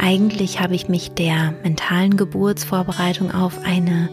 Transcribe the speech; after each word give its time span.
Eigentlich 0.00 0.60
habe 0.60 0.74
ich 0.74 0.88
mich 0.88 1.12
der 1.12 1.54
mentalen 1.62 2.16
Geburtsvorbereitung 2.16 3.32
auf 3.32 3.64
eine 3.64 4.08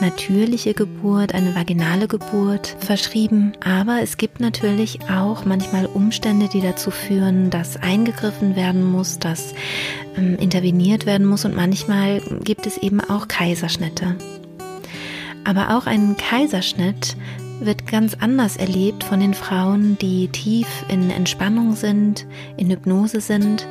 natürliche 0.00 0.74
Geburt, 0.74 1.34
eine 1.34 1.54
vaginale 1.54 2.06
Geburt 2.06 2.76
verschrieben. 2.78 3.52
Aber 3.64 4.00
es 4.02 4.16
gibt 4.16 4.40
natürlich 4.40 5.00
auch 5.10 5.44
manchmal 5.44 5.86
Umstände, 5.86 6.48
die 6.48 6.60
dazu 6.60 6.90
führen, 6.90 7.50
dass 7.50 7.76
eingegriffen 7.76 8.56
werden 8.56 8.84
muss, 8.84 9.18
dass 9.18 9.54
ähm, 10.16 10.36
interveniert 10.36 11.06
werden 11.06 11.26
muss 11.26 11.44
und 11.44 11.56
manchmal 11.56 12.20
gibt 12.44 12.66
es 12.66 12.76
eben 12.78 13.00
auch 13.00 13.28
Kaiserschnitte. 13.28 14.16
Aber 15.44 15.76
auch 15.76 15.86
ein 15.86 16.16
Kaiserschnitt 16.16 17.16
wird 17.60 17.86
ganz 17.86 18.14
anders 18.20 18.56
erlebt 18.56 19.04
von 19.04 19.20
den 19.20 19.34
Frauen, 19.34 19.96
die 19.98 20.28
tief 20.28 20.66
in 20.88 21.10
Entspannung 21.10 21.74
sind, 21.74 22.26
in 22.56 22.70
Hypnose 22.70 23.20
sind 23.20 23.66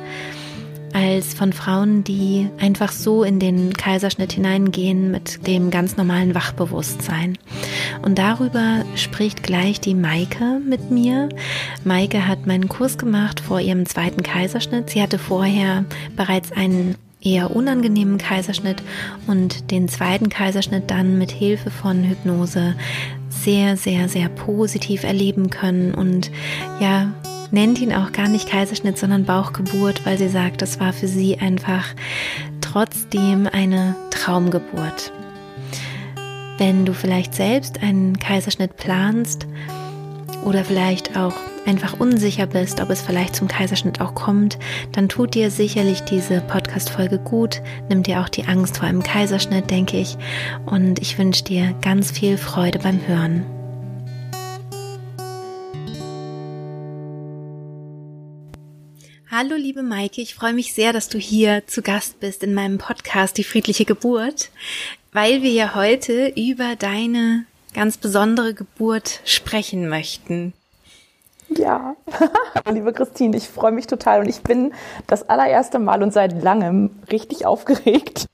als 0.92 1.34
von 1.34 1.52
Frauen, 1.52 2.04
die 2.04 2.48
einfach 2.60 2.92
so 2.92 3.24
in 3.24 3.38
den 3.38 3.72
Kaiserschnitt 3.72 4.32
hineingehen 4.32 5.10
mit 5.10 5.46
dem 5.46 5.70
ganz 5.70 5.96
normalen 5.96 6.34
Wachbewusstsein. 6.34 7.38
Und 8.02 8.18
darüber 8.18 8.84
spricht 8.94 9.42
gleich 9.42 9.80
die 9.80 9.94
Maike 9.94 10.60
mit 10.66 10.90
mir. 10.90 11.28
Maike 11.84 12.26
hat 12.26 12.46
meinen 12.46 12.68
Kurs 12.68 12.98
gemacht 12.98 13.40
vor 13.40 13.60
ihrem 13.60 13.86
zweiten 13.86 14.22
Kaiserschnitt. 14.22 14.90
Sie 14.90 15.02
hatte 15.02 15.18
vorher 15.18 15.84
bereits 16.16 16.52
einen 16.52 16.96
eher 17.22 17.54
unangenehmen 17.54 18.18
Kaiserschnitt 18.18 18.82
und 19.26 19.70
den 19.70 19.88
zweiten 19.88 20.28
Kaiserschnitt 20.28 20.90
dann 20.90 21.18
mit 21.18 21.30
Hilfe 21.30 21.70
von 21.70 22.02
Hypnose 22.02 22.74
sehr, 23.28 23.76
sehr, 23.76 24.08
sehr 24.08 24.28
positiv 24.28 25.04
erleben 25.04 25.50
können 25.50 25.94
und 25.94 26.30
ja, 26.80 27.12
nennt 27.52 27.80
ihn 27.80 27.92
auch 27.92 28.10
gar 28.12 28.28
nicht 28.28 28.48
Kaiserschnitt, 28.48 28.98
sondern 28.98 29.24
Bauchgeburt, 29.24 30.04
weil 30.04 30.18
sie 30.18 30.28
sagt, 30.28 30.62
das 30.62 30.80
war 30.80 30.92
für 30.92 31.06
sie 31.06 31.38
einfach 31.38 31.86
trotzdem 32.60 33.46
eine 33.46 33.94
Traumgeburt. 34.10 35.12
Wenn 36.58 36.84
du 36.84 36.94
vielleicht 36.94 37.34
selbst 37.34 37.82
einen 37.82 38.18
Kaiserschnitt 38.18 38.76
planst 38.76 39.46
oder 40.44 40.64
vielleicht 40.64 41.16
auch 41.16 41.34
einfach 41.66 42.00
unsicher 42.00 42.46
bist, 42.46 42.80
ob 42.80 42.90
es 42.90 43.02
vielleicht 43.02 43.36
zum 43.36 43.48
Kaiserschnitt 43.48 44.00
auch 44.00 44.14
kommt, 44.14 44.58
dann 44.92 45.08
tut 45.08 45.34
dir 45.34 45.50
sicherlich 45.50 46.02
diese 46.02 46.40
Podcast-Folge 46.40 47.18
gut, 47.18 47.62
nimmt 47.88 48.06
dir 48.06 48.20
auch 48.20 48.28
die 48.28 48.46
Angst 48.46 48.78
vor 48.78 48.88
einem 48.88 49.02
Kaiserschnitt, 49.02 49.70
denke 49.70 49.98
ich, 49.98 50.16
und 50.66 51.00
ich 51.00 51.18
wünsche 51.18 51.44
dir 51.44 51.74
ganz 51.82 52.10
viel 52.10 52.36
Freude 52.38 52.78
beim 52.78 53.06
Hören. 53.06 53.61
Hallo 59.34 59.54
liebe 59.54 59.82
Maike, 59.82 60.20
ich 60.20 60.34
freue 60.34 60.52
mich 60.52 60.74
sehr, 60.74 60.92
dass 60.92 61.08
du 61.08 61.16
hier 61.16 61.66
zu 61.66 61.80
Gast 61.80 62.20
bist 62.20 62.42
in 62.42 62.52
meinem 62.52 62.76
Podcast 62.76 63.38
Die 63.38 63.44
friedliche 63.44 63.86
Geburt, 63.86 64.50
weil 65.10 65.40
wir 65.40 65.52
ja 65.52 65.74
heute 65.74 66.34
über 66.36 66.76
deine 66.78 67.46
ganz 67.72 67.96
besondere 67.96 68.52
Geburt 68.52 69.20
sprechen 69.24 69.88
möchten. 69.88 70.52
Ja, 71.48 71.96
liebe 72.70 72.92
Christine, 72.92 73.34
ich 73.34 73.48
freue 73.48 73.72
mich 73.72 73.86
total 73.86 74.20
und 74.20 74.28
ich 74.28 74.42
bin 74.42 74.74
das 75.06 75.26
allererste 75.30 75.78
Mal 75.78 76.02
und 76.02 76.12
seit 76.12 76.42
langem 76.42 76.90
richtig 77.10 77.46
aufgeregt, 77.46 78.26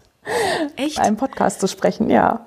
Echt? 0.75 0.99
einen 0.99 1.17
Podcast 1.17 1.61
zu 1.61 1.69
sprechen, 1.69 2.11
ja. 2.11 2.45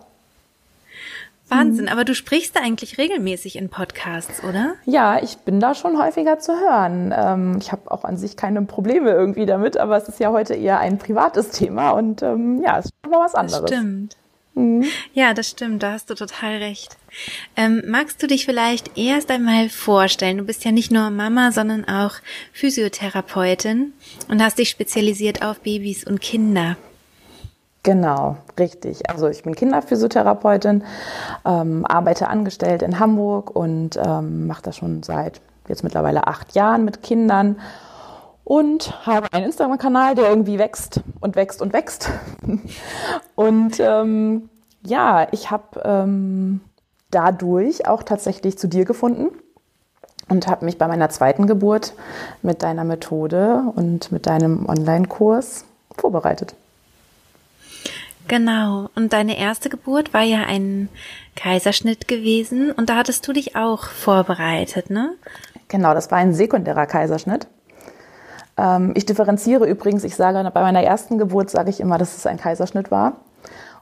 Wahnsinn, 1.51 1.85
mhm. 1.85 1.91
aber 1.91 2.05
du 2.05 2.15
sprichst 2.15 2.55
da 2.55 2.61
eigentlich 2.61 2.97
regelmäßig 2.97 3.57
in 3.57 3.69
Podcasts, 3.69 4.43
oder? 4.43 4.75
Ja, 4.85 5.21
ich 5.21 5.37
bin 5.39 5.59
da 5.59 5.75
schon 5.75 6.01
häufiger 6.01 6.39
zu 6.39 6.53
hören. 6.53 7.13
Ähm, 7.15 7.57
ich 7.59 7.71
habe 7.71 7.91
auch 7.91 8.03
an 8.03 8.17
sich 8.17 8.37
keine 8.37 8.61
Probleme 8.63 9.11
irgendwie 9.11 9.45
damit, 9.45 9.77
aber 9.77 9.97
es 9.97 10.07
ist 10.07 10.19
ja 10.19 10.31
heute 10.31 10.55
eher 10.55 10.79
ein 10.79 10.97
privates 10.97 11.49
Thema 11.49 11.91
und 11.91 12.23
ähm, 12.23 12.61
ja, 12.63 12.79
es 12.79 12.85
ist 12.85 12.93
schon 13.03 13.11
mal 13.11 13.19
was 13.23 13.35
anderes. 13.35 13.61
Das 13.61 13.69
stimmt. 13.69 14.17
Mhm. 14.53 14.85
Ja, 15.13 15.33
das 15.33 15.49
stimmt, 15.49 15.81
da 15.83 15.93
hast 15.93 16.09
du 16.09 16.15
total 16.15 16.57
recht. 16.57 16.97
Ähm, 17.55 17.83
magst 17.87 18.21
du 18.21 18.27
dich 18.27 18.45
vielleicht 18.45 18.97
erst 18.97 19.31
einmal 19.31 19.69
vorstellen? 19.69 20.37
Du 20.37 20.43
bist 20.43 20.65
ja 20.65 20.71
nicht 20.71 20.91
nur 20.91 21.09
Mama, 21.09 21.51
sondern 21.51 21.85
auch 21.85 22.15
Physiotherapeutin 22.51 23.93
und 24.27 24.43
hast 24.43 24.57
dich 24.57 24.69
spezialisiert 24.69 25.41
auf 25.41 25.61
Babys 25.61 26.05
und 26.05 26.21
Kinder. 26.21 26.77
Genau, 27.83 28.37
richtig. 28.59 29.09
Also 29.09 29.27
ich 29.27 29.41
bin 29.43 29.55
Kinderphysiotherapeutin, 29.55 30.83
ähm, 31.45 31.85
arbeite 31.85 32.27
angestellt 32.27 32.83
in 32.83 32.99
Hamburg 32.99 33.55
und 33.55 33.97
ähm, 33.97 34.45
mache 34.45 34.61
das 34.61 34.77
schon 34.77 35.01
seit 35.01 35.41
jetzt 35.67 35.83
mittlerweile 35.83 36.27
acht 36.27 36.53
Jahren 36.53 36.85
mit 36.85 37.01
Kindern 37.01 37.59
und 38.43 39.05
habe 39.07 39.27
einen 39.31 39.45
Instagram-Kanal, 39.45 40.13
der 40.13 40.29
irgendwie 40.29 40.59
wächst 40.59 41.01
und 41.21 41.35
wächst 41.35 41.61
und 41.61 41.73
wächst. 41.73 42.09
und 43.35 43.79
ähm, 43.79 44.49
ja, 44.83 45.27
ich 45.31 45.49
habe 45.49 45.81
ähm, 45.83 46.61
dadurch 47.09 47.87
auch 47.87 48.03
tatsächlich 48.03 48.59
zu 48.59 48.67
dir 48.67 48.85
gefunden 48.85 49.29
und 50.29 50.47
habe 50.47 50.65
mich 50.65 50.77
bei 50.77 50.87
meiner 50.87 51.09
zweiten 51.09 51.47
Geburt 51.47 51.93
mit 52.43 52.61
deiner 52.61 52.83
Methode 52.83 53.63
und 53.75 54.11
mit 54.11 54.27
deinem 54.27 54.67
Online-Kurs 54.67 55.65
vorbereitet. 55.97 56.55
Genau. 58.31 58.87
Und 58.95 59.11
deine 59.11 59.37
erste 59.37 59.67
Geburt 59.67 60.13
war 60.13 60.21
ja 60.21 60.43
ein 60.47 60.87
Kaiserschnitt 61.35 62.07
gewesen 62.07 62.71
und 62.71 62.89
da 62.89 62.95
hattest 62.95 63.27
du 63.27 63.33
dich 63.33 63.57
auch 63.57 63.83
vorbereitet, 63.83 64.89
ne? 64.89 65.15
Genau, 65.67 65.93
das 65.93 66.09
war 66.11 66.19
ein 66.19 66.33
sekundärer 66.33 66.85
Kaiserschnitt. 66.85 67.47
Ähm, 68.55 68.93
ich 68.95 69.05
differenziere 69.05 69.67
übrigens, 69.67 70.05
ich 70.05 70.15
sage, 70.15 70.49
bei 70.53 70.61
meiner 70.61 70.81
ersten 70.81 71.17
Geburt 71.17 71.49
sage 71.49 71.71
ich 71.71 71.81
immer, 71.81 71.97
dass 71.97 72.15
es 72.15 72.25
ein 72.25 72.37
Kaiserschnitt 72.37 72.89
war. 72.89 73.17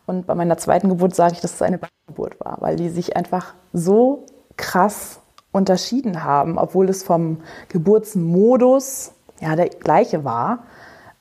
Und 0.08 0.26
bei 0.26 0.34
meiner 0.34 0.58
zweiten 0.58 0.90
Geburt 0.90 1.14
sage 1.14 1.34
ich, 1.34 1.42
dass 1.42 1.54
es 1.54 1.62
eine 1.62 1.80
Geburt 2.08 2.40
war, 2.40 2.58
weil 2.60 2.76
die 2.76 2.90
sich 2.90 3.16
einfach 3.16 3.54
so 3.72 4.26
krass 4.58 5.20
unterschieden 5.52 6.24
haben, 6.24 6.58
obwohl 6.58 6.90
es 6.90 7.04
vom 7.04 7.42
Geburtsmodus 7.68 9.12
ja 9.42 9.56
der 9.56 9.70
gleiche 9.70 10.24
war. 10.24 10.64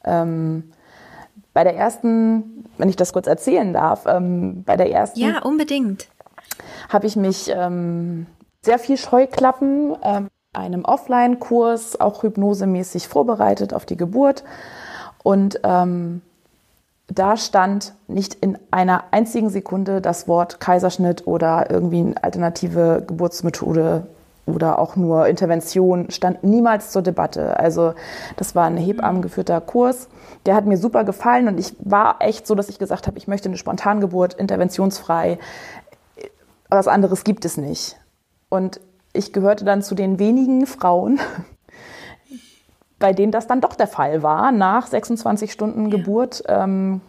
Ähm, 0.02 0.72
bei 1.58 1.64
der 1.64 1.76
ersten, 1.76 2.57
wenn 2.78 2.88
ich 2.88 2.96
das 2.96 3.12
kurz 3.12 3.26
erzählen 3.26 3.72
darf, 3.72 4.06
ähm, 4.06 4.64
bei 4.64 4.76
der 4.76 4.90
ersten. 4.90 5.20
Ja, 5.20 5.42
unbedingt. 5.42 6.08
Habe 6.88 7.06
ich 7.06 7.16
mich 7.16 7.50
ähm, 7.54 8.26
sehr 8.62 8.78
viel 8.78 8.96
Scheuklappen, 8.96 9.96
ähm, 10.02 10.28
einem 10.52 10.84
Offline-Kurs, 10.84 12.00
auch 12.00 12.22
hypnosemäßig 12.22 13.08
vorbereitet 13.08 13.74
auf 13.74 13.84
die 13.84 13.96
Geburt. 13.96 14.44
Und 15.22 15.60
ähm, 15.62 16.22
da 17.08 17.36
stand 17.36 17.94
nicht 18.06 18.34
in 18.34 18.58
einer 18.70 19.04
einzigen 19.10 19.50
Sekunde 19.50 20.00
das 20.00 20.28
Wort 20.28 20.60
Kaiserschnitt 20.60 21.26
oder 21.26 21.70
irgendwie 21.70 22.00
eine 22.00 22.22
alternative 22.22 23.02
Geburtsmethode 23.06 24.06
oder 24.48 24.78
auch 24.78 24.96
nur 24.96 25.26
Intervention 25.26 26.10
stand 26.10 26.42
niemals 26.42 26.90
zur 26.90 27.02
Debatte. 27.02 27.58
Also 27.58 27.94
das 28.36 28.54
war 28.54 28.66
ein 28.66 28.76
hebammengeführter 28.76 29.60
Kurs. 29.60 30.08
Der 30.46 30.54
hat 30.54 30.66
mir 30.66 30.78
super 30.78 31.04
gefallen 31.04 31.48
und 31.48 31.58
ich 31.58 31.74
war 31.80 32.16
echt 32.20 32.46
so, 32.46 32.54
dass 32.54 32.68
ich 32.68 32.78
gesagt 32.78 33.06
habe, 33.06 33.18
ich 33.18 33.28
möchte 33.28 33.48
eine 33.48 33.58
Spontangeburt, 33.58 34.34
interventionsfrei. 34.34 35.38
Was 36.70 36.88
anderes 36.88 37.24
gibt 37.24 37.44
es 37.44 37.56
nicht. 37.56 37.96
Und 38.48 38.80
ich 39.12 39.32
gehörte 39.32 39.64
dann 39.64 39.82
zu 39.82 39.94
den 39.94 40.18
wenigen 40.18 40.66
Frauen, 40.66 41.20
bei 42.98 43.12
denen 43.12 43.32
das 43.32 43.46
dann 43.46 43.60
doch 43.60 43.74
der 43.74 43.86
Fall 43.86 44.22
war. 44.22 44.52
Nach 44.52 44.86
26 44.86 45.52
Stunden 45.52 45.90
ja. 45.90 45.96
Geburt 45.96 46.42
ähm, 46.46 47.00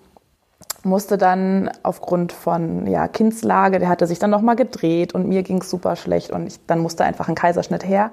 musste 0.84 1.18
dann 1.18 1.70
aufgrund 1.84 2.32
von 2.32 2.88
ja, 2.88 3.08
Kindslage, 3.08 3.80
der 3.80 3.90
hatte 3.90 4.08
sich 4.08 4.20
dann 4.20 4.30
nochmal 4.30 4.56
gedreht 4.56 5.14
und 5.14 5.28
mir 5.28 5.44
ging 5.44 5.62
es 5.62 5.70
super 5.70 5.96
schlecht 5.96 6.32
und 6.32 6.48
ich, 6.48 6.60
dann 6.68 6.80
musste 6.80 7.04
einfach 7.04 7.28
ein 7.28 7.36
Kaiserschnitt 7.36 7.86
her. 7.86 8.12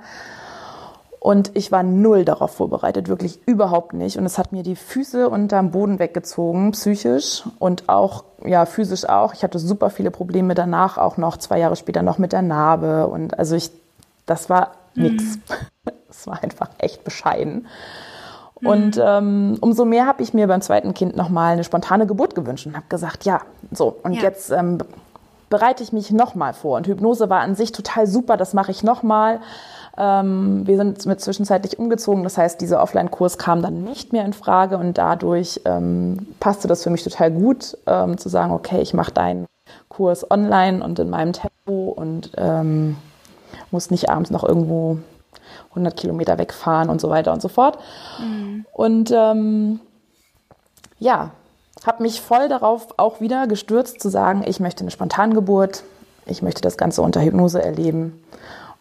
Und 1.26 1.50
ich 1.54 1.72
war 1.72 1.82
null 1.82 2.24
darauf 2.24 2.52
vorbereitet, 2.52 3.08
wirklich 3.08 3.40
überhaupt 3.46 3.94
nicht. 3.94 4.16
Und 4.16 4.26
es 4.26 4.38
hat 4.38 4.52
mir 4.52 4.62
die 4.62 4.76
Füße 4.76 5.28
unterm 5.28 5.72
Boden 5.72 5.98
weggezogen, 5.98 6.70
psychisch 6.70 7.42
und 7.58 7.88
auch, 7.88 8.22
ja, 8.44 8.64
physisch 8.64 9.08
auch. 9.08 9.34
Ich 9.34 9.42
hatte 9.42 9.58
super 9.58 9.90
viele 9.90 10.12
Probleme 10.12 10.54
danach, 10.54 10.98
auch 10.98 11.16
noch 11.16 11.36
zwei 11.36 11.58
Jahre 11.58 11.74
später 11.74 12.02
noch 12.02 12.18
mit 12.18 12.32
der 12.32 12.42
Narbe. 12.42 13.08
Und 13.08 13.40
also 13.40 13.56
ich, 13.56 13.72
das 14.26 14.48
war 14.48 14.72
nix. 14.94 15.24
Mhm. 15.24 15.42
Es 16.08 16.26
war 16.26 16.42
einfach 16.42 16.70
echt 16.78 17.04
bescheiden. 17.04 17.66
Und 18.62 18.97
mhm. 18.97 19.03
ähm, 19.05 19.58
umso 19.61 19.85
mehr 19.85 20.06
habe 20.06 20.23
ich 20.23 20.32
mir 20.32 20.47
beim 20.47 20.62
zweiten 20.62 20.94
Kind 20.94 21.17
nochmal 21.17 21.53
eine 21.53 21.64
spontane 21.64 22.06
Geburt 22.06 22.35
gewünscht 22.35 22.67
und 22.67 22.75
habe 22.75 22.87
gesagt, 22.88 23.25
ja, 23.25 23.43
so, 23.70 23.97
und 24.03 24.14
ja. 24.14 24.23
jetzt 24.23 24.50
ähm, 24.50 24.79
bereite 25.50 25.82
ich 25.82 25.93
mich 25.93 26.11
nochmal 26.11 26.55
vor. 26.55 26.76
Und 26.76 26.87
Hypnose 26.87 27.29
war 27.29 27.41
an 27.41 27.55
sich 27.55 27.73
total 27.73 28.06
super, 28.06 28.37
das 28.37 28.55
mache 28.55 28.70
ich 28.70 28.82
nochmal. 28.82 29.41
Ähm, 29.99 30.67
wir 30.67 30.76
sind 30.76 31.05
mit 31.06 31.20
zwischenzeitlich 31.20 31.79
umgezogen, 31.79 32.23
das 32.23 32.38
heißt, 32.38 32.61
dieser 32.61 32.82
Offline-Kurs 32.82 33.38
kam 33.38 33.62
dann 33.62 33.85
nicht 33.85 34.12
mehr 34.12 34.25
in 34.25 34.32
Frage 34.32 34.79
und 34.79 34.99
dadurch 34.99 35.61
ähm, 35.64 36.35
passte 36.41 36.69
das 36.69 36.82
für 36.82 36.91
mich 36.91 37.05
total 37.05 37.31
gut, 37.31 37.76
ähm, 37.87 38.19
zu 38.19 38.29
sagen, 38.29 38.52
okay, 38.52 38.81
ich 38.81 38.94
mache 38.94 39.12
deinen 39.12 39.47
Kurs 39.88 40.31
online 40.31 40.85
und 40.85 40.99
in 40.99 41.11
meinem 41.11 41.32
Tempo 41.32 41.88
und 41.91 42.31
ähm, 42.37 42.97
muss 43.70 43.91
nicht 43.91 44.11
abends 44.11 44.31
noch 44.31 44.44
irgendwo 44.44 44.99
100 45.76 45.96
Kilometer 45.96 46.38
wegfahren 46.38 46.88
und 46.88 47.00
so 47.00 47.11
weiter 47.11 47.32
und 47.32 47.40
so 47.40 47.49
fort. 47.49 47.78
Mhm. 48.19 48.67
Und 48.73 49.11
ähm, 49.12 49.81
ja, 50.99 51.31
habe 51.87 52.02
mich 52.02 52.20
voll 52.20 52.49
darauf 52.49 52.88
auch 52.96 53.20
wieder 53.20 53.46
gestürzt 53.46 54.00
zu 54.00 54.08
sagen, 54.08 54.44
ich 54.46 54.61
möchte 54.61 54.81
eine 54.81 54.90
Spontangeburt, 54.90 55.84
ich 56.26 56.43
möchte 56.43 56.61
das 56.61 56.76
Ganze 56.76 57.02
unter 57.02 57.23
Hypnose 57.23 57.62
erleben 57.62 58.23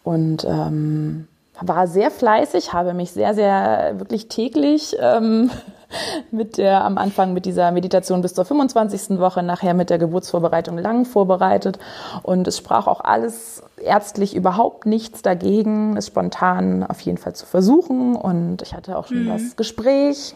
und 0.02 0.44
ähm, 0.44 1.28
war 1.60 1.86
sehr 1.86 2.10
fleißig, 2.10 2.72
habe 2.72 2.94
mich 2.94 3.12
sehr, 3.12 3.34
sehr 3.34 3.94
wirklich 3.98 4.28
täglich 4.28 4.96
ähm, 5.00 5.50
mit 6.30 6.58
der 6.58 6.84
am 6.84 6.98
Anfang 6.98 7.32
mit 7.32 7.46
dieser 7.46 7.70
Meditation 7.72 8.20
bis 8.20 8.34
zur 8.34 8.44
25. 8.44 9.18
Woche, 9.18 9.42
nachher 9.42 9.74
mit 9.74 9.90
der 9.90 9.98
Geburtsvorbereitung 9.98 10.78
lang 10.78 11.04
vorbereitet 11.04 11.78
und 12.22 12.46
es 12.46 12.58
sprach 12.58 12.86
auch 12.86 13.00
alles 13.00 13.62
ärztlich 13.82 14.34
überhaupt 14.34 14.86
nichts 14.86 15.22
dagegen, 15.22 15.96
es 15.96 16.08
spontan 16.08 16.82
auf 16.82 17.00
jeden 17.00 17.18
Fall 17.18 17.34
zu 17.34 17.46
versuchen 17.46 18.16
und 18.16 18.62
ich 18.62 18.74
hatte 18.74 18.98
auch 18.98 19.06
schon 19.06 19.24
mhm. 19.24 19.28
das 19.28 19.56
Gespräch 19.56 20.34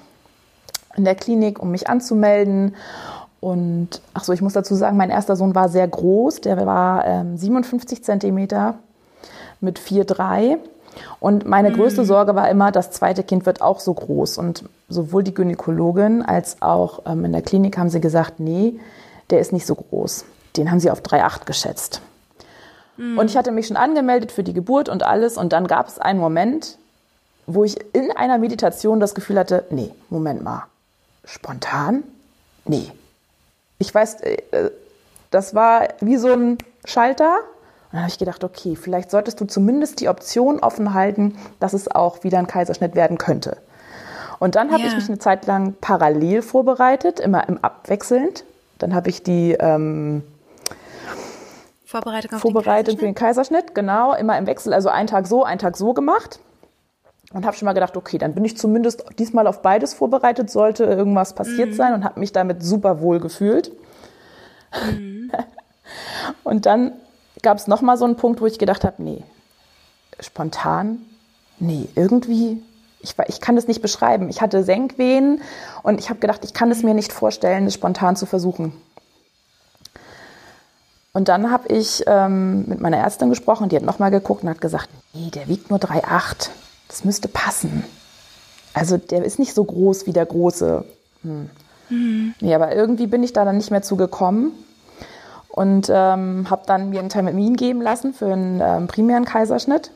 in 0.96 1.04
der 1.04 1.14
Klinik, 1.14 1.60
um 1.60 1.70
mich 1.70 1.88
anzumelden. 1.88 2.74
Und 3.40 4.02
ach 4.12 4.24
so, 4.24 4.32
ich 4.32 4.42
muss 4.42 4.52
dazu 4.52 4.74
sagen, 4.74 4.96
mein 4.96 5.10
erster 5.10 5.36
Sohn 5.36 5.54
war 5.54 5.68
sehr 5.68 5.86
groß. 5.88 6.42
Der 6.42 6.66
war 6.66 7.06
ähm, 7.06 7.36
57 7.36 8.04
Zentimeter 8.04 8.74
mit 9.60 9.78
4,3. 9.78 10.58
Und 11.20 11.46
meine 11.46 11.70
mhm. 11.70 11.74
größte 11.74 12.04
Sorge 12.04 12.34
war 12.34 12.48
immer, 12.48 12.72
das 12.72 12.90
zweite 12.90 13.22
Kind 13.22 13.46
wird 13.46 13.62
auch 13.62 13.80
so 13.80 13.94
groß. 13.94 14.38
Und 14.38 14.64
sowohl 14.88 15.22
die 15.22 15.34
Gynäkologin 15.34 16.22
als 16.22 16.60
auch 16.60 17.02
ähm, 17.06 17.24
in 17.24 17.32
der 17.32 17.42
Klinik 17.42 17.78
haben 17.78 17.90
sie 17.90 18.00
gesagt, 18.00 18.40
nee, 18.40 18.78
der 19.30 19.40
ist 19.40 19.52
nicht 19.52 19.66
so 19.66 19.74
groß. 19.74 20.24
Den 20.56 20.70
haben 20.70 20.80
sie 20.80 20.90
auf 20.90 21.02
3,8 21.02 21.46
geschätzt. 21.46 22.00
Mhm. 22.96 23.18
Und 23.18 23.30
ich 23.30 23.36
hatte 23.36 23.52
mich 23.52 23.66
schon 23.66 23.76
angemeldet 23.76 24.32
für 24.32 24.42
die 24.42 24.52
Geburt 24.52 24.88
und 24.88 25.02
alles. 25.02 25.36
Und 25.36 25.52
dann 25.52 25.66
gab 25.66 25.88
es 25.88 25.98
einen 25.98 26.18
Moment, 26.18 26.78
wo 27.46 27.64
ich 27.64 27.76
in 27.94 28.10
einer 28.12 28.38
Meditation 28.38 29.00
das 29.00 29.14
Gefühl 29.14 29.38
hatte, 29.38 29.64
nee, 29.70 29.90
Moment 30.08 30.42
mal, 30.42 30.64
Spontan? 31.24 32.02
Nee. 32.64 32.90
Ich 33.78 33.94
weiß, 33.94 34.20
äh, 34.22 34.70
das 35.30 35.54
war 35.54 35.88
wie 36.00 36.16
so 36.16 36.32
ein 36.32 36.58
Schalter. 36.84 37.38
Dann 37.92 38.02
habe 38.02 38.10
ich 38.10 38.18
gedacht, 38.18 38.44
okay, 38.44 38.76
vielleicht 38.76 39.10
solltest 39.10 39.40
du 39.40 39.46
zumindest 39.46 40.00
die 40.00 40.08
Option 40.08 40.60
offen 40.60 40.94
halten, 40.94 41.36
dass 41.58 41.72
es 41.72 41.90
auch 41.90 42.22
wieder 42.22 42.38
ein 42.38 42.46
Kaiserschnitt 42.46 42.94
werden 42.94 43.18
könnte. 43.18 43.56
Und 44.38 44.54
dann 44.54 44.70
habe 44.70 44.82
ja. 44.82 44.88
ich 44.88 44.94
mich 44.94 45.08
eine 45.08 45.18
Zeit 45.18 45.46
lang 45.46 45.74
parallel 45.80 46.42
vorbereitet, 46.42 47.20
immer 47.20 47.48
im 47.48 47.58
Abwechselnd. 47.58 48.44
Dann 48.78 48.94
habe 48.94 49.10
ich 49.10 49.22
die 49.22 49.52
ähm, 49.58 50.22
Vorbereitung, 51.84 52.38
Vorbereitung 52.38 52.94
den 52.94 52.98
für 52.98 53.04
den 53.06 53.14
Kaiserschnitt, 53.14 53.74
genau, 53.74 54.14
immer 54.14 54.38
im 54.38 54.46
Wechsel, 54.46 54.72
also 54.72 54.88
einen 54.88 55.08
Tag 55.08 55.26
so, 55.26 55.44
einen 55.44 55.58
Tag 55.58 55.76
so 55.76 55.92
gemacht 55.92 56.38
und 57.32 57.44
habe 57.44 57.56
schon 57.56 57.66
mal 57.66 57.72
gedacht, 57.72 57.96
okay, 57.96 58.16
dann 58.16 58.34
bin 58.34 58.44
ich 58.44 58.56
zumindest 58.56 59.04
diesmal 59.18 59.46
auf 59.46 59.62
beides 59.62 59.94
vorbereitet, 59.94 60.50
sollte 60.50 60.84
irgendwas 60.84 61.34
passiert 61.34 61.70
mhm. 61.70 61.74
sein 61.74 61.94
und 61.94 62.04
habe 62.04 62.18
mich 62.20 62.32
damit 62.32 62.62
super 62.62 63.00
wohl 63.00 63.20
gefühlt. 63.20 63.72
Mhm. 64.90 65.30
und 66.44 66.66
dann 66.66 66.92
gab 67.42 67.58
es 67.58 67.66
noch 67.66 67.82
mal 67.82 67.96
so 67.96 68.04
einen 68.04 68.16
Punkt, 68.16 68.40
wo 68.40 68.46
ich 68.46 68.58
gedacht 68.58 68.84
habe, 68.84 69.02
nee, 69.02 69.22
spontan, 70.18 70.98
nee, 71.58 71.88
irgendwie, 71.94 72.62
ich, 73.00 73.14
ich 73.28 73.40
kann 73.40 73.56
das 73.56 73.68
nicht 73.68 73.82
beschreiben. 73.82 74.28
Ich 74.28 74.40
hatte 74.40 74.62
Senkwehen 74.62 75.40
und 75.82 75.98
ich 75.98 76.10
habe 76.10 76.20
gedacht, 76.20 76.44
ich 76.44 76.54
kann 76.54 76.70
es 76.70 76.82
mir 76.82 76.94
nicht 76.94 77.12
vorstellen, 77.12 77.64
das 77.64 77.74
spontan 77.74 78.16
zu 78.16 78.26
versuchen. 78.26 78.72
Und 81.12 81.28
dann 81.28 81.50
habe 81.50 81.74
ich 81.74 82.04
ähm, 82.06 82.66
mit 82.68 82.80
meiner 82.80 82.98
Ärztin 82.98 83.30
gesprochen, 83.30 83.68
die 83.68 83.76
hat 83.76 83.82
noch 83.82 83.98
mal 83.98 84.10
geguckt 84.10 84.44
und 84.44 84.48
hat 84.48 84.60
gesagt, 84.60 84.88
nee, 85.12 85.30
der 85.30 85.48
wiegt 85.48 85.70
nur 85.70 85.80
3,8 85.80 86.50
das 86.90 87.04
müsste 87.04 87.28
passen. 87.28 87.84
Also 88.74 88.96
der 88.98 89.24
ist 89.24 89.38
nicht 89.38 89.54
so 89.54 89.64
groß 89.64 90.06
wie 90.06 90.12
der 90.12 90.26
große. 90.26 90.84
Hm. 91.22 91.50
Mhm. 91.88 92.34
Nee, 92.40 92.54
aber 92.54 92.74
irgendwie 92.74 93.06
bin 93.06 93.22
ich 93.22 93.32
da 93.32 93.44
dann 93.44 93.56
nicht 93.56 93.70
mehr 93.70 93.82
zugekommen 93.82 94.52
und 95.52 95.88
ähm, 95.92 96.48
habe 96.48 96.62
dann 96.66 96.90
mir 96.90 97.00
einen 97.00 97.08
Termin 97.08 97.56
geben 97.56 97.82
lassen 97.82 98.14
für 98.14 98.32
einen 98.32 98.60
ähm, 98.60 98.86
primären 98.86 99.24
Kaiserschnitt 99.24 99.90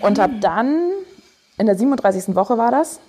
und 0.00 0.18
habe 0.18 0.34
dann, 0.40 0.90
in 1.58 1.66
der 1.66 1.76
37. 1.76 2.34
Woche 2.34 2.58
war 2.58 2.70
das, 2.70 3.00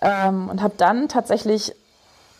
ähm, 0.00 0.48
und 0.48 0.62
habe 0.62 0.74
dann 0.76 1.08
tatsächlich 1.08 1.74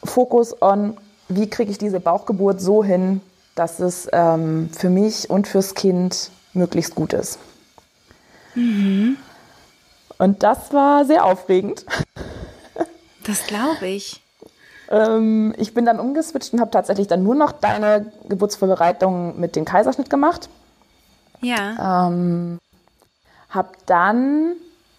Fokus 0.02 0.60
on, 0.60 0.96
wie 1.28 1.48
kriege 1.48 1.70
ich 1.70 1.78
diese 1.78 2.00
Bauchgeburt 2.00 2.60
so 2.60 2.84
hin, 2.84 3.20
dass 3.54 3.81
es 3.81 4.08
ähm, 4.12 4.70
für 4.76 4.90
mich 4.90 5.31
und 5.31 5.46
fürs 5.46 5.75
Kind 5.75 6.31
möglichst 6.52 6.94
gut 6.94 7.12
ist. 7.12 7.38
Mhm. 8.54 9.16
Und 10.19 10.42
das 10.42 10.72
war 10.72 11.04
sehr 11.04 11.25
aufregend. 11.25 11.84
Das 13.25 13.46
glaube 13.46 13.86
ich. 13.86 14.24
Ähm, 14.90 15.54
ich 15.56 15.75
bin 15.75 15.84
dann 15.84 16.00
umgeswitcht 16.00 16.52
und 16.52 16.60
habe 16.60 16.70
tatsächlich 16.70 17.06
dann 17.06 17.22
nur 17.22 17.34
noch 17.34 17.52
deine 17.52 18.12
Geburtsvorbereitung 18.28 19.38
mit 19.38 19.56
dem 19.56 19.64
Kaiserschnitt 19.64 20.10
gemacht. 20.10 20.48
Ja. 21.40 22.08
Ähm, 22.08 22.58
hab 23.50 23.86
dann, 23.86 24.54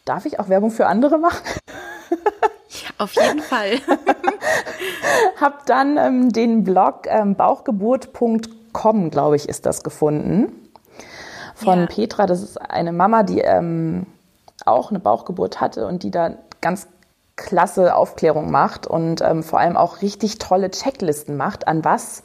darf 0.05 0.25
ich 0.25 0.39
auch 0.39 0.49
Werbung 0.49 0.71
für 0.71 0.87
andere 0.87 1.17
machen? 1.17 1.43
Auf 2.97 3.13
jeden 3.15 3.41
Fall. 3.41 3.79
hab 5.41 5.65
dann 5.65 5.97
ähm, 5.97 6.31
den 6.31 6.63
Blog 6.63 7.07
ähm, 7.07 7.35
bauchgeburt.com, 7.35 9.09
glaube 9.09 9.35
ich, 9.35 9.49
ist 9.49 9.65
das 9.65 9.83
gefunden 9.83 10.51
von 11.55 11.79
ja. 11.79 11.85
Petra. 11.87 12.25
Das 12.25 12.41
ist 12.41 12.57
eine 12.57 12.91
Mama, 12.91 13.23
die 13.23 13.39
ähm, 13.39 14.05
auch 14.65 14.89
eine 14.89 14.99
Bauchgeburt 14.99 15.61
hatte 15.61 15.87
und 15.87 16.03
die 16.03 16.11
da 16.11 16.31
ganz 16.61 16.87
klasse 17.35 17.95
Aufklärung 17.95 18.49
macht 18.49 18.87
und 18.87 19.21
ähm, 19.21 19.43
vor 19.43 19.59
allem 19.59 19.77
auch 19.77 20.01
richtig 20.01 20.37
tolle 20.39 20.71
Checklisten 20.71 21.35
macht, 21.37 21.67
an 21.67 21.83
was 21.83 22.23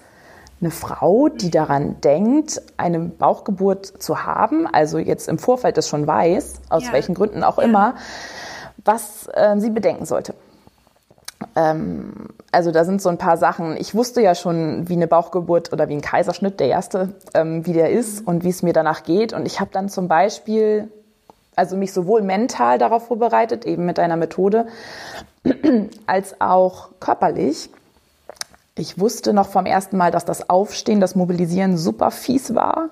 eine 0.60 0.70
Frau, 0.70 1.28
die 1.28 1.50
daran 1.50 2.00
denkt, 2.02 2.60
eine 2.76 2.98
Bauchgeburt 3.00 3.86
zu 3.86 4.24
haben, 4.24 4.66
also 4.66 4.98
jetzt 4.98 5.28
im 5.28 5.38
Vorfeld 5.38 5.76
das 5.76 5.88
schon 5.88 6.06
weiß, 6.06 6.60
aus 6.68 6.86
ja. 6.86 6.92
welchen 6.92 7.14
Gründen 7.14 7.42
auch 7.42 7.58
ja. 7.58 7.64
immer, 7.64 7.94
was 8.84 9.28
äh, 9.32 9.58
sie 9.58 9.70
bedenken 9.70 10.04
sollte. 10.04 10.34
Ähm, 11.56 12.28
also 12.52 12.70
da 12.70 12.84
sind 12.84 13.00
so 13.00 13.08
ein 13.08 13.18
paar 13.18 13.38
Sachen. 13.38 13.76
Ich 13.78 13.94
wusste 13.94 14.20
ja 14.20 14.34
schon, 14.34 14.88
wie 14.88 14.94
eine 14.94 15.06
Bauchgeburt 15.06 15.72
oder 15.72 15.88
wie 15.88 15.94
ein 15.94 16.02
Kaiserschnitt, 16.02 16.60
der 16.60 16.68
erste, 16.68 17.14
ähm, 17.34 17.66
wie 17.66 17.72
der 17.72 17.90
ist 17.90 18.26
und 18.26 18.44
wie 18.44 18.50
es 18.50 18.62
mir 18.62 18.74
danach 18.74 19.02
geht. 19.02 19.32
Und 19.32 19.46
ich 19.46 19.60
habe 19.60 19.70
dann 19.72 19.88
zum 19.88 20.08
Beispiel, 20.08 20.90
also 21.60 21.76
mich 21.76 21.92
sowohl 21.92 22.22
mental 22.22 22.78
darauf 22.78 23.08
vorbereitet, 23.08 23.66
eben 23.66 23.84
mit 23.84 23.98
einer 23.98 24.16
Methode, 24.16 24.66
als 26.06 26.40
auch 26.40 26.88
körperlich. 27.00 27.68
Ich 28.76 28.98
wusste 28.98 29.34
noch 29.34 29.50
vom 29.50 29.66
ersten 29.66 29.98
Mal, 29.98 30.10
dass 30.10 30.24
das 30.24 30.48
Aufstehen, 30.48 31.00
das 31.00 31.14
Mobilisieren 31.14 31.76
super 31.76 32.10
fies 32.10 32.54
war. 32.54 32.88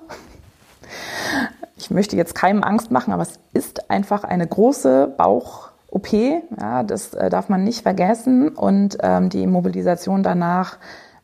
Ich 1.77 1.89
möchte 1.89 2.15
jetzt 2.15 2.35
keinem 2.35 2.63
Angst 2.63 2.91
machen, 2.91 3.11
aber 3.11 3.23
es 3.23 3.39
ist 3.53 3.89
einfach 3.89 4.23
eine 4.23 4.45
große 4.45 5.13
Bauch- 5.17 5.69
OP, 5.91 6.13
ja, 6.13 6.83
das 6.83 7.15
äh, 7.15 7.31
darf 7.31 7.49
man 7.49 7.63
nicht 7.63 7.81
vergessen. 7.81 8.49
Und 8.49 8.99
ähm, 9.01 9.29
die 9.29 9.47
Mobilisation 9.47 10.21
danach 10.21 10.77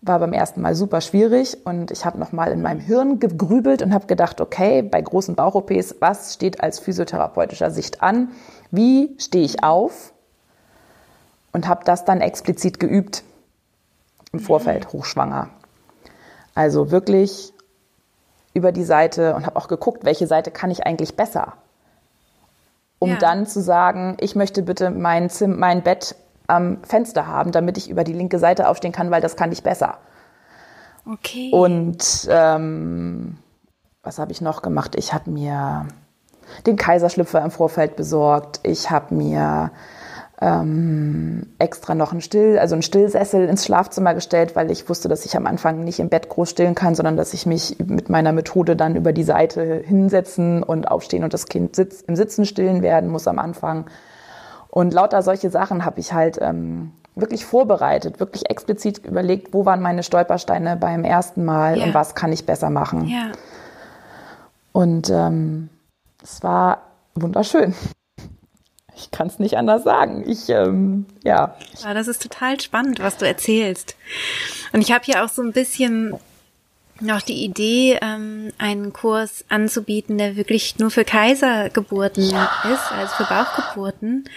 war 0.06 0.20
beim 0.20 0.34
ersten 0.34 0.62
Mal 0.62 0.76
super 0.76 1.02
schwierig 1.02 1.66
und 1.66 1.92
ich 1.92 2.06
habe 2.06 2.20
nochmal 2.20 2.52
in 2.52 2.62
meinem 2.62 2.80
Hirn 2.80 3.20
gegrübelt 3.20 3.82
und 3.82 3.94
habe 3.94 4.06
gedacht, 4.08 4.40
okay, 4.42 4.82
bei 4.82 5.02
großen 5.02 5.36
Bauch-OPs, 5.36 5.96
was 6.00 6.34
steht 6.34 6.62
als 6.62 6.80
physiotherapeutischer 6.80 7.72
Sicht 7.72 8.04
an? 8.04 8.30
Wie 8.72 9.16
stehe 9.20 9.44
ich 9.44 9.64
auf? 9.64 10.14
Und 11.52 11.68
habe 11.68 11.86
das 11.86 12.06
dann 12.06 12.22
explizit 12.22 12.80
geübt 12.80 13.24
im 14.32 14.40
Vorfeld, 14.40 14.92
hochschwanger. 14.92 15.50
Also 16.54 16.92
wirklich 16.92 17.54
über 18.54 18.72
die 18.72 18.84
Seite 18.84 19.36
und 19.36 19.46
habe 19.46 19.58
auch 19.58 19.68
geguckt, 19.68 20.06
welche 20.06 20.28
Seite 20.28 20.52
kann 20.52 20.72
ich 20.72 20.86
eigentlich 20.86 21.16
besser 21.16 21.54
um 23.00 23.12
ja. 23.12 23.18
dann 23.18 23.46
zu 23.46 23.62
sagen, 23.62 24.18
ich 24.20 24.36
möchte 24.36 24.64
bitte 24.64 24.90
mein, 24.90 25.30
Zim 25.30 25.60
mein 25.60 25.84
Bett 25.84 26.16
am 26.48 26.84
Fenster 26.84 27.28
haben, 27.28 27.52
damit 27.52 27.78
ich 27.78 27.90
über 27.90 28.04
die 28.04 28.14
linke 28.14 28.40
Seite 28.40 28.68
aufstehen 28.68 28.92
kann, 28.92 29.12
weil 29.12 29.22
das 29.22 29.36
kann 29.36 29.52
ich 29.52 29.64
besser. 29.64 29.98
Okay. 31.06 31.52
Und 31.52 32.28
ähm, 32.30 33.38
was 34.04 34.20
habe 34.20 34.32
ich 34.32 34.42
noch 34.42 34.62
gemacht? 34.62 34.96
Ich 34.96 35.14
habe 35.14 35.30
mir 35.30 35.88
den 36.66 36.76
Kaiserschlüpfer 36.76 37.44
im 37.44 37.52
Vorfeld 37.52 37.96
besorgt. 37.96 38.60
Ich 38.64 38.92
habe 38.92 39.14
mir 39.14 39.72
ähm, 40.42 41.48
extra 41.60 41.96
noch 41.96 42.12
ein 42.12 42.22
Still, 42.22 42.60
also 42.60 42.76
ein 42.76 42.82
Stillsessel 42.82 43.48
ins 43.48 43.66
Schlafzimmer 43.66 44.14
gestellt, 44.14 44.56
weil 44.56 44.70
ich 44.70 44.90
wusste, 44.90 45.08
dass 45.08 45.26
ich 45.26 45.38
am 45.38 45.48
Anfang 45.48 45.84
nicht 45.84 46.00
im 46.00 46.10
Bett 46.10 46.30
groß 46.30 46.50
stillen 46.50 46.76
kann, 46.76 46.94
sondern 46.94 47.18
dass 47.18 47.34
ich 47.34 47.46
mich 47.46 47.78
mit 47.80 48.10
meiner 48.10 48.34
Methode 48.34 48.76
dann 48.76 48.96
über 48.96 49.14
die 49.14 49.24
Seite 49.24 49.82
hinsetzen 49.86 50.62
und 50.62 50.90
aufstehen 50.90 51.24
und 51.24 51.34
das 51.34 51.46
Kind 51.48 51.76
sitz, 51.76 52.02
im 52.02 52.16
Sitzen 52.16 52.46
stillen 52.46 52.82
werden 52.82 53.10
muss 53.10 53.28
am 53.28 53.40
Anfang. 53.40 53.86
Und 54.76 54.94
lauter 54.94 55.22
solche 55.22 55.50
Sachen 55.50 55.86
habe 55.86 56.02
ich 56.02 56.12
halt 56.12 56.38
ähm, 56.42 56.92
wirklich 57.16 57.46
vorbereitet, 57.46 58.20
wirklich 58.20 58.50
explizit 58.50 59.06
überlegt, 59.06 59.54
wo 59.54 59.66
waren 59.66 59.82
meine 59.82 60.04
Stolpersteine 60.04 60.76
beim 60.76 61.06
ersten 61.06 61.46
Mal 61.46 61.78
ja. 61.78 61.86
und 61.86 61.94
was 61.94 62.14
kann 62.14 62.34
ich 62.34 62.46
besser 62.46 62.70
machen. 62.70 63.08
Ja. 63.08 63.32
Und 64.74 65.10
ähm, 65.10 65.70
es 66.22 66.44
war 66.44 66.82
wunderschön. 67.14 67.74
Ich 68.98 69.12
kann 69.12 69.28
es 69.28 69.40
nicht 69.40 69.58
anders 69.58 69.86
sagen. 69.86 70.26
Ich, 70.28 70.50
ähm, 70.50 71.06
ja. 71.24 71.56
ja. 71.82 71.94
Das 71.94 72.10
ist 72.10 72.22
total 72.22 72.60
spannend, 72.60 73.00
was 73.00 73.16
du 73.16 73.26
erzählst. 73.26 73.96
Und 74.74 74.82
ich 74.82 74.92
habe 74.92 75.06
hier 75.06 75.24
auch 75.24 75.30
so 75.30 75.42
ein 75.42 75.54
bisschen 75.54 76.20
noch 77.02 77.22
die 77.22 77.44
Idee, 77.44 78.00
ähm, 78.02 78.52
einen 78.58 78.94
Kurs 78.94 79.46
anzubieten, 79.50 80.18
der 80.18 80.36
wirklich 80.36 80.78
nur 80.80 80.92
für 80.92 81.04
Kaisergeburten 81.04 82.24
ist, 82.24 82.92
also 82.92 83.16
für 83.18 83.26
Bauchgeburten. 83.26 84.30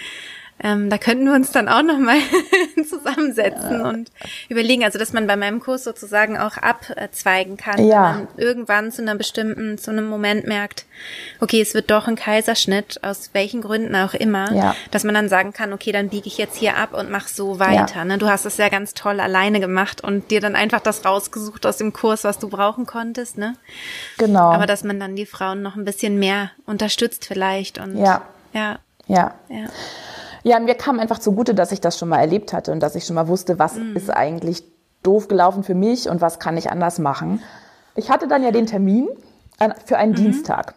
Ähm, 0.63 0.91
da 0.91 0.99
könnten 0.99 1.25
wir 1.25 1.35
uns 1.35 1.53
dann 1.53 1.69
auch 1.69 1.83
nochmal 1.83 2.19
zusammensetzen 2.89 3.81
ja. 3.81 3.89
und 3.89 4.11
überlegen, 4.49 4.85
also 4.85 4.99
dass 4.99 5.13
man 5.13 5.27
bei 5.27 5.37
meinem 5.37 5.61
Kurs 5.61 5.85
sozusagen 5.85 6.37
auch 6.37 6.57
abzweigen 6.57 7.57
kann, 7.57 7.85
ja. 7.85 7.87
wenn 7.87 8.25
man 8.25 8.29
irgendwann 8.37 8.91
zu 8.91 9.03
einer 9.03 9.15
bestimmten, 9.15 9.79
zu 9.79 9.91
einem 9.91 10.09
Moment 10.09 10.47
merkt, 10.47 10.87
okay, 11.41 11.61
es 11.61 11.75
wird 11.75 11.91
doch 11.91 12.09
ein 12.09 12.17
Kaiserschnitt, 12.17 13.01
aus 13.05 13.31
welchen 13.35 13.61
Gründen 13.61 13.95
auch 13.95 14.15
immer, 14.15 14.53
ja. 14.53 14.75
dass 14.91 15.05
man 15.05 15.15
dann 15.15 15.29
sagen 15.29 15.53
kann, 15.53 15.73
okay, 15.73 15.93
dann 15.93 16.09
biege 16.09 16.27
ich 16.27 16.39
jetzt 16.39 16.57
hier 16.57 16.77
ab 16.77 16.93
und 16.93 17.11
mach 17.11 17.29
so 17.29 17.61
weiter. 17.61 18.05
Ne? 18.05 18.19
Du 18.19 18.29
hast 18.29 18.45
es 18.45 18.57
ja 18.57 18.69
ganz 18.69 18.95
toll 18.95 19.21
alleine 19.21 19.61
gemacht 19.61 20.03
und 20.03 20.31
dir 20.31 20.41
dann 20.41 20.57
einfach 20.57 20.81
das 20.81 21.05
rausgesucht 21.05 21.67
aus 21.67 21.77
dem 21.77 21.93
Kurs, 21.93 22.25
was 22.25 22.39
du 22.39 22.49
brauchen 22.49 22.87
konntest, 22.87 23.39
ne? 23.39 23.55
Genau. 24.19 24.51
Aber 24.53 24.67
dass 24.67 24.83
man 24.83 24.99
dann 24.99 25.15
die 25.15 25.27
Frauen 25.27 25.63
noch 25.63 25.77
ein 25.77 25.85
bisschen 25.85 26.19
mehr 26.19 26.51
unterstützt 26.67 27.25
vielleicht 27.25 27.79
und 27.79 27.97
ja. 27.97 28.23
Ja. 28.53 28.79
Ja. 29.07 29.35
ja. 29.49 29.67
Ja, 30.43 30.61
mir 30.61 30.75
kam 30.75 30.99
einfach 30.99 31.19
zugute, 31.19 31.55
dass 31.55 31.73
ich 31.73 31.81
das 31.81 31.99
schon 31.99 32.09
mal 32.09 32.19
erlebt 32.19 32.53
hatte 32.53 32.73
und 32.73 32.81
dass 32.81 32.95
ich 32.95 33.05
schon 33.05 33.15
mal 33.15 33.29
wusste, 33.29 33.59
was 33.59 33.77
mhm. 33.77 33.97
ist 33.97 34.11
eigentlich 34.11 34.63
doof 35.03 35.29
gelaufen 35.29 35.63
für 35.63 35.75
mich 35.75 36.09
und 36.09 36.21
was 36.21 36.39
kann 36.39 36.57
ich 36.57 36.71
anders 36.71 36.99
machen. 36.99 37.43
Ich 37.95 38.11
hatte 38.11 38.29
dann 38.29 38.43
ja 38.43 38.51
den 38.51 38.67
Termin 38.67 39.09
für 39.85 39.99
einen 39.99 40.13
mhm. 40.13 40.17
Dienstag. 40.17 40.75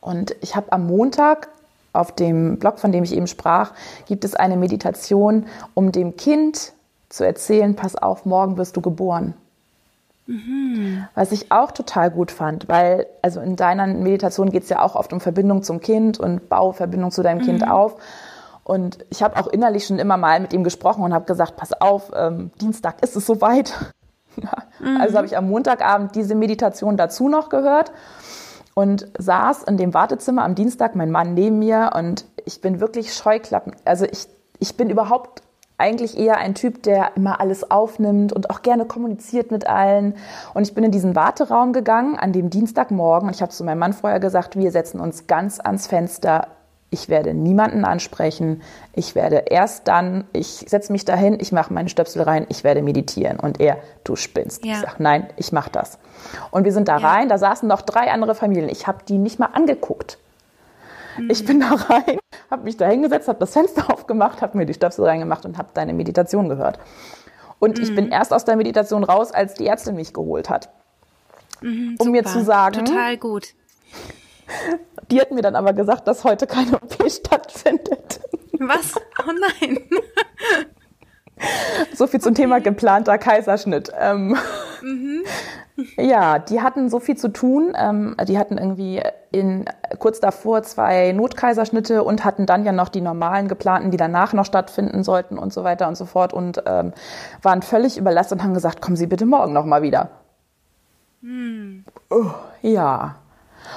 Und 0.00 0.36
ich 0.40 0.54
habe 0.54 0.72
am 0.72 0.86
Montag 0.86 1.48
auf 1.94 2.12
dem 2.12 2.58
Blog, 2.58 2.78
von 2.78 2.92
dem 2.92 3.04
ich 3.04 3.14
eben 3.14 3.26
sprach, 3.26 3.72
gibt 4.06 4.24
es 4.24 4.34
eine 4.34 4.56
Meditation, 4.56 5.46
um 5.72 5.92
dem 5.92 6.16
Kind 6.16 6.72
zu 7.08 7.24
erzählen, 7.24 7.76
pass 7.76 7.96
auf, 7.96 8.26
morgen 8.26 8.56
wirst 8.58 8.76
du 8.76 8.80
geboren. 8.80 9.34
Mhm. 10.26 11.06
Was 11.14 11.32
ich 11.32 11.52
auch 11.52 11.70
total 11.70 12.10
gut 12.10 12.30
fand, 12.30 12.68
weil 12.68 13.06
also 13.22 13.40
in 13.40 13.56
deiner 13.56 13.86
Meditation 13.86 14.50
geht 14.50 14.64
es 14.64 14.68
ja 14.68 14.82
auch 14.82 14.96
oft 14.96 15.12
um 15.12 15.20
Verbindung 15.20 15.62
zum 15.62 15.80
Kind 15.80 16.18
und 16.18 16.48
bau 16.48 16.72
Verbindung 16.72 17.10
zu 17.10 17.22
deinem 17.22 17.38
mhm. 17.38 17.44
Kind 17.44 17.70
auf. 17.70 17.96
Und 18.64 19.04
ich 19.10 19.22
habe 19.22 19.36
auch 19.38 19.46
innerlich 19.46 19.86
schon 19.86 19.98
immer 19.98 20.16
mal 20.16 20.40
mit 20.40 20.52
ihm 20.52 20.64
gesprochen 20.64 21.04
und 21.04 21.12
habe 21.12 21.26
gesagt, 21.26 21.56
pass 21.56 21.72
auf, 21.80 22.10
ähm, 22.16 22.50
Dienstag 22.60 23.02
ist 23.02 23.14
es 23.14 23.26
soweit. 23.26 23.72
mhm. 24.80 25.00
Also 25.00 25.16
habe 25.16 25.26
ich 25.26 25.36
am 25.36 25.48
Montagabend 25.48 26.14
diese 26.16 26.34
Meditation 26.34 26.96
dazu 26.96 27.28
noch 27.28 27.50
gehört 27.50 27.92
und 28.74 29.06
saß 29.18 29.64
in 29.64 29.76
dem 29.76 29.94
Wartezimmer 29.94 30.44
am 30.44 30.54
Dienstag, 30.54 30.96
mein 30.96 31.10
Mann 31.10 31.34
neben 31.34 31.58
mir 31.58 31.92
und 31.94 32.24
ich 32.44 32.60
bin 32.60 32.80
wirklich 32.80 33.14
Scheuklappen. 33.14 33.74
Also 33.84 34.06
ich, 34.06 34.26
ich 34.58 34.76
bin 34.76 34.88
überhaupt 34.90 35.42
eigentlich 35.76 36.16
eher 36.16 36.38
ein 36.38 36.54
Typ, 36.54 36.82
der 36.84 37.16
immer 37.16 37.40
alles 37.40 37.70
aufnimmt 37.70 38.32
und 38.32 38.48
auch 38.50 38.62
gerne 38.62 38.86
kommuniziert 38.86 39.50
mit 39.50 39.66
allen. 39.66 40.14
Und 40.54 40.62
ich 40.62 40.74
bin 40.74 40.84
in 40.84 40.92
diesen 40.92 41.16
Warteraum 41.16 41.72
gegangen 41.72 42.16
an 42.16 42.32
dem 42.32 42.48
Dienstagmorgen 42.48 43.28
und 43.28 43.34
ich 43.34 43.42
habe 43.42 43.52
zu 43.52 43.64
meinem 43.64 43.80
Mann 43.80 43.92
vorher 43.92 44.20
gesagt, 44.20 44.56
wir 44.56 44.70
setzen 44.70 45.00
uns 45.00 45.26
ganz 45.26 45.60
ans 45.60 45.86
Fenster 45.86 46.48
ich 46.94 47.08
werde 47.08 47.34
niemanden 47.34 47.84
ansprechen, 47.84 48.62
ich 48.92 49.16
werde 49.16 49.44
erst 49.50 49.88
dann, 49.88 50.24
ich 50.32 50.64
setze 50.68 50.92
mich 50.92 51.04
dahin, 51.04 51.38
ich 51.40 51.50
mache 51.50 51.74
meine 51.74 51.88
Stöpsel 51.88 52.22
rein, 52.22 52.46
ich 52.48 52.62
werde 52.62 52.82
meditieren. 52.82 53.40
Und 53.40 53.60
er, 53.60 53.78
du 54.04 54.14
spinnst. 54.14 54.64
Ja. 54.64 54.74
Ich 54.74 54.78
sage, 54.78 55.02
nein, 55.02 55.28
ich 55.36 55.50
mache 55.50 55.70
das. 55.70 55.98
Und 56.52 56.64
wir 56.64 56.72
sind 56.72 56.86
da 56.86 56.98
ja. 56.98 57.08
rein, 57.08 57.28
da 57.28 57.36
saßen 57.36 57.68
noch 57.68 57.82
drei 57.82 58.12
andere 58.12 58.36
Familien. 58.36 58.68
Ich 58.68 58.86
habe 58.86 58.98
die 59.08 59.18
nicht 59.18 59.40
mal 59.40 59.50
angeguckt. 59.52 60.18
Mhm. 61.18 61.30
Ich 61.30 61.44
bin 61.44 61.58
da 61.60 61.74
rein, 61.74 62.18
habe 62.48 62.62
mich 62.62 62.76
da 62.76 62.86
hingesetzt, 62.86 63.26
habe 63.26 63.40
das 63.40 63.52
Fenster 63.52 63.90
aufgemacht, 63.92 64.40
habe 64.40 64.56
mir 64.56 64.64
die 64.64 64.74
Stöpsel 64.74 65.04
reingemacht 65.04 65.44
und 65.44 65.58
habe 65.58 65.70
deine 65.74 65.94
Meditation 65.94 66.48
gehört. 66.48 66.78
Und 67.58 67.78
mhm. 67.78 67.82
ich 67.82 67.94
bin 67.94 68.06
mhm. 68.06 68.12
erst 68.12 68.32
aus 68.32 68.44
der 68.44 68.54
Meditation 68.54 69.02
raus, 69.02 69.32
als 69.32 69.54
die 69.54 69.66
Ärztin 69.66 69.96
mich 69.96 70.14
geholt 70.14 70.48
hat. 70.48 70.68
Mhm, 71.60 71.96
um 71.98 72.12
mir 72.12 72.24
zu 72.24 72.44
sagen, 72.44 72.84
total 72.84 73.16
gut. 73.16 73.48
Die 75.10 75.20
hat 75.20 75.30
mir 75.30 75.42
dann 75.42 75.56
aber 75.56 75.72
gesagt, 75.72 76.06
dass 76.08 76.24
heute 76.24 76.46
keine 76.46 76.76
OP 76.76 77.10
stattfindet. 77.10 78.20
Was? 78.58 78.94
Oh 79.26 79.32
nein. 79.32 79.80
So 81.94 82.06
viel 82.06 82.20
zum 82.20 82.34
Thema 82.34 82.60
geplanter 82.60 83.18
Kaiserschnitt. 83.18 83.92
Ähm, 83.98 84.36
mhm. 84.82 85.24
Ja, 85.96 86.38
die 86.38 86.62
hatten 86.62 86.88
so 86.88 87.00
viel 87.00 87.16
zu 87.16 87.28
tun. 87.28 87.74
Ähm, 87.76 88.16
die 88.28 88.38
hatten 88.38 88.58
irgendwie 88.58 89.02
in, 89.32 89.64
kurz 89.98 90.20
davor 90.20 90.62
zwei 90.62 91.12
Notkaiserschnitte 91.12 92.04
und 92.04 92.24
hatten 92.24 92.46
dann 92.46 92.64
ja 92.64 92.72
noch 92.72 92.88
die 92.88 93.00
normalen 93.00 93.48
geplanten, 93.48 93.90
die 93.90 93.96
danach 93.96 94.32
noch 94.32 94.44
stattfinden 94.44 95.02
sollten 95.02 95.36
und 95.36 95.52
so 95.52 95.64
weiter 95.64 95.88
und 95.88 95.96
so 95.96 96.06
fort 96.06 96.32
und 96.32 96.62
ähm, 96.66 96.92
waren 97.42 97.62
völlig 97.62 97.98
überlastet 97.98 98.38
und 98.38 98.44
haben 98.44 98.54
gesagt, 98.54 98.80
kommen 98.80 98.96
Sie 98.96 99.06
bitte 99.06 99.26
morgen 99.26 99.52
noch 99.52 99.64
mal 99.64 99.82
wieder. 99.82 100.10
Hm. 101.22 101.84
Oh, 102.10 102.30
ja. 102.62 103.16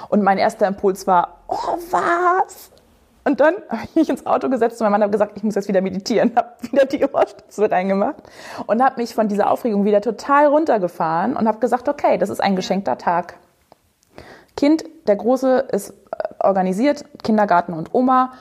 Und 0.10 0.24
mein 0.24 0.38
erster 0.38 0.68
Impuls 0.68 1.08
war, 1.08 1.40
oh, 1.48 1.78
was? 1.92 2.72
Und 3.28 3.42
dann 3.42 3.56
habe 3.68 3.82
ich 3.84 3.96
mich 3.96 4.10
ins 4.10 4.26
Auto 4.26 4.48
gesetzt 4.48 4.80
und 4.80 4.86
mein 4.86 4.94
Mann 4.94 5.04
hat 5.04 5.12
gesagt, 5.12 5.34
ich 5.36 5.44
muss 5.44 5.56
jetzt 5.56 5.68
wieder 5.68 5.82
meditieren, 5.82 6.32
habe 6.38 6.50
wieder 6.62 6.86
die 6.86 7.06
Ohrstöpsel 7.06 7.66
reingemacht 7.66 8.24
und 8.68 8.82
habe 8.82 9.02
mich 9.02 9.14
von 9.14 9.28
dieser 9.28 9.52
Aufregung 9.52 9.84
wieder 9.84 10.00
total 10.00 10.48
runtergefahren 10.48 11.36
und 11.36 11.46
habe 11.46 11.60
gesagt, 11.60 11.90
okay, 11.90 12.18
das 12.18 12.30
ist 12.30 12.40
ein 12.40 12.56
geschenkter 12.56 12.98
Tag. 12.98 13.36
Kind, 14.56 14.86
der 15.08 15.18
Große 15.18 15.68
ist 15.72 15.90
äh, 15.90 15.94
organisiert, 16.40 17.04
Kindergarten 17.22 17.74
und 17.74 17.94
Oma. 17.94 18.32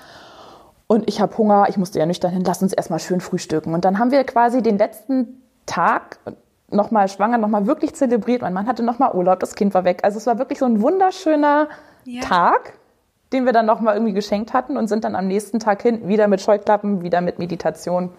Und 0.86 1.08
ich 1.08 1.20
habe 1.20 1.36
Hunger, 1.36 1.66
ich 1.68 1.76
musste 1.76 1.98
ja 1.98 2.06
nüchtern 2.06 2.30
hin, 2.30 2.44
lass 2.44 2.62
uns 2.62 2.72
erstmal 2.72 3.00
schön 3.00 3.20
frühstücken. 3.20 3.74
Und 3.74 3.84
dann 3.84 3.98
haben 3.98 4.12
wir 4.12 4.22
quasi 4.22 4.62
den 4.62 4.78
letzten 4.78 5.42
Tag, 5.66 6.18
nochmal 6.70 7.08
schwanger, 7.08 7.38
nochmal 7.38 7.66
wirklich 7.66 7.94
zelebriert. 7.94 8.42
Mein 8.42 8.52
Mann 8.52 8.66
hatte 8.66 8.82
nochmal 8.82 9.14
Urlaub, 9.14 9.40
das 9.40 9.54
Kind 9.54 9.74
war 9.74 9.84
weg. 9.84 10.00
Also 10.02 10.18
es 10.18 10.26
war 10.26 10.38
wirklich 10.38 10.58
so 10.58 10.64
ein 10.64 10.80
wunderschöner 10.82 11.68
ja. 12.04 12.22
Tag, 12.22 12.74
den 13.32 13.44
wir 13.44 13.52
dann 13.52 13.66
nochmal 13.66 13.94
irgendwie 13.94 14.12
geschenkt 14.12 14.52
hatten 14.52 14.76
und 14.76 14.88
sind 14.88 15.04
dann 15.04 15.14
am 15.14 15.26
nächsten 15.26 15.60
Tag 15.60 15.82
hin, 15.82 16.08
wieder 16.08 16.28
mit 16.28 16.40
Scheuklappen, 16.40 17.02
wieder 17.02 17.20
mit 17.20 17.38
Meditation. 17.38 18.10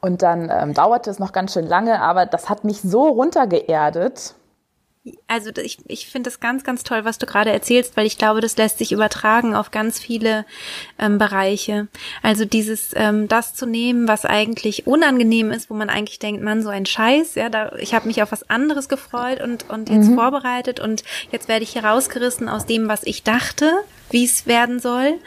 Und 0.00 0.22
dann 0.22 0.50
ähm, 0.52 0.74
dauerte 0.74 1.10
es 1.10 1.18
noch 1.18 1.32
ganz 1.32 1.54
schön 1.54 1.66
lange, 1.66 2.00
aber 2.00 2.26
das 2.26 2.50
hat 2.50 2.64
mich 2.64 2.82
so 2.82 3.08
runtergeerdet 3.08 4.34
also 5.26 5.50
ich, 5.62 5.78
ich 5.86 6.06
finde 6.08 6.30
das 6.30 6.40
ganz, 6.40 6.64
ganz 6.64 6.82
toll, 6.82 7.04
was 7.04 7.18
du 7.18 7.26
gerade 7.26 7.50
erzählst, 7.50 7.96
weil 7.96 8.06
ich 8.06 8.16
glaube, 8.16 8.40
das 8.40 8.56
lässt 8.56 8.78
sich 8.78 8.90
übertragen 8.90 9.54
auf 9.54 9.70
ganz 9.70 9.98
viele 9.98 10.46
ähm, 10.98 11.18
Bereiche. 11.18 11.88
Also 12.22 12.46
dieses, 12.46 12.92
ähm, 12.94 13.28
das 13.28 13.54
zu 13.54 13.66
nehmen, 13.66 14.08
was 14.08 14.24
eigentlich 14.24 14.86
unangenehm 14.86 15.50
ist, 15.50 15.68
wo 15.68 15.74
man 15.74 15.90
eigentlich 15.90 16.20
denkt, 16.20 16.42
man, 16.42 16.62
so 16.62 16.70
ein 16.70 16.86
Scheiß, 16.86 17.34
ja, 17.34 17.50
da, 17.50 17.72
ich 17.76 17.94
habe 17.94 18.06
mich 18.06 18.22
auf 18.22 18.32
was 18.32 18.48
anderes 18.48 18.88
gefreut 18.88 19.42
und, 19.42 19.68
und 19.68 19.90
jetzt 19.90 20.08
mhm. 20.08 20.14
vorbereitet 20.14 20.80
und 20.80 21.04
jetzt 21.30 21.48
werde 21.48 21.64
ich 21.64 21.70
hier 21.70 21.84
rausgerissen 21.84 22.48
aus 22.48 22.64
dem, 22.64 22.88
was 22.88 23.02
ich 23.04 23.22
dachte, 23.22 23.70
wie 24.10 24.24
es 24.24 24.46
werden 24.46 24.80
soll. 24.80 25.18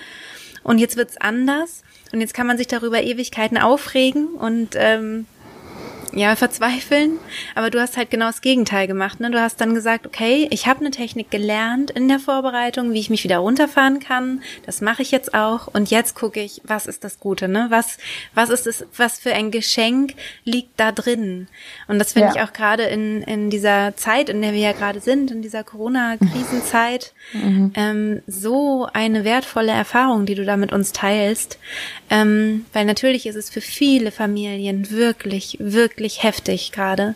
Und 0.64 0.80
jetzt 0.80 0.98
wird's 0.98 1.18
anders. 1.18 1.84
Und 2.14 2.22
jetzt 2.22 2.34
kann 2.34 2.48
man 2.48 2.58
sich 2.58 2.68
darüber 2.68 3.04
Ewigkeiten 3.04 3.58
aufregen 3.58 4.28
und 4.28 4.76
ähm, 4.76 5.26
ja, 6.14 6.36
verzweifeln. 6.36 7.20
Aber 7.56 7.70
du 7.70 7.80
hast 7.80 7.98
halt 7.98 8.10
genau 8.10 8.28
das 8.28 8.42
Gegenteil 8.42 8.88
gemacht. 8.88 9.20
Ne? 9.20 9.32
Du 9.32 9.42
hast 9.42 9.60
dann 9.60 9.74
gesagt, 9.74 10.06
okay, 10.06 10.48
ich 10.52 10.68
habe 10.68 10.80
eine 10.80 10.92
Technik 10.92 11.30
gelernt 11.32 11.92
in 11.92 12.08
der 12.08 12.20
Vorbereitung, 12.20 12.94
wie 12.94 13.00
ich 13.00 13.10
mich 13.10 13.24
wieder 13.24 13.40
runterfahren 13.40 14.00
kann. 14.00 14.42
Das 14.66 14.82
mache 14.82 15.02
ich 15.02 15.12
jetzt 15.12 15.34
auch. 15.34 15.68
Und 15.68 15.92
jetzt 15.92 16.16
gucke 16.16 16.42
ich, 16.42 16.62
was 16.64 16.88
ist 16.88 17.04
das 17.04 17.20
Gute, 17.20 17.48
ne? 17.48 17.68
Was, 17.70 17.98
was 18.34 18.50
ist 18.50 18.68
es, 18.68 18.86
was 18.96 19.20
für 19.20 19.34
ein 19.34 19.52
Geschenk 19.52 20.14
liegt 20.44 20.80
da 20.80 20.92
drin? 20.92 21.48
Und 21.88 22.00
das 22.00 22.14
finde 22.14 22.30
ja. 22.30 22.36
ich 22.36 22.42
auch 22.42 22.54
gerade 22.54 22.84
in, 22.84 23.22
in 23.24 23.50
dieser 23.50 23.96
Zeit, 23.96 24.30
in 24.30 24.42
der 24.42 24.54
wir 24.54 24.60
ja 24.60 24.72
gerade 24.72 25.02
sind, 25.02 25.32
in 25.32 25.42
dieser 25.42 25.64
Corona-Krisenzeit, 25.64 27.14
mhm. 27.34 27.74
ähm, 27.76 28.22
so 28.28 28.88
eine 28.94 29.24
wertvolle 29.24 29.72
Erfahrung, 29.72 30.26
die 30.26 30.36
du 30.36 30.46
da 30.46 30.58
mit 30.58 30.72
uns 30.72 30.94
teilst. 30.94 31.60
Ähm, 32.10 32.66
weil 32.72 32.86
natürlich 32.86 33.26
ist 33.26 33.36
es 33.36 33.50
für 33.50 33.62
viele 33.62 34.12
Familien 34.12 34.90
wirklich, 34.90 35.58
wirklich 35.60 35.97
heftig 36.00 36.72
gerade. 36.72 37.16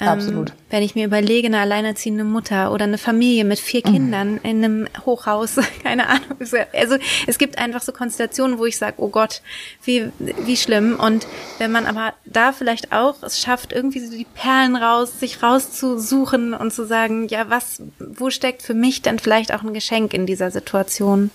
Ähm, 0.00 0.08
Absolut. 0.08 0.52
Wenn 0.70 0.82
ich 0.82 0.96
mir 0.96 1.06
überlege, 1.06 1.46
eine 1.46 1.60
alleinerziehende 1.60 2.24
Mutter 2.24 2.72
oder 2.72 2.82
eine 2.82 2.98
Familie 2.98 3.44
mit 3.44 3.60
vier 3.60 3.80
Kindern 3.80 4.38
in 4.42 4.64
einem 4.64 4.88
Hochhaus, 5.06 5.54
keine 5.84 6.08
Ahnung. 6.08 6.36
Also 6.72 6.96
es 7.28 7.38
gibt 7.38 7.58
einfach 7.58 7.80
so 7.80 7.92
Konstellationen, 7.92 8.58
wo 8.58 8.66
ich 8.66 8.76
sage, 8.76 8.96
oh 8.96 9.08
Gott, 9.08 9.40
wie, 9.84 10.10
wie 10.18 10.56
schlimm. 10.56 10.98
Und 10.98 11.28
wenn 11.58 11.70
man 11.70 11.86
aber 11.86 12.14
da 12.24 12.50
vielleicht 12.50 12.90
auch 12.90 13.22
es 13.22 13.38
schafft, 13.40 13.72
irgendwie 13.72 14.00
so 14.00 14.10
die 14.10 14.26
Perlen 14.34 14.74
raus, 14.74 15.20
sich 15.20 15.44
rauszusuchen 15.44 16.54
und 16.54 16.72
zu 16.72 16.86
sagen, 16.86 17.28
ja, 17.28 17.48
was, 17.48 17.80
wo 18.00 18.30
steckt 18.30 18.62
für 18.62 18.74
mich 18.74 19.00
denn 19.00 19.20
vielleicht 19.20 19.54
auch 19.54 19.62
ein 19.62 19.74
Geschenk 19.74 20.12
in 20.12 20.26
dieser 20.26 20.50
Situation? 20.50 21.30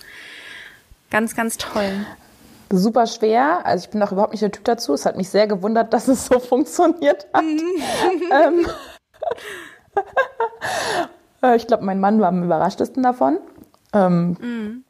Ganz, 1.08 1.34
ganz 1.34 1.56
toll 1.56 2.04
super 2.70 3.06
schwer. 3.06 3.66
Also 3.66 3.84
ich 3.84 3.90
bin 3.90 4.02
auch 4.02 4.12
überhaupt 4.12 4.32
nicht 4.32 4.42
der 4.42 4.52
Typ 4.52 4.64
dazu. 4.64 4.94
Es 4.94 5.06
hat 5.06 5.16
mich 5.16 5.28
sehr 5.28 5.46
gewundert, 5.46 5.92
dass 5.92 6.08
es 6.08 6.26
so 6.26 6.38
funktioniert 6.38 7.26
hat. 7.32 7.44
ähm, 7.44 8.66
äh, 11.42 11.56
ich 11.56 11.66
glaube, 11.66 11.84
mein 11.84 12.00
Mann 12.00 12.20
war 12.20 12.28
am 12.28 12.42
überraschtesten 12.42 13.02
davon. 13.02 13.38
Ähm, 13.92 14.36
mhm. 14.40 14.84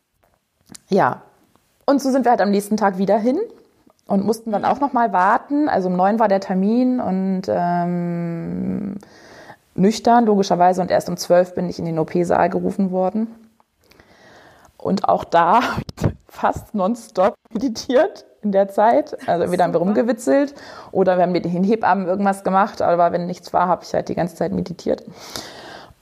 Ja. 0.89 1.23
Und 1.87 2.01
so 2.01 2.11
sind 2.11 2.25
wir 2.25 2.31
halt 2.31 2.41
am 2.41 2.51
nächsten 2.51 2.77
Tag 2.77 2.99
wieder 2.99 3.19
hin 3.19 3.41
und 4.07 4.25
mussten 4.25 4.53
dann 4.53 4.65
auch 4.65 4.81
noch 4.81 4.93
mal 4.93 5.13
warten. 5.13 5.69
Also 5.69 5.89
um 5.89 5.97
neun 5.97 6.19
war 6.19 6.29
der 6.29 6.41
Termin 6.41 7.01
und 7.01 7.43
ähm, 7.49 8.99
nüchtern 9.75 10.27
logischerweise 10.27 10.83
und 10.83 10.91
erst 10.91 11.09
um 11.09 11.17
zwölf 11.17 11.55
bin 11.55 11.69
ich 11.69 11.79
in 11.79 11.85
den 11.85 11.99
OP-Saal 11.99 12.51
gerufen 12.51 12.91
worden. 12.91 13.35
Und 14.77 15.09
auch 15.09 15.25
da 15.25 15.61
fast 16.31 16.75
nonstop 16.75 17.35
meditiert 17.53 18.25
in 18.43 18.53
der 18.53 18.69
Zeit. 18.69 19.17
Also 19.27 19.45
entweder 19.45 19.65
haben 19.65 19.75
wir 19.75 19.81
rumgewitzelt 19.81 20.55
oder 20.93 21.17
wir 21.17 21.25
haben 21.25 21.33
mit 21.33 21.45
den 21.45 21.65
Hebammen 21.65 22.07
irgendwas 22.07 22.45
gemacht, 22.45 22.83
aber 22.83 23.13
wenn 23.13 23.27
nichts 23.27 23.53
war, 23.53 23.69
habe 23.69 23.85
ich 23.85 23.93
halt 23.93 24.09
die 24.09 24.15
ganze 24.15 24.35
Zeit 24.35 24.53
meditiert. 24.53 25.05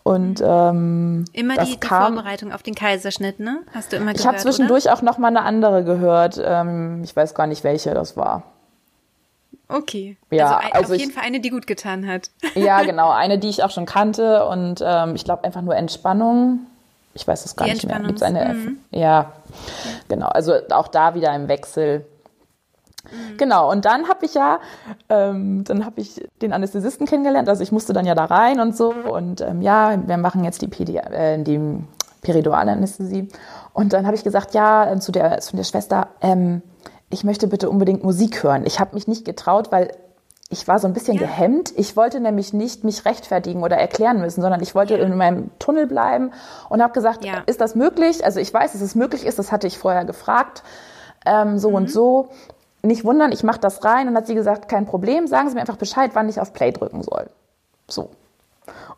Und 0.04 0.42
ähm, 0.42 1.26
immer 1.35 1.56
die, 1.56 1.73
die 1.73 1.80
kam, 1.80 2.14
Vorbereitung 2.14 2.52
auf 2.52 2.62
den 2.62 2.75
Kaiserschnitt, 2.75 3.40
ne? 3.40 3.61
Hast 3.75 3.92
du 3.92 3.97
immer 3.97 4.12
gehört? 4.12 4.20
Ich 4.20 4.26
habe 4.26 4.38
zwischendurch 4.38 4.85
oder? 4.85 4.94
auch 4.94 5.02
noch 5.02 5.18
mal 5.18 5.28
eine 5.28 5.42
andere 5.42 5.85
gehört. 5.85 6.40
Ähm, 6.42 7.02
ich 7.04 7.14
weiß 7.14 7.35
gar 7.35 7.47
nicht, 7.47 7.62
welche 7.62 7.92
das 7.92 8.16
war. 8.16 8.44
Okay. 9.68 10.16
Ja, 10.30 10.56
also, 10.56 10.73
also 10.73 10.94
auf 10.94 11.00
jeden 11.00 11.12
Fall 11.12 11.25
eine, 11.25 11.40
die 11.40 11.50
gut 11.50 11.66
getan 11.66 12.06
hat. 12.06 12.30
Ja, 12.54 12.82
genau, 12.85 13.11
eine, 13.11 13.38
die 13.38 13.49
ich 13.49 13.62
auch 13.62 13.70
schon 13.70 13.85
kannte 13.85 14.47
und 14.47 14.82
ähm, 14.82 15.14
ich 15.14 15.25
glaube 15.25 15.44
einfach 15.44 15.61
nur 15.61 15.76
Entspannung 15.76 16.61
ich 17.18 17.26
weiß 17.26 17.44
es 17.44 17.56
gar 17.56 17.66
Die 17.66 17.75
nicht 17.75 17.87
mehr. 17.87 17.98
Gibt's 18.00 18.22
eine, 18.22 18.54
mhm. 18.54 18.78
Ja, 18.90 19.32
genau. 20.08 20.28
Also 20.28 20.54
auch 20.70 20.88
da 20.88 21.14
wieder 21.14 21.34
im 21.34 21.48
Wechsel. 21.48 22.06
Mhm. 23.04 23.37
Genau, 23.37 23.70
und 23.70 23.84
dann 23.84 24.08
habe 24.08 24.25
ich 24.25 24.34
ja, 24.34 24.60
ähm, 25.08 25.64
dann 25.64 25.84
habe 25.84 26.00
ich 26.00 26.25
den 26.42 26.52
Anästhesisten 26.52 27.06
kennengelernt, 27.06 27.48
also 27.48 27.62
ich 27.62 27.72
musste 27.72 27.92
dann 27.92 28.06
ja 28.06 28.14
da 28.14 28.26
rein 28.26 28.60
und 28.60 28.76
so 28.76 28.92
und 28.92 29.40
ähm, 29.40 29.62
ja, 29.62 29.96
wir 30.06 30.16
machen 30.16 30.44
jetzt 30.44 30.62
die, 30.62 30.68
Pedi 30.68 30.96
äh, 30.96 31.42
die 31.42 31.82
periduale 32.22 32.72
Anästhesie 32.72 33.28
und 33.72 33.92
dann 33.92 34.06
habe 34.06 34.16
ich 34.16 34.25
gesagt, 34.25 34.54
ja, 34.54 34.94
zu 35.00 35.12
der, 35.12 35.40
zu 35.40 35.56
der 35.56 35.64
Schwester, 35.64 36.08
ähm, 36.20 36.62
ich 37.10 37.25
möchte 37.25 37.48
bitte 37.48 37.70
unbedingt 37.70 38.04
Musik 38.04 38.42
hören. 38.42 38.66
Ich 38.66 38.80
habe 38.80 38.94
mich 38.94 39.08
nicht 39.08 39.25
getraut, 39.25 39.72
weil 39.72 39.92
ich 40.50 40.67
war 40.67 40.78
so 40.78 40.87
ein 40.87 40.95
bisschen 40.95 41.14
ja. 41.14 41.21
gehemmt. 41.21 41.73
Ich 41.76 41.97
wollte 41.97 42.21
nämlich 42.21 42.52
nicht 42.55 42.83
mich 42.83 43.05
rechtfertigen 43.05 43.62
oder 43.62 43.76
erklären 43.76 44.21
müssen, 44.21 44.40
sondern 44.40 44.62
ich 44.62 44.75
wollte 44.75 44.97
ja. 44.97 45.05
in 45.05 45.17
meinem 45.17 45.50
Tunnel 45.59 45.87
bleiben 45.87 46.33
und 46.71 46.83
habe 46.83 46.95
gesagt, 46.95 47.25
ja. 47.25 47.43
ist 47.47 47.61
das 47.61 47.75
möglich? 47.75 48.25
Also 48.25 48.40
ich 48.40 48.52
weiß, 48.52 48.73
dass 48.73 48.81
es 48.81 48.95
möglich 48.95 49.26
ist, 49.26 49.38
das 49.38 49.52
hatte 49.52 49.67
ich 49.67 49.76
vorher 49.76 50.07
gefragt, 50.07 50.62
ähm, 51.26 51.59
so 51.59 51.71
mhm. 51.71 51.75
und 51.75 51.90
so. 51.90 52.28
Nicht 52.83 53.05
wundern, 53.05 53.33
ich 53.33 53.43
mache 53.43 53.61
das 53.61 53.85
rein. 53.85 54.09
Und 54.09 54.17
hat 54.17 54.26
sie 54.26 54.35
gesagt, 54.35 54.69
kein 54.69 54.87
Problem, 54.87 55.26
sagen 55.26 55.49
Sie 55.49 55.55
mir 55.55 55.61
einfach 55.61 55.76
Bescheid, 55.76 56.12
wann 56.14 56.28
ich 56.28 56.40
auf 56.40 56.52
Play 56.52 56.73
drücken 56.73 57.02
soll. 57.02 57.28
So. 57.88 58.11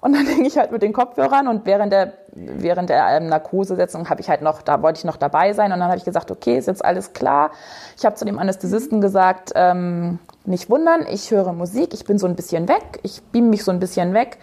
Und 0.00 0.14
dann 0.14 0.26
hing 0.26 0.44
ich 0.44 0.58
halt 0.58 0.72
mit 0.72 0.82
den 0.82 0.92
Kopfhörern 0.92 1.48
und 1.48 1.66
während 1.66 1.92
der, 1.92 2.12
während 2.32 2.90
der 2.90 3.06
ähm, 3.16 3.28
Narkosesetzung 3.28 4.08
habe 4.08 4.20
ich 4.20 4.28
halt 4.28 4.42
noch, 4.42 4.62
da 4.62 4.82
wollte 4.82 4.98
ich 4.98 5.04
noch 5.04 5.16
dabei 5.16 5.52
sein 5.52 5.72
und 5.72 5.80
dann 5.80 5.88
habe 5.88 5.98
ich 5.98 6.04
gesagt, 6.04 6.30
okay, 6.30 6.56
ist 6.56 6.66
jetzt 6.66 6.84
alles 6.84 7.12
klar. 7.12 7.50
Ich 7.96 8.04
habe 8.04 8.16
zu 8.16 8.24
dem 8.24 8.38
Anästhesisten 8.38 9.00
gesagt, 9.00 9.52
ähm, 9.54 10.18
nicht 10.44 10.70
wundern, 10.70 11.06
ich 11.08 11.30
höre 11.30 11.52
Musik, 11.52 11.94
ich 11.94 12.04
bin 12.04 12.18
so 12.18 12.26
ein 12.26 12.36
bisschen 12.36 12.68
weg, 12.68 13.00
ich 13.02 13.22
beam 13.24 13.50
mich 13.50 13.64
so 13.64 13.70
ein 13.70 13.80
bisschen 13.80 14.14
weg. 14.14 14.38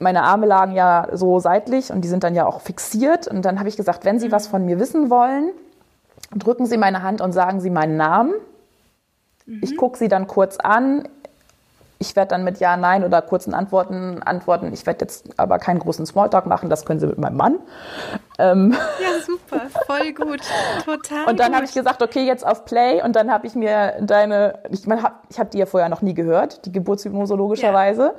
Meine 0.00 0.22
Arme 0.22 0.46
lagen 0.46 0.72
ja 0.72 1.08
so 1.12 1.40
seitlich 1.40 1.90
und 1.90 2.02
die 2.02 2.08
sind 2.08 2.22
dann 2.22 2.34
ja 2.34 2.46
auch 2.46 2.60
fixiert. 2.60 3.26
Und 3.26 3.44
dann 3.44 3.58
habe 3.58 3.68
ich 3.68 3.76
gesagt, 3.76 4.04
wenn 4.04 4.20
Sie 4.20 4.30
was 4.30 4.46
von 4.46 4.64
mir 4.64 4.78
wissen 4.78 5.10
wollen, 5.10 5.50
drücken 6.36 6.66
Sie 6.66 6.76
meine 6.76 7.02
Hand 7.02 7.20
und 7.20 7.32
sagen 7.32 7.60
Sie 7.60 7.70
meinen 7.70 7.96
Namen. 7.96 8.32
Ich 9.62 9.76
gucke 9.76 9.98
Sie 9.98 10.08
dann 10.08 10.26
kurz 10.26 10.58
an, 10.58 11.08
ich 12.00 12.14
werde 12.14 12.28
dann 12.28 12.44
mit 12.44 12.60
Ja, 12.60 12.76
Nein 12.76 13.04
oder 13.04 13.22
kurzen 13.22 13.54
Antworten 13.54 14.22
antworten. 14.22 14.72
Ich 14.72 14.86
werde 14.86 15.04
jetzt 15.04 15.28
aber 15.36 15.58
keinen 15.58 15.80
großen 15.80 16.06
Smalltalk 16.06 16.46
machen, 16.46 16.70
das 16.70 16.84
können 16.84 17.00
Sie 17.00 17.06
mit 17.06 17.18
meinem 17.18 17.36
Mann. 17.36 17.58
Ähm 18.38 18.76
ja, 19.00 19.20
super, 19.24 19.62
voll 19.86 20.12
gut, 20.12 20.40
total. 20.84 21.26
Und 21.26 21.40
dann 21.40 21.54
habe 21.54 21.64
ich 21.64 21.74
gesagt, 21.74 22.02
okay, 22.02 22.24
jetzt 22.24 22.46
auf 22.46 22.64
Play. 22.64 23.02
Und 23.02 23.16
dann 23.16 23.32
habe 23.32 23.46
ich 23.48 23.54
mir 23.54 23.94
deine, 24.00 24.60
ich 24.70 24.86
meine, 24.86 25.02
hab, 25.02 25.24
ich 25.28 25.40
habe 25.40 25.50
die 25.50 25.58
ja 25.58 25.66
vorher 25.66 25.88
noch 25.88 26.02
nie 26.02 26.14
gehört, 26.14 26.64
die 26.66 26.72
Geburtshypnose 26.72 27.34
logischerweise. 27.34 28.14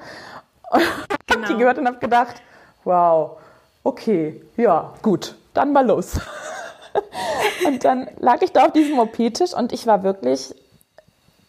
Ja. 0.72 0.80
Genau. 1.26 1.48
die 1.48 1.58
gehört 1.58 1.78
und 1.78 1.88
habe 1.88 1.98
gedacht, 1.98 2.42
wow, 2.84 3.38
okay, 3.84 4.42
ja, 4.58 4.94
gut, 5.02 5.36
dann 5.54 5.74
mal 5.74 5.86
los. 5.86 6.20
und 7.68 7.84
dann 7.86 8.08
lag 8.20 8.42
ich 8.42 8.52
da 8.52 8.66
auf 8.66 8.74
diesem 8.74 9.00
OP-Tisch 9.00 9.54
und 9.54 9.72
ich 9.72 9.86
war 9.88 10.04
wirklich, 10.04 10.54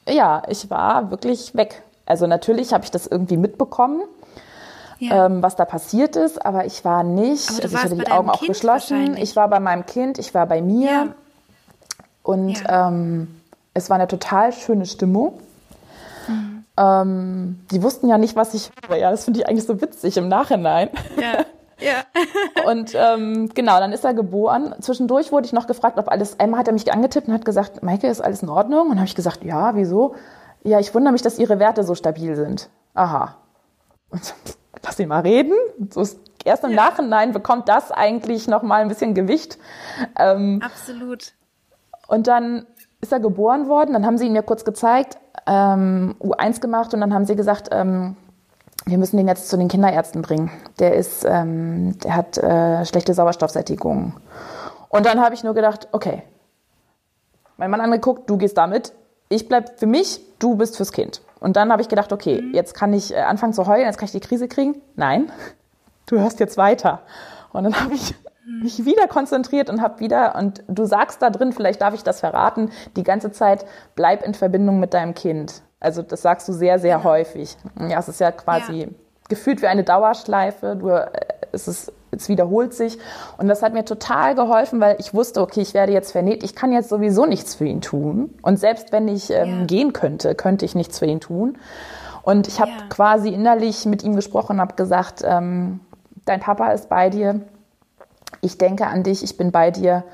ja, 0.07 0.43
ich 0.49 0.71
war 0.71 1.11
wirklich 1.11 1.55
weg. 1.55 1.83
Also 2.11 2.27
natürlich 2.27 2.73
habe 2.73 2.83
ich 2.83 2.91
das 2.91 3.07
irgendwie 3.07 3.37
mitbekommen, 3.37 4.03
ja. 4.99 5.27
ähm, 5.27 5.45
was 5.45 5.55
da 5.55 5.65
passiert 5.65 6.17
ist, 6.17 6.45
aber 6.45 6.65
ich 6.65 6.85
war 6.85 7.05
nicht, 7.05 7.49
also 7.49 7.69
ich 7.69 7.85
hatte 7.85 7.95
die 7.95 8.11
Augen 8.11 8.29
auch 8.29 8.41
kind 8.41 8.49
geschlossen. 8.49 9.17
Ich 9.17 9.37
war 9.37 9.47
bei 9.47 9.61
meinem 9.61 9.87
Kind, 9.87 10.19
ich 10.19 10.35
war 10.35 10.47
bei 10.47 10.61
mir 10.61 10.91
ja. 10.91 11.07
und 12.25 12.61
ja. 12.65 12.89
ähm, 12.89 13.41
es 13.75 13.91
war 13.91 13.95
eine 13.95 14.09
total 14.09 14.53
schöne 14.53 14.87
Stimmung. 14.87 15.39
Mhm. 16.27 16.65
Ähm, 16.77 17.61
die 17.71 17.81
wussten 17.81 18.09
ja 18.09 18.19
nicht, 18.19 18.35
was 18.35 18.55
ich 18.55 18.73
höre. 18.89 18.97
Ja, 18.97 19.13
das 19.13 19.25
finde 19.25 19.39
ich 19.39 19.49
eigentlich 19.49 19.67
so 19.67 19.81
witzig 19.81 20.17
im 20.17 20.27
Nachhinein. 20.29 20.91
Ja. 21.21 21.45
Ja. 21.83 22.05
und 22.71 22.93
ähm, 22.95 23.49
genau, 23.55 23.81
dann 23.81 23.93
ist 23.93 24.05
er 24.05 24.13
geboren. 24.13 24.75
Zwischendurch 24.81 25.33
wurde 25.33 25.47
ich 25.47 25.55
noch 25.55 25.67
gefragt, 25.67 25.99
ob 25.99 26.11
alles. 26.11 26.39
Einmal 26.39 26.61
hat 26.61 26.67
er 26.67 26.75
mich 26.75 26.93
angetippt 26.93 27.27
und 27.27 27.33
hat 27.33 27.47
gesagt, 27.47 27.83
Maike, 27.83 28.07
ist 28.07 28.21
alles 28.21 28.43
in 28.43 28.51
Ordnung? 28.51 28.83
Und 28.83 28.89
dann 28.91 28.99
habe 28.99 29.07
ich 29.07 29.15
gesagt, 29.15 29.45
ja, 29.45 29.75
wieso? 29.75 30.15
Ja, 30.63 30.79
ich 30.79 30.95
wundere 30.95 31.13
mich, 31.13 31.23
dass 31.23 31.39
Ihre 31.39 31.59
Werte 31.59 31.85
so 31.85 31.95
stabil 31.95 32.37
sind. 32.37 32.69
Aha. 32.95 33.37
Und 34.11 34.35
lass 34.85 34.99
ihn 34.99 35.09
mal 35.09 35.21
reden. 35.21 35.55
So 35.91 36.03
ist, 36.03 36.21
erst 36.45 36.65
im 36.65 36.71
ja. 36.71 36.77
Nachhinein 36.77 37.33
bekommt 37.33 37.69
das 37.69 37.91
eigentlich 37.91 38.49
noch 38.49 38.63
mal 38.63 38.83
ein 38.83 38.89
bisschen 38.89 39.15
Gewicht. 39.15 39.59
Ähm, 40.19 40.61
Absolut. 40.65 41.33
Und 42.09 42.27
dann 42.27 42.67
ist 43.01 43.13
er 43.13 43.21
geboren 43.21 43.69
worden. 43.69 43.93
Dann 43.95 44.05
haben 44.05 44.19
sie 44.19 44.27
ihn 44.27 44.33
mir 44.33 44.43
kurz 44.43 44.65
gezeigt, 44.65 45.19
ähm, 45.47 46.15
U1 46.21 46.61
gemacht 46.61 46.93
und 46.93 47.01
dann 47.01 47.15
haben 47.15 47.25
sie 47.25 47.37
gesagt, 47.37 47.69
ähm, 47.73 48.17
wir 48.85 48.99
müssen 48.99 49.17
den 49.17 49.29
jetzt 49.29 49.49
zu 49.49 49.57
den 49.57 49.69
Kinderärzten 49.69 50.23
bringen. 50.23 50.51
Der 50.79 50.95
ist, 50.95 51.25
ähm, 51.25 51.99
der 52.01 52.17
hat 52.17 52.39
äh, 52.39 52.85
schlechte 52.85 53.15
Sauerstoffsättigung. 53.15 54.15
Und 54.89 55.07
dann 55.07 55.21
habe 55.21 55.35
ich 55.35 55.45
nur 55.45 55.55
gedacht, 55.55 55.89
okay. 55.93 56.23
Mein 57.57 57.71
Mann 57.71 57.81
angeguckt, 57.81 58.29
du 58.29 58.37
gehst 58.39 58.57
damit 58.57 58.93
ich 59.31 59.49
bleib 59.49 59.79
für 59.79 59.87
mich, 59.87 60.21
du 60.41 60.57
bist 60.57 60.77
fürs 60.77 60.91
Kind. 60.91 61.23
Und 61.39 61.57
dann 61.57 61.71
habe 61.71 61.81
ich 61.81 61.89
gedacht, 61.89 62.13
okay, 62.13 62.43
mhm. 62.43 62.55
jetzt 62.55 62.75
kann 62.75 62.93
ich 62.93 63.15
äh, 63.15 63.21
anfangen 63.21 63.53
zu 63.53 63.67
heulen, 63.67 63.87
jetzt 63.87 63.99
kann 63.99 64.07
ich 64.07 64.13
die 64.13 64.21
Krise 64.21 64.49
kriegen. 64.49 64.83
Nein, 64.97 65.31
du 66.07 66.19
hörst 66.19 66.41
jetzt 66.41 66.57
weiter. 66.57 67.03
Und 67.53 67.65
dann 67.65 67.81
habe 67.81 67.95
ich 67.95 68.15
mhm. 68.45 68.63
mich 68.63 68.85
wieder 68.85 69.07
konzentriert 69.07 69.71
und 69.71 69.81
habe 69.81 70.01
wieder, 70.01 70.35
und 70.37 70.63
du 70.69 70.85
sagst 70.85 71.23
da 71.23 71.31
drin, 71.31 71.53
vielleicht 71.53 71.81
darf 71.81 71.95
ich 71.95 72.03
das 72.03 72.21
verraten, 72.21 72.71
die 72.97 73.05
ganze 73.05 73.31
Zeit, 73.31 73.65
bleib 73.95 74.25
in 74.25 74.35
Verbindung 74.35 74.81
mit 74.81 74.95
deinem 74.95 75.15
Kind. 75.15 75.63
Also 75.79 76.03
das 76.03 76.23
sagst 76.23 76.47
du 76.49 76.53
sehr, 76.53 76.79
sehr 76.79 77.05
häufig. 77.05 77.57
Ja, 77.89 77.99
es 77.99 78.09
ist 78.09 78.21
ja 78.21 78.33
quasi 78.33 78.83
ja. 78.83 78.89
gefühlt 79.29 79.63
wie 79.63 79.67
eine 79.67 79.83
Dauerschleife. 79.83 80.77
Du, 80.77 80.89
äh, 80.89 81.09
es 81.53 81.69
ist 81.69 81.93
es 82.11 82.29
wiederholt 82.29 82.75
sich. 82.75 82.99
Und 83.39 83.49
das 83.49 83.63
hat 83.63 83.73
mir 83.73 83.85
total 83.85 84.35
geholfen, 84.35 84.81
weil 84.81 84.97
ich 84.99 85.15
wusste, 85.15 85.41
okay, 85.41 85.61
ich 85.61 85.75
werde 85.75 85.93
jetzt 85.93 86.13
vernäht, 86.13 86.43
ich 86.43 86.55
kann 86.55 86.73
jetzt 86.73 86.89
sowieso 86.89 87.27
nichts 87.27 87.55
für 87.55 87.67
ihn 87.67 87.81
tun. 87.81 88.35
Und 88.43 88.59
selbst 88.59 88.93
wenn 88.93 89.09
ich 89.09 89.31
ähm, 89.31 89.61
ja. 89.61 89.67
gehen 89.67 89.93
könnte, 89.93 90.35
könnte 90.35 90.65
ich 90.65 90.75
nichts 90.75 90.99
für 90.99 91.07
ihn 91.07 91.21
tun. 91.21 91.59
Und 92.23 92.49
ich 92.49 92.61
habe 92.61 92.71
ja. 92.71 92.87
quasi 92.89 93.31
innerlich 93.31 93.87
mit 93.87 94.03
ihm 94.03 94.15
gesprochen, 94.15 94.61
habe 94.61 94.75
gesagt, 94.75 95.23
ähm, 95.25 95.81
dein 96.25 96.41
Papa 96.41 96.73
ist 96.73 96.89
bei 96.89 97.11
dir, 97.11 97.41
ich 98.41 98.59
denke 98.59 98.87
an 98.87 99.03
dich, 99.03 99.23
ich 99.23 99.37
bin 99.37 99.51
bei 99.53 99.71
dir. 99.71 100.05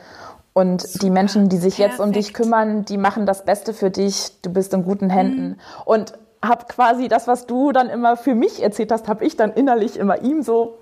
Und 0.52 0.80
Super. 0.80 0.98
die 1.00 1.11
Menschen, 1.11 1.48
die 1.48 1.59
sich 1.59 1.76
Perfekt. 1.76 1.98
jetzt 1.98 2.06
um 2.06 2.12
dich 2.12 2.32
kümmern, 2.32 2.85
die 2.87 2.96
machen 2.96 3.26
das 3.26 3.44
Beste 3.44 3.74
für 3.74 3.90
dich. 3.90 4.40
Du 4.40 4.50
bist 4.50 4.72
in 4.72 4.85
guten 4.85 5.11
Händen. 5.11 5.48
Mhm. 5.48 5.56
Und 5.85 6.12
habe 6.42 6.64
quasi 6.66 7.09
das, 7.09 7.26
was 7.28 7.46
du 7.46 7.72
dann 7.72 7.90
immer 7.90 8.16
für 8.16 8.35
mich 8.35 8.62
erzählt 8.62 8.92
hast, 8.92 9.09
habe 9.09 9.24
ich 9.24 9.37
dann 9.37 9.52
innerlich 9.52 9.98
immer 9.98 10.22
ihm 10.22 10.42
so 10.42 10.78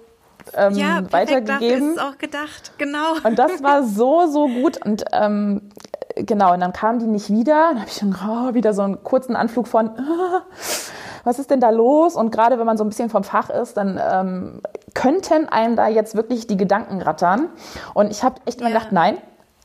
ähm, 0.56 0.74
ja, 0.74 1.02
weitergegeben. 1.10 1.92
ist 1.92 2.00
auch 2.00 2.18
gedacht, 2.18 2.72
genau. 2.78 3.14
Und 3.24 3.38
das 3.38 3.62
war 3.62 3.82
so, 3.86 4.26
so 4.26 4.46
gut. 4.46 4.84
Und 4.84 5.04
ähm, 5.12 5.70
genau, 6.16 6.52
und 6.52 6.60
dann 6.60 6.72
kamen 6.72 6.98
die 6.98 7.06
nicht 7.06 7.30
wieder. 7.30 7.70
Dann 7.70 7.80
habe 7.80 7.88
ich 7.88 7.96
schon 7.96 8.14
oh, 8.14 8.54
wieder 8.54 8.74
so 8.74 8.82
einen 8.82 9.02
kurzen 9.02 9.36
Anflug 9.36 9.68
von, 9.68 9.90
ah, 9.90 10.42
was 11.24 11.38
ist 11.38 11.50
denn 11.50 11.60
da 11.60 11.70
los? 11.70 12.16
Und 12.16 12.30
gerade 12.30 12.58
wenn 12.58 12.66
man 12.66 12.76
so 12.76 12.84
ein 12.84 12.88
bisschen 12.88 13.10
vom 13.10 13.24
Fach 13.24 13.50
ist, 13.50 13.76
dann 13.76 14.00
ähm, 14.02 14.60
könnten 14.94 15.48
einem 15.48 15.76
da 15.76 15.88
jetzt 15.88 16.14
wirklich 16.14 16.46
die 16.46 16.56
Gedanken 16.56 17.00
rattern. 17.02 17.48
Und 17.94 18.10
ich 18.10 18.22
habe 18.22 18.40
echt 18.46 18.60
ja. 18.60 18.66
immer 18.66 18.74
gedacht, 18.74 18.92
nein, 18.92 19.18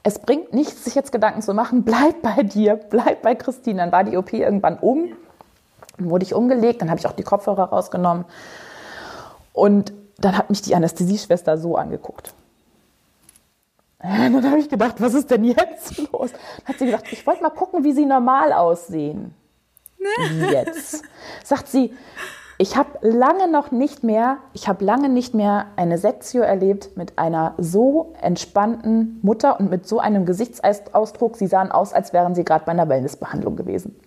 es 0.04 0.20
bringt 0.20 0.54
nichts, 0.54 0.86
sich 0.86 0.96
jetzt 0.96 1.12
Gedanken 1.12 1.42
zu 1.42 1.54
machen. 1.54 1.84
Bleib 1.84 2.22
bei 2.22 2.44
dir, 2.44 2.76
bleib 2.76 3.22
bei 3.22 3.36
Christine. 3.36 3.80
Dann 3.80 3.92
war 3.92 4.04
die 4.04 4.18
OP 4.18 4.34
irgendwann 4.34 4.78
um, 4.80 5.10
dann 5.98 6.10
wurde 6.10 6.24
ich 6.24 6.34
umgelegt, 6.34 6.82
dann 6.82 6.90
habe 6.90 7.00
ich 7.00 7.08
auch 7.08 7.14
die 7.14 7.24
Kopfhörer 7.24 7.66
rausgenommen. 7.66 8.26
Und 9.54 9.92
dann 10.22 10.38
hat 10.38 10.50
mich 10.50 10.62
die 10.62 10.76
Anästhesieschwester 10.76 11.58
so 11.58 11.76
angeguckt. 11.76 12.34
Dann 14.02 14.46
habe 14.46 14.60
ich 14.60 14.70
gedacht, 14.70 14.96
was 15.00 15.14
ist 15.14 15.30
denn 15.30 15.44
jetzt 15.44 15.98
los? 16.12 16.32
Dann 16.32 16.66
hat 16.66 16.80
sie 16.80 16.86
gesagt, 16.86 17.12
ich 17.12 17.26
wollte 17.28 17.44
mal 17.44 17.50
gucken, 17.50 17.84
wie 17.84 17.92
sie 17.92 18.06
normal 18.06 18.54
aussehen. 18.54 19.34
Jetzt? 20.52 21.04
Sagt 21.44 21.68
sie, 21.68 21.94
ich 22.58 22.78
habe 22.78 23.00
lange 23.02 23.50
noch 23.50 23.72
nicht 23.72 24.04
mehr, 24.04 24.38
ich 24.54 24.70
habe 24.70 24.84
lange 24.84 25.10
nicht 25.10 25.34
mehr 25.34 25.68
eine 25.76 25.98
Sektio 25.98 26.42
erlebt 26.42 26.96
mit 26.96 27.18
einer 27.18 27.54
so 27.58 28.14
entspannten 28.22 29.20
Mutter 29.22 29.60
und 29.60 29.70
mit 29.70 29.88
so 29.88 30.00
einem 30.00 30.26
Gesichtsausdruck. 30.26 31.36
Sie 31.36 31.48
sahen 31.48 31.72
aus, 31.72 31.94
als 31.94 32.14
wären 32.14 32.36
sie 32.36 32.46
gerade 32.46 32.66
bei 32.66 32.72
einer 32.72 32.88
Wellnessbehandlung 32.88 33.58
gewesen. 33.58 34.00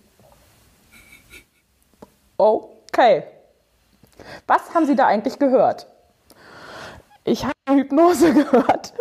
Okay. 2.37 3.23
Was 4.47 4.73
haben 4.73 4.85
Sie 4.85 4.95
da 4.95 5.07
eigentlich 5.07 5.39
gehört? 5.39 5.87
Ich 7.23 7.45
habe 7.45 7.53
Hypnose 7.69 8.33
gehört. 8.33 8.93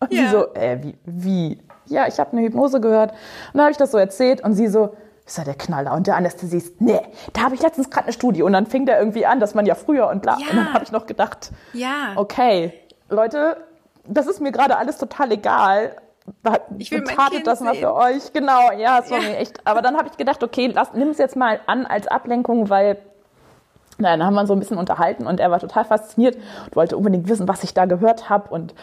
Und 0.00 0.12
ja. 0.12 0.24
sie 0.24 0.28
so, 0.28 0.54
äh, 0.54 0.78
wie, 0.82 0.98
wie? 1.04 1.62
Ja, 1.86 2.06
ich 2.06 2.18
habe 2.18 2.32
eine 2.32 2.42
Hypnose 2.42 2.80
gehört. 2.80 3.12
Und 3.12 3.54
dann 3.54 3.62
habe 3.62 3.72
ich 3.72 3.76
das 3.76 3.90
so 3.90 3.98
erzählt 3.98 4.42
und 4.42 4.54
sie 4.54 4.68
so, 4.68 4.96
ist 5.24 5.38
ja 5.38 5.44
der 5.44 5.54
Knaller. 5.54 5.92
Und 5.94 6.06
der 6.06 6.16
Anästhesist, 6.16 6.80
nee, 6.80 7.00
da 7.32 7.42
habe 7.42 7.54
ich 7.54 7.62
letztens 7.62 7.90
gerade 7.90 8.04
eine 8.04 8.12
Studie. 8.12 8.42
Und 8.42 8.52
dann 8.52 8.66
fing 8.66 8.86
der 8.86 8.98
irgendwie 8.98 9.26
an, 9.26 9.40
dass 9.40 9.54
man 9.54 9.66
ja 9.66 9.74
früher 9.74 10.08
und 10.08 10.22
bla. 10.22 10.36
Ja. 10.38 10.50
Und 10.50 10.56
dann 10.56 10.72
habe 10.72 10.84
ich 10.84 10.92
noch 10.92 11.06
gedacht, 11.06 11.50
ja. 11.72 12.12
okay, 12.16 12.72
Leute, 13.08 13.56
das 14.06 14.26
ist 14.26 14.40
mir 14.40 14.52
gerade 14.52 14.76
alles 14.76 14.98
total 14.98 15.32
egal. 15.32 15.96
Ich 16.78 16.90
will 16.90 17.04
Tatet 17.04 17.46
das 17.46 17.60
mal 17.60 17.74
für 17.74 17.94
euch. 17.94 18.32
Genau, 18.32 18.72
ja, 18.72 19.02
sorry, 19.02 19.32
ja. 19.32 19.36
echt. 19.36 19.64
Aber 19.64 19.82
dann 19.82 19.96
habe 19.96 20.08
ich 20.08 20.16
gedacht, 20.16 20.42
okay, 20.42 20.74
nimm 20.94 21.08
es 21.08 21.18
jetzt 21.18 21.36
mal 21.36 21.60
an 21.66 21.86
als 21.86 22.08
Ablenkung, 22.08 22.68
weil 22.68 22.98
dann 23.98 24.24
haben 24.24 24.34
wir 24.34 24.46
so 24.46 24.52
ein 24.52 24.58
bisschen 24.58 24.78
unterhalten 24.78 25.26
und 25.26 25.40
er 25.40 25.50
war 25.50 25.58
total 25.58 25.84
fasziniert 25.84 26.36
und 26.36 26.76
wollte 26.76 26.96
unbedingt 26.96 27.28
wissen, 27.28 27.48
was 27.48 27.64
ich 27.64 27.74
da 27.74 27.86
gehört 27.86 28.28
habe. 28.28 28.50
Und 28.50 28.74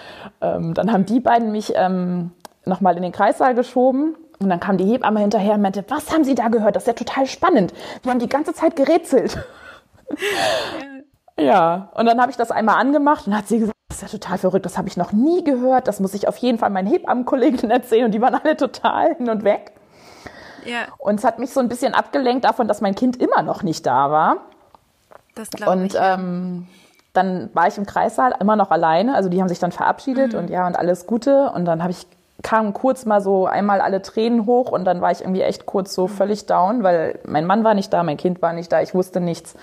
ähm, 0.41 0.73
dann 0.73 0.91
haben 0.91 1.05
die 1.05 1.19
beiden 1.19 1.51
mich 1.51 1.73
ähm, 1.75 2.31
nochmal 2.65 2.95
in 2.95 3.03
den 3.03 3.11
Kreissaal 3.11 3.55
geschoben. 3.55 4.15
Und 4.39 4.49
dann 4.49 4.59
kam 4.59 4.77
die 4.77 4.85
Hebamme 4.85 5.19
hinterher 5.19 5.53
und 5.53 5.61
meinte, 5.61 5.85
was 5.87 6.11
haben 6.11 6.23
Sie 6.23 6.35
da 6.35 6.49
gehört? 6.49 6.75
Das 6.75 6.83
ist 6.83 6.87
ja 6.87 6.93
total 6.93 7.27
spannend. 7.27 7.73
Die 8.03 8.09
haben 8.09 8.19
die 8.19 8.27
ganze 8.27 8.53
Zeit 8.53 8.75
gerätselt. 8.75 9.37
Ja, 11.37 11.43
ja. 11.43 11.89
und 11.93 12.05
dann 12.05 12.19
habe 12.19 12.31
ich 12.31 12.37
das 12.37 12.51
einmal 12.51 12.75
angemacht 12.75 13.25
und 13.25 13.35
hat 13.35 13.47
sie 13.47 13.59
gesagt, 13.59 13.73
das 13.89 14.01
ist 14.03 14.13
ja 14.13 14.19
total 14.19 14.37
verrückt, 14.37 14.65
das 14.65 14.77
habe 14.77 14.87
ich 14.87 14.97
noch 14.97 15.11
nie 15.11 15.43
gehört. 15.43 15.87
Das 15.87 15.99
muss 15.99 16.13
ich 16.13 16.27
auf 16.27 16.37
jeden 16.37 16.57
Fall 16.57 16.71
meinen 16.71 16.87
Hebammenkolleginnen 16.87 17.71
erzählen. 17.71 18.05
Und 18.05 18.11
die 18.11 18.21
waren 18.21 18.35
alle 18.35 18.57
total 18.57 19.15
hin 19.15 19.29
und 19.29 19.43
weg. 19.43 19.71
Ja. 20.65 20.87
Und 20.97 21.19
es 21.19 21.25
hat 21.25 21.39
mich 21.39 21.51
so 21.51 21.59
ein 21.59 21.69
bisschen 21.69 21.93
abgelenkt 21.93 22.45
davon, 22.45 22.67
dass 22.67 22.81
mein 22.81 22.95
Kind 22.95 23.21
immer 23.21 23.41
noch 23.43 23.63
nicht 23.63 23.85
da 23.85 24.11
war. 24.11 24.37
Das 25.35 25.49
glaube 25.49 25.85
ich. 25.85 25.93
Und 25.93 25.99
ähm, 26.01 26.67
dann 27.13 27.49
war 27.53 27.67
ich 27.67 27.77
im 27.77 27.85
Kreissaal 27.85 28.33
immer 28.39 28.55
noch 28.55 28.71
alleine. 28.71 29.15
Also 29.15 29.29
die 29.29 29.39
haben 29.41 29.49
sich 29.49 29.59
dann 29.59 29.71
verabschiedet 29.71 30.33
mhm. 30.33 30.39
und 30.39 30.49
ja 30.49 30.67
und 30.67 30.75
alles 30.75 31.05
Gute. 31.05 31.51
Und 31.51 31.65
dann 31.65 31.81
habe 31.81 31.91
ich 31.91 32.07
kamen 32.41 32.73
kurz 32.73 33.05
mal 33.05 33.21
so 33.21 33.45
einmal 33.45 33.79
alle 33.79 34.01
Tränen 34.01 34.45
hoch 34.45 34.71
und 34.71 34.85
dann 34.85 35.01
war 35.01 35.11
ich 35.11 35.21
irgendwie 35.21 35.41
echt 35.41 35.65
kurz 35.65 35.93
so 35.93 36.07
mhm. 36.07 36.11
völlig 36.11 36.45
down, 36.45 36.83
weil 36.83 37.19
mein 37.25 37.45
Mann 37.45 37.63
war 37.63 37.73
nicht 37.73 37.93
da, 37.93 38.03
mein 38.03 38.17
Kind 38.17 38.41
war 38.41 38.53
nicht 38.53 38.71
da, 38.71 38.81
ich 38.81 38.93
wusste 38.93 39.21
nichts. 39.21 39.55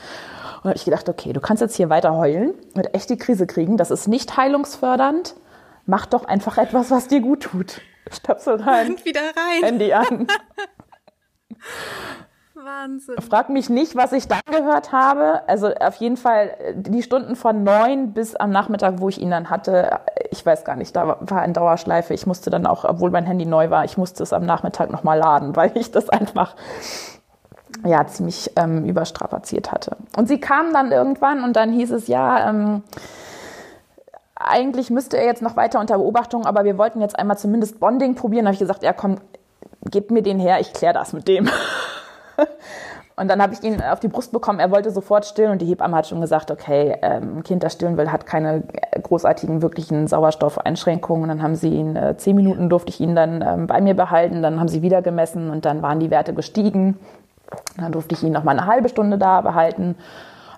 Und 0.63 0.69
habe 0.69 0.77
ich 0.77 0.85
gedacht, 0.85 1.09
okay, 1.09 1.33
du 1.33 1.41
kannst 1.41 1.61
jetzt 1.63 1.77
hier 1.77 1.89
weiter 1.89 2.15
heulen 2.15 2.55
und 2.75 2.95
echt 2.95 3.09
die 3.11 3.17
Krise 3.17 3.47
kriegen. 3.47 3.77
Das 3.77 3.91
ist 3.91 4.09
nicht 4.09 4.37
heilungsfördernd. 4.37 5.35
Mach 5.87 6.07
doch 6.07 6.25
einfach 6.25 6.59
etwas, 6.59 6.91
was 6.91 7.09
dir 7.09 7.21
gut 7.21 7.45
tut. 7.45 7.81
Stöpsel 8.11 8.61
rein. 8.61 8.91
Und 8.91 9.05
wieder 9.05 9.21
rein. 9.21 9.63
Handy 9.63 9.93
an. 9.93 10.27
Wahnsinn. 12.65 13.17
Frag 13.21 13.49
mich 13.49 13.71
nicht, 13.71 13.97
was 13.97 14.13
ich 14.13 14.29
dann 14.29 14.41
gehört 14.47 14.93
habe. 14.93 15.43
Also 15.47 15.69
auf 15.69 15.97
jeden 15.97 16.17
Fall 16.17 16.51
die 16.75 17.03
Stunden 17.03 17.37
von 17.37 17.65
neun 17.65 18.13
bis 18.13 18.37
am 18.37 18.51
Nachmittag, 18.51 18.95
wo 18.99 19.09
ich 19.09 19.21
ihn 19.21 19.31
dann 19.31 19.51
hatte, 19.51 20.01
ich 20.31 20.45
weiß 20.45 20.65
gar 20.65 20.77
nicht, 20.77 20.95
da 20.95 21.19
war 21.21 21.43
ein 21.43 21.53
Dauerschleife. 21.53 22.15
Ich 22.15 22.27
musste 22.27 22.51
dann 22.51 22.67
auch, 22.67 22.85
obwohl 22.85 23.11
mein 23.11 23.25
Handy 23.25 23.47
neu 23.47 23.71
war, 23.71 23.85
ich 23.85 23.97
musste 23.97 24.23
es 24.23 24.33
am 24.33 24.45
Nachmittag 24.47 24.91
nochmal 24.91 25.19
laden, 25.19 25.57
weil 25.57 25.73
ich 25.75 25.91
das 25.91 26.09
einfach 26.09 26.55
ja 27.85 28.07
ziemlich 28.07 28.53
ähm, 28.57 28.85
überstrapaziert 28.85 29.73
hatte. 29.73 29.97
Und 30.17 30.29
sie 30.29 30.41
kam 30.41 30.73
dann 30.73 30.93
irgendwann 30.93 31.45
und 31.45 31.55
dann 31.55 31.73
hieß 31.73 31.93
es 31.93 32.09
ja, 32.09 32.51
ähm, 32.51 32.83
eigentlich 34.35 34.91
müsste 34.91 35.19
er 35.19 35.27
jetzt 35.27 35.43
noch 35.43 35.57
weiter 35.57 35.81
unter 35.81 35.99
Beobachtung, 35.99 36.47
aber 36.47 36.65
wir 36.65 36.79
wollten 36.79 37.01
jetzt 37.01 37.19
einmal 37.19 37.39
zumindest 37.39 37.79
Bonding 37.79 38.15
probieren. 38.15 38.45
Da 38.45 38.49
habe 38.49 38.55
ich 38.55 38.61
gesagt, 38.61 38.83
ja 38.83 38.93
komm, 38.93 39.19
gebt 39.91 40.11
mir 40.11 40.23
den 40.23 40.39
her, 40.39 40.61
ich 40.61 40.73
kläre 40.73 40.95
das 40.95 41.13
mit 41.13 41.29
dem. 41.29 41.49
Und 43.21 43.29
dann 43.29 43.43
habe 43.43 43.53
ich 43.53 43.63
ihn 43.63 43.83
auf 43.83 44.01
die 44.01 44.09
Brust 44.09 44.33
bekommen. 44.33 44.61
Er 44.61 44.71
wollte 44.71 44.91
sofort 44.91 45.27
stillen 45.27 45.51
und 45.51 45.61
die 45.61 45.67
Hebamme 45.67 45.95
hat 45.95 46.07
schon 46.07 46.23
gesagt, 46.23 46.51
okay, 46.51 46.97
ähm, 47.03 47.37
ein 47.37 47.43
Kind, 47.43 47.63
das 47.63 47.75
stillen 47.75 47.99
will, 47.99 48.11
hat 48.11 48.25
keine 48.25 48.63
großartigen 49.03 49.61
wirklichen 49.61 50.07
Sauerstoffeinschränkungen. 50.07 51.25
Und 51.25 51.29
dann 51.29 51.43
haben 51.43 51.55
sie 51.55 51.69
ihn, 51.69 51.97
äh, 51.97 52.17
zehn 52.17 52.35
Minuten 52.35 52.71
durfte 52.71 52.89
ich 52.89 52.99
ihn 52.99 53.15
dann 53.15 53.45
ähm, 53.47 53.67
bei 53.67 53.83
mir 53.83 53.93
behalten. 53.93 54.41
Dann 54.41 54.59
haben 54.59 54.69
sie 54.69 54.81
wieder 54.81 55.03
gemessen 55.03 55.51
und 55.51 55.67
dann 55.67 55.83
waren 55.83 56.01
die 56.01 56.11
Werte 56.11 56.33
gestiegen. 56.33 56.99
Dann 57.77 57.93
durfte 57.93 58.15
ich 58.15 58.23
ihn 58.23 58.33
noch 58.33 58.45
mal 58.45 58.53
eine 58.53 58.67
halbe 58.67 58.89
Stunde 58.89 59.19
da 59.19 59.43
behalten. 59.43 59.97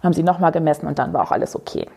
Haben 0.01 0.13
sie 0.13 0.23
noch 0.23 0.39
mal 0.39 0.51
gemessen 0.51 0.87
und 0.87 1.01
dann 1.01 1.13
war 1.13 1.25
auch 1.25 1.33
alles 1.33 1.57
okay. 1.57 1.89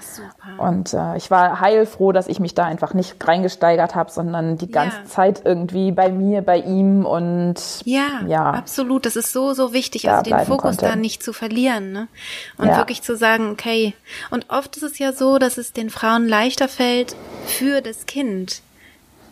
Super. 0.00 0.62
Und 0.62 0.94
äh, 0.94 1.16
ich 1.16 1.30
war 1.30 1.60
heilfroh, 1.60 2.12
dass 2.12 2.28
ich 2.28 2.40
mich 2.40 2.54
da 2.54 2.64
einfach 2.64 2.94
nicht 2.94 3.16
reingesteigert 3.26 3.94
habe, 3.94 4.10
sondern 4.10 4.56
die 4.56 4.70
ganze 4.70 4.98
ja. 4.98 5.04
Zeit 5.04 5.42
irgendwie 5.44 5.92
bei 5.92 6.10
mir, 6.10 6.42
bei 6.42 6.58
ihm 6.58 7.04
und 7.04 7.56
ja, 7.84 8.22
ja, 8.26 8.50
absolut. 8.50 9.06
Das 9.06 9.16
ist 9.16 9.32
so, 9.32 9.52
so 9.54 9.72
wichtig, 9.72 10.08
also 10.08 10.22
den 10.22 10.38
Fokus 10.40 10.76
konnte. 10.76 10.86
da 10.86 10.96
nicht 10.96 11.22
zu 11.22 11.32
verlieren. 11.32 11.92
Ne? 11.92 12.08
Und 12.56 12.68
ja. 12.68 12.76
wirklich 12.76 13.02
zu 13.02 13.16
sagen, 13.16 13.50
okay. 13.50 13.94
Und 14.30 14.50
oft 14.50 14.76
ist 14.76 14.82
es 14.82 14.98
ja 14.98 15.12
so, 15.12 15.38
dass 15.38 15.58
es 15.58 15.72
den 15.72 15.90
Frauen 15.90 16.28
leichter 16.28 16.68
fällt, 16.68 17.16
für 17.46 17.80
das 17.80 18.06
Kind 18.06 18.62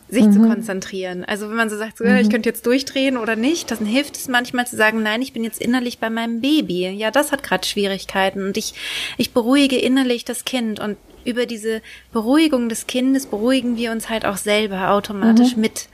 sich 0.08 0.24
mhm. 0.24 0.32
zu 0.32 0.40
konzentrieren. 0.40 1.24
Also 1.24 1.48
wenn 1.48 1.56
man 1.56 1.70
so 1.70 1.76
sagt, 1.76 1.98
so, 1.98 2.04
mhm. 2.04 2.16
ich 2.16 2.30
könnte 2.30 2.48
jetzt 2.48 2.66
durchdrehen 2.66 3.16
oder 3.16 3.36
nicht, 3.36 3.70
dann 3.70 3.84
hilft 3.84 4.16
es 4.16 4.28
manchmal 4.28 4.66
zu 4.66 4.76
sagen, 4.76 5.02
nein, 5.02 5.22
ich 5.22 5.32
bin 5.32 5.44
jetzt 5.44 5.60
innerlich 5.60 5.98
bei 5.98 6.10
meinem 6.10 6.40
Baby. 6.40 6.88
Ja, 6.90 7.10
das 7.10 7.32
hat 7.32 7.42
gerade 7.42 7.66
Schwierigkeiten 7.66 8.44
und 8.44 8.56
ich, 8.56 8.74
ich 9.16 9.32
beruhige 9.32 9.76
innerlich 9.76 10.24
das 10.24 10.44
Kind 10.44 10.80
und 10.80 10.96
über 11.24 11.44
diese 11.44 11.82
Beruhigung 12.12 12.68
des 12.68 12.86
Kindes 12.86 13.26
beruhigen 13.26 13.76
wir 13.76 13.90
uns 13.90 14.08
halt 14.08 14.24
auch 14.24 14.36
selber 14.36 14.90
automatisch 14.90 15.56
mhm. 15.56 15.62
mit. 15.62 15.88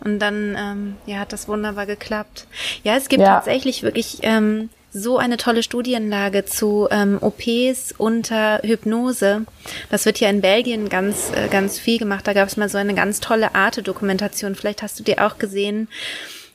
Und 0.00 0.18
dann 0.18 0.56
ähm, 0.58 0.96
ja, 1.06 1.18
hat 1.18 1.32
das 1.32 1.46
wunderbar 1.46 1.84
geklappt. 1.84 2.46
Ja, 2.84 2.96
es 2.96 3.08
gibt 3.08 3.20
ja. 3.20 3.34
tatsächlich 3.34 3.82
wirklich 3.82 4.20
ähm, 4.22 4.70
so 4.92 5.18
eine 5.18 5.36
tolle 5.36 5.62
Studienlage 5.62 6.44
zu 6.44 6.88
ähm, 6.90 7.18
OPs 7.20 7.94
unter 7.96 8.60
Hypnose. 8.62 9.44
Das 9.90 10.06
wird 10.06 10.20
ja 10.20 10.30
in 10.30 10.40
Belgien 10.40 10.88
ganz, 10.88 11.30
äh, 11.34 11.48
ganz 11.48 11.78
viel 11.78 11.98
gemacht. 11.98 12.26
Da 12.26 12.32
gab 12.32 12.48
es 12.48 12.56
mal 12.56 12.68
so 12.68 12.78
eine 12.78 12.94
ganz 12.94 13.20
tolle 13.20 13.54
Arte-Dokumentation. 13.54 14.54
Vielleicht 14.54 14.82
hast 14.82 14.98
du 14.98 15.04
die 15.04 15.18
auch 15.18 15.38
gesehen 15.38 15.88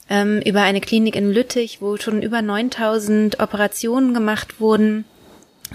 ähm, 0.10 0.42
über 0.46 0.62
eine 0.62 0.82
Klinik 0.82 1.16
in 1.16 1.32
Lüttich, 1.32 1.82
wo 1.82 1.98
schon 1.98 2.22
über 2.22 2.42
9000 2.42 3.40
Operationen 3.40 4.14
gemacht 4.14 4.60
wurden 4.60 5.06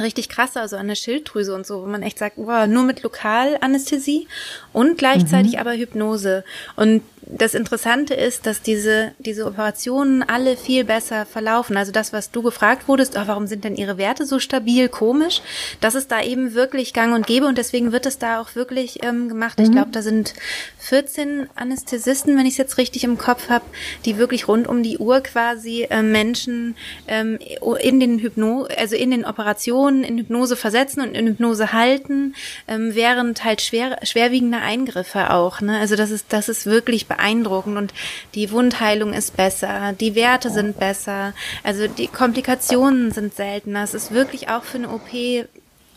richtig 0.00 0.28
krass, 0.28 0.56
also 0.56 0.76
an 0.76 0.88
der 0.88 0.94
Schilddrüse 0.94 1.54
und 1.54 1.66
so, 1.66 1.82
wo 1.82 1.86
man 1.86 2.02
echt 2.02 2.18
sagt, 2.18 2.36
wow, 2.36 2.66
nur 2.66 2.82
mit 2.82 3.02
Lokalanästhesie 3.02 4.28
und 4.72 4.98
gleichzeitig 4.98 5.52
mhm. 5.54 5.58
aber 5.58 5.72
Hypnose. 5.74 6.44
Und 6.76 7.02
das 7.30 7.54
Interessante 7.54 8.14
ist, 8.14 8.46
dass 8.46 8.62
diese, 8.62 9.12
diese 9.18 9.46
Operationen 9.46 10.22
alle 10.22 10.56
viel 10.56 10.84
besser 10.84 11.26
verlaufen. 11.26 11.76
Also 11.76 11.92
das, 11.92 12.12
was 12.12 12.30
du 12.30 12.42
gefragt 12.42 12.88
wurdest, 12.88 13.16
oh, 13.16 13.22
warum 13.26 13.46
sind 13.46 13.64
denn 13.64 13.76
ihre 13.76 13.98
Werte 13.98 14.24
so 14.24 14.38
stabil, 14.38 14.88
komisch, 14.88 15.42
das 15.80 15.94
ist 15.94 16.10
da 16.10 16.22
eben 16.22 16.54
wirklich 16.54 16.94
gang 16.94 17.14
und 17.14 17.26
gäbe 17.26 17.46
und 17.46 17.58
deswegen 17.58 17.92
wird 17.92 18.06
es 18.06 18.18
da 18.18 18.40
auch 18.40 18.54
wirklich 18.54 19.02
ähm, 19.02 19.28
gemacht. 19.28 19.58
Mhm. 19.58 19.64
Ich 19.64 19.72
glaube, 19.72 19.90
da 19.90 20.02
sind 20.02 20.34
14 20.78 21.48
Anästhesisten, 21.54 22.36
wenn 22.36 22.46
ich 22.46 22.52
es 22.52 22.58
jetzt 22.58 22.78
richtig 22.78 23.04
im 23.04 23.18
Kopf 23.18 23.48
habe, 23.48 23.64
die 24.04 24.16
wirklich 24.16 24.48
rund 24.48 24.66
um 24.66 24.82
die 24.82 24.98
Uhr 24.98 25.20
quasi 25.20 25.86
äh, 25.90 26.02
Menschen 26.02 26.76
ähm, 27.06 27.38
in 27.80 28.00
den 28.00 28.18
Hypno, 28.18 28.66
also 28.76 28.96
in 28.96 29.10
den 29.10 29.24
Operationen 29.24 29.87
in 29.88 30.18
Hypnose 30.18 30.56
versetzen 30.56 31.00
und 31.00 31.14
in 31.14 31.26
Hypnose 31.26 31.72
halten, 31.72 32.34
ähm, 32.66 32.94
während 32.94 33.44
halt 33.44 33.60
schwer, 33.60 33.98
schwerwiegende 34.02 34.58
Eingriffe 34.58 35.30
auch. 35.30 35.60
Ne? 35.60 35.78
Also 35.78 35.96
das 35.96 36.10
ist, 36.10 36.26
das 36.32 36.48
ist 36.48 36.66
wirklich 36.66 37.06
beeindruckend 37.06 37.76
und 37.76 37.94
die 38.34 38.50
Wundheilung 38.50 39.12
ist 39.12 39.36
besser, 39.36 39.94
die 39.98 40.14
Werte 40.14 40.50
sind 40.50 40.78
besser, 40.78 41.32
also 41.62 41.86
die 41.86 42.08
Komplikationen 42.08 43.12
sind 43.12 43.34
seltener. 43.34 43.82
Es 43.82 43.94
ist 43.94 44.12
wirklich 44.12 44.48
auch 44.48 44.64
für 44.64 44.78
eine 44.78 44.90
OP 44.90 45.48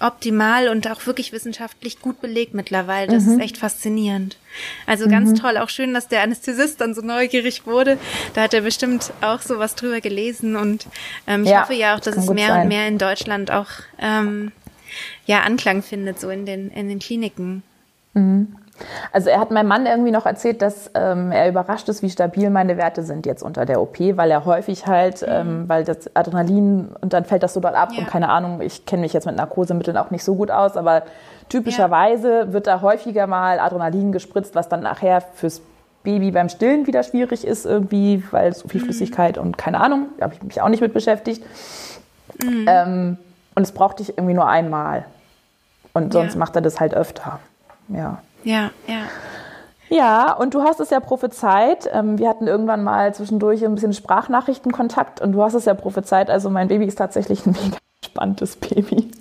optimal 0.02 0.68
und 0.68 0.90
auch 0.90 1.06
wirklich 1.06 1.32
wissenschaftlich 1.32 2.00
gut 2.00 2.22
belegt 2.22 2.54
mittlerweile. 2.54 3.12
Das 3.12 3.26
mhm. 3.26 3.34
ist 3.34 3.40
echt 3.40 3.58
faszinierend. 3.58 4.38
Also 4.86 5.08
ganz 5.08 5.32
mhm. 5.32 5.36
toll. 5.36 5.58
Auch 5.58 5.70
schön, 5.70 5.94
dass 5.94 6.08
der 6.08 6.24
Anästhesist 6.24 6.82
dann 6.82 6.94
so 6.94 7.02
neugierig 7.02 7.66
wurde. 7.66 7.98
Da 8.34 8.44
hat 8.44 8.54
er 8.54 8.62
bestimmt 8.62 9.14
auch 9.22 9.42
so 9.42 9.60
was 9.60 9.76
drüber 9.76 10.02
gelesen 10.02 10.56
und 10.56 10.88
ähm, 11.28 11.44
ich 11.44 11.50
ja, 11.50 11.62
hoffe 11.62 11.74
ja 11.74 11.96
auch, 11.96 12.00
dass 12.00 12.18
es 12.18 12.30
mehr 12.30 12.50
sein. 12.50 12.64
und 12.64 12.68
mehr 12.68 12.88
in 12.88 12.98
Deutschland 12.98 13.52
auch 13.52 13.70
ähm, 14.00 14.52
ja 15.26 15.42
Anklang 15.42 15.84
findet, 15.84 16.20
so 16.20 16.30
in 16.30 16.46
den 16.46 16.70
in 16.72 16.90
den 16.90 17.00
Kliniken. 17.00 17.64
Mhm. 18.14 18.56
Also 19.12 19.30
er 19.30 19.40
hat 19.40 19.52
meinem 19.52 19.68
Mann 19.68 19.86
irgendwie 19.86 20.12
noch 20.12 20.26
erzählt, 20.26 20.62
dass 20.62 20.92
ähm, 20.94 21.32
er 21.32 21.50
überrascht 21.50 21.90
ist, 21.90 22.02
wie 22.02 22.10
stabil 22.10 22.50
meine 22.50 22.78
Werte 22.78 23.04
sind 23.04 23.26
jetzt 23.26 23.44
unter 23.44 23.66
der 23.66 23.82
OP, 23.82 24.00
weil 24.00 24.32
er 24.32 24.46
häufig 24.46 24.88
halt, 24.88 25.22
mhm. 25.22 25.28
ähm, 25.30 25.64
weil 25.70 25.84
das 25.84 26.16
Adrenalin 26.16 26.90
und 27.02 27.14
dann 27.14 27.26
fällt 27.26 27.44
das 27.44 27.54
so 27.54 27.60
dort 27.60 27.76
ab 27.76 27.90
ja. 27.94 28.00
und 28.00 28.08
keine 28.08 28.30
Ahnung, 28.30 28.62
ich 28.62 28.86
kenne 28.86 29.02
mich 29.02 29.14
jetzt 29.14 29.26
mit 29.26 29.36
Narkosemitteln 29.36 29.98
auch 29.98 30.12
nicht 30.12 30.24
so 30.24 30.36
gut 30.36 30.52
aus, 30.52 30.78
aber 30.78 31.04
typischerweise 31.50 32.40
ja. 32.40 32.54
wird 32.54 32.68
da 32.68 32.82
häufiger 32.82 33.28
mal 33.28 33.60
Adrenalin 33.60 34.12
gespritzt, 34.12 34.56
was 34.56 34.70
dann 34.70 34.82
nachher 34.82 35.22
fürs 35.22 35.62
Baby 36.04 36.32
beim 36.32 36.50
Stillen 36.50 36.88
wieder 36.88 37.04
schwierig 37.04 37.46
ist 37.46 37.66
irgendwie, 37.66 38.24
weil 38.32 38.54
so 38.54 38.68
viel 38.68 38.82
mhm. 38.82 38.86
Flüssigkeit 38.86 39.38
und 39.38 39.58
keine 39.58 39.80
Ahnung, 39.82 40.08
da 40.18 40.26
habe 40.26 40.34
ich 40.34 40.42
mich 40.42 40.62
auch 40.62 40.70
nicht 40.70 40.82
mit 40.82 40.94
beschäftigt. 40.94 41.44
Mhm. 42.44 42.66
Ähm, 42.68 43.18
und 43.54 43.64
es 43.64 43.72
brauchte 43.72 44.02
ich 44.02 44.18
irgendwie 44.18 44.34
nur 44.34 44.48
einmal. 44.48 45.06
Und 45.94 46.14
sonst 46.14 46.34
ja. 46.34 46.40
macht 46.40 46.56
er 46.56 46.62
das 46.62 46.80
halt 46.80 46.94
öfter. 46.94 47.40
Ja. 47.90 48.20
Ja, 48.44 48.72
ja. 48.88 49.08
Ja, 49.90 50.32
und 50.32 50.54
du 50.54 50.64
hast 50.64 50.80
es 50.80 50.90
ja 50.90 51.02
prophezeit. 51.02 51.90
Ähm, 51.92 52.18
wir 52.18 52.30
hatten 52.30 52.48
irgendwann 52.48 52.82
mal 52.82 53.14
zwischendurch 53.14 53.64
ein 53.66 53.76
bisschen 53.76 53.92
Sprachnachrichtenkontakt 53.92 55.20
und 55.20 55.34
du 55.34 55.44
hast 55.44 55.54
es 55.54 55.66
ja 55.66 55.74
prophezeit. 55.74 56.30
Also 56.30 56.50
mein 56.50 56.70
Baby 56.70 56.86
ist 56.86 56.98
tatsächlich 56.98 57.46
ein 57.46 57.52
mega 57.62 57.78
spannendes 58.06 58.56
Baby. 58.56 59.12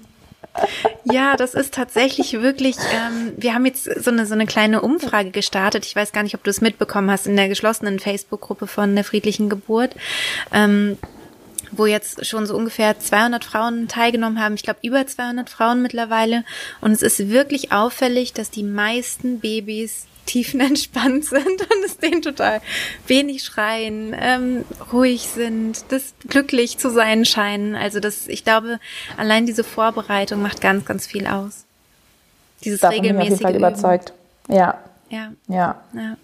Ja, 1.05 1.37
das 1.37 1.55
ist 1.55 1.75
tatsächlich 1.75 2.41
wirklich, 2.41 2.77
ähm, 2.93 3.33
wir 3.37 3.55
haben 3.55 3.67
jetzt 3.67 3.85
so 3.85 4.11
eine, 4.11 4.27
so 4.27 4.35
eine 4.35 4.47
kleine 4.47 4.81
Umfrage 4.81 5.31
gestartet. 5.31 5.87
Ich 5.87 5.97
weiß 5.97 6.13
gar 6.13 6.23
nicht, 6.23 6.35
ob 6.35 6.45
du 6.45 6.51
es 6.51 6.61
mitbekommen 6.61 7.11
hast 7.11 7.27
in 7.27 7.37
der 7.37 7.49
geschlossenen 7.49 7.99
Facebook-Gruppe 7.99 8.67
von 8.67 8.95
der 8.95 9.05
friedlichen 9.05 9.49
Geburt. 9.49 9.97
Ähm, 10.53 10.99
wo 11.73 11.87
jetzt 11.87 12.27
schon 12.27 12.47
so 12.47 12.57
ungefähr 12.57 12.99
200 12.99 13.45
Frauen 13.45 13.89
teilgenommen 13.89 14.41
haben. 14.41 14.55
Ich 14.55 14.63
glaube 14.63 14.81
über 14.83 15.07
200 15.07 15.49
Frauen 15.49 15.83
mittlerweile. 15.83 16.45
Und 16.81 16.93
es 16.93 17.03
ist 17.03 17.31
wirklich 17.31 17.73
auffällig, 17.73 18.33
dass 18.33 18.51
die 18.51 18.63
meisten 18.63 19.41
Babys 19.41 20.07
tiefenentspannt 20.27 21.25
sind 21.25 21.45
und 21.45 21.85
es 21.85 21.97
denen 21.97 22.23
total 22.23 22.61
wenig 23.09 23.43
schreien, 23.43 24.15
ähm, 24.17 24.65
ruhig 24.93 25.23
sind, 25.23 25.85
das 25.89 26.15
glücklich 26.29 26.79
zu 26.79 26.91
sein 26.91 27.25
scheinen. 27.25 27.75
Also 27.75 27.99
das, 27.99 28.29
ich 28.29 28.45
glaube, 28.45 28.79
allein 29.17 29.47
diese 29.47 29.65
Vorbereitung 29.65 30.41
macht 30.41 30.61
ganz, 30.61 30.85
ganz 30.85 31.07
viel 31.07 31.27
aus. 31.27 31.65
Dieses 32.63 32.81
Davon 32.81 33.01
regelmäßige 33.01 33.39
bin 33.39 33.39
ich 33.39 33.45
auf 33.45 33.51
jeden 33.51 33.61
Fall 33.61 33.71
überzeugt. 33.71 34.13
Ja. 34.49 34.79
Ja. 35.09 35.33
Ja. 35.49 35.83
ja. 35.95 36.17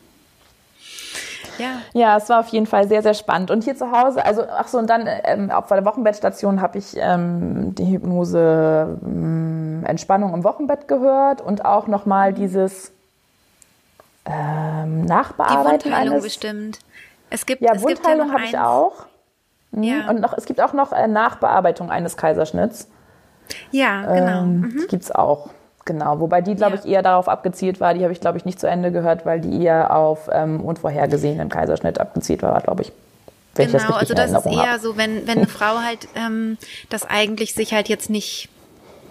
Ja. 1.58 1.80
ja, 1.92 2.16
es 2.16 2.28
war 2.28 2.40
auf 2.40 2.48
jeden 2.48 2.66
Fall 2.66 2.88
sehr, 2.88 3.02
sehr 3.02 3.14
spannend. 3.14 3.50
Und 3.50 3.64
hier 3.64 3.76
zu 3.76 3.90
Hause, 3.90 4.24
also 4.24 4.42
ach 4.48 4.68
so, 4.68 4.78
und 4.78 4.88
dann 4.88 5.08
ähm, 5.24 5.50
auf 5.50 5.66
der 5.66 5.84
Wochenbettstation 5.84 6.60
habe 6.60 6.78
ich 6.78 6.96
ähm, 6.96 7.74
die 7.74 7.92
Hypnose 7.92 8.98
ähm, 9.04 9.84
Entspannung 9.86 10.34
im 10.34 10.44
Wochenbett 10.44 10.88
gehört 10.88 11.40
und 11.40 11.64
auch 11.64 11.86
nochmal 11.86 12.32
dieses 12.32 12.92
ähm, 14.24 15.02
Nachbearbeiten 15.04 15.90
die 15.90 15.96
eines. 15.96 16.22
bestimmt. 16.22 16.78
Es 17.30 17.46
gibt 17.46 17.62
ja 17.62 17.72
es 17.74 17.82
Wundheilung 17.82 18.28
ja 18.28 18.34
habe 18.34 18.44
ich 18.44 18.58
auch. 18.58 19.06
Mhm. 19.70 19.82
Ja. 19.82 20.10
Und 20.10 20.20
noch, 20.20 20.36
es 20.36 20.44
gibt 20.44 20.60
auch 20.60 20.72
noch 20.72 20.92
äh, 20.92 21.06
Nachbearbeitung 21.06 21.90
eines 21.90 22.16
Kaiserschnitts. 22.16 22.88
Ja, 23.70 24.02
genau. 24.02 24.42
Ähm, 24.42 24.60
mhm. 24.60 24.78
Die 24.82 24.86
gibt's 24.88 25.10
auch. 25.10 25.50
Genau, 25.86 26.18
wobei 26.18 26.42
die, 26.42 26.56
glaube 26.56 26.74
ja. 26.74 26.82
ich, 26.82 26.90
eher 26.90 27.02
darauf 27.02 27.28
abgezielt 27.28 27.80
war. 27.80 27.94
Die 27.94 28.02
habe 28.02 28.12
ich, 28.12 28.20
glaube 28.20 28.36
ich, 28.36 28.44
nicht 28.44 28.60
zu 28.60 28.66
Ende 28.68 28.90
gehört, 28.90 29.24
weil 29.24 29.40
die 29.40 29.62
eher 29.62 29.96
auf 29.96 30.28
ähm, 30.30 30.60
unvorhergesehenen 30.60 31.48
Kaiserschnitt 31.48 32.00
abgezielt 32.00 32.42
war, 32.42 32.60
glaube 32.60 32.82
ich. 32.82 32.92
Genau, 33.54 33.94
also 33.94 34.12
das 34.12 34.32
ist 34.32 34.46
eher 34.46 34.72
hab. 34.72 34.80
so, 34.80 34.98
wenn, 34.98 35.26
wenn 35.26 35.38
eine 35.38 35.46
Frau 35.46 35.78
halt 35.78 36.08
ähm, 36.14 36.58
das 36.90 37.08
eigentlich 37.08 37.54
sich 37.54 37.72
halt 37.72 37.88
jetzt 37.88 38.10
nicht 38.10 38.50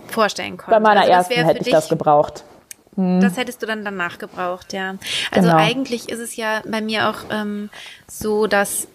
vorstellen 0.07 0.57
konnte. 0.57 0.71
Bei 0.71 0.79
meiner 0.79 1.01
also 1.01 1.11
ersten 1.11 1.45
hätte 1.45 1.61
ich 1.61 1.71
das 1.71 1.89
gebraucht. 1.89 2.43
Hm. 2.95 3.21
Das 3.21 3.37
hättest 3.37 3.63
du 3.63 3.65
dann 3.65 3.83
danach 3.83 4.19
gebraucht, 4.19 4.73
ja. 4.73 4.95
Also 5.31 5.49
genau. 5.49 5.59
eigentlich 5.59 6.09
ist 6.09 6.19
es 6.19 6.35
ja 6.35 6.61
bei 6.69 6.81
mir 6.81 7.09
auch 7.09 7.17
ähm, 7.31 7.69
so, 8.07 8.45
dass 8.45 8.87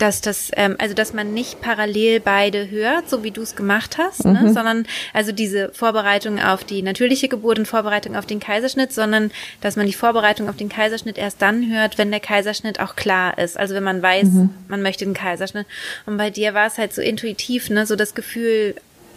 dass 0.00 0.20
das, 0.20 0.50
ähm, 0.56 0.76
also 0.78 0.94
dass 0.94 1.12
man 1.12 1.34
nicht 1.34 1.60
parallel 1.60 2.20
beide 2.20 2.70
hört, 2.70 3.08
so 3.10 3.22
wie 3.22 3.30
du 3.30 3.42
es 3.42 3.54
gemacht 3.54 3.98
hast, 3.98 4.24
ne? 4.24 4.32
mhm. 4.32 4.46
ne? 4.46 4.52
sondern 4.52 4.86
also 5.12 5.32
diese 5.32 5.70
Vorbereitung 5.72 6.40
auf 6.40 6.64
die 6.64 6.82
natürliche 6.82 7.28
Geburt 7.28 7.58
und 7.58 7.66
Vorbereitung 7.66 8.16
auf 8.16 8.26
den 8.26 8.40
Kaiserschnitt, 8.40 8.92
sondern 8.92 9.30
dass 9.60 9.76
man 9.76 9.86
die 9.86 9.92
Vorbereitung 9.92 10.48
auf 10.48 10.56
den 10.56 10.70
Kaiserschnitt 10.70 11.18
erst 11.18 11.42
dann 11.42 11.70
hört, 11.70 11.98
wenn 11.98 12.10
der 12.10 12.20
Kaiserschnitt 12.20 12.80
auch 12.80 12.96
klar 12.96 13.36
ist. 13.38 13.58
Also 13.58 13.74
wenn 13.74 13.84
man 13.84 14.02
weiß, 14.02 14.28
mhm. 14.28 14.50
man 14.68 14.82
möchte 14.82 15.04
den 15.04 15.14
Kaiserschnitt. 15.14 15.66
Und 16.06 16.16
bei 16.16 16.30
dir 16.30 16.54
war 16.54 16.66
es 16.66 16.78
halt 16.78 16.94
so 16.94 17.02
intuitiv, 17.02 17.68
ne, 17.68 17.84
so 17.84 17.94
das 17.94 18.14
Gefühl, 18.14 18.74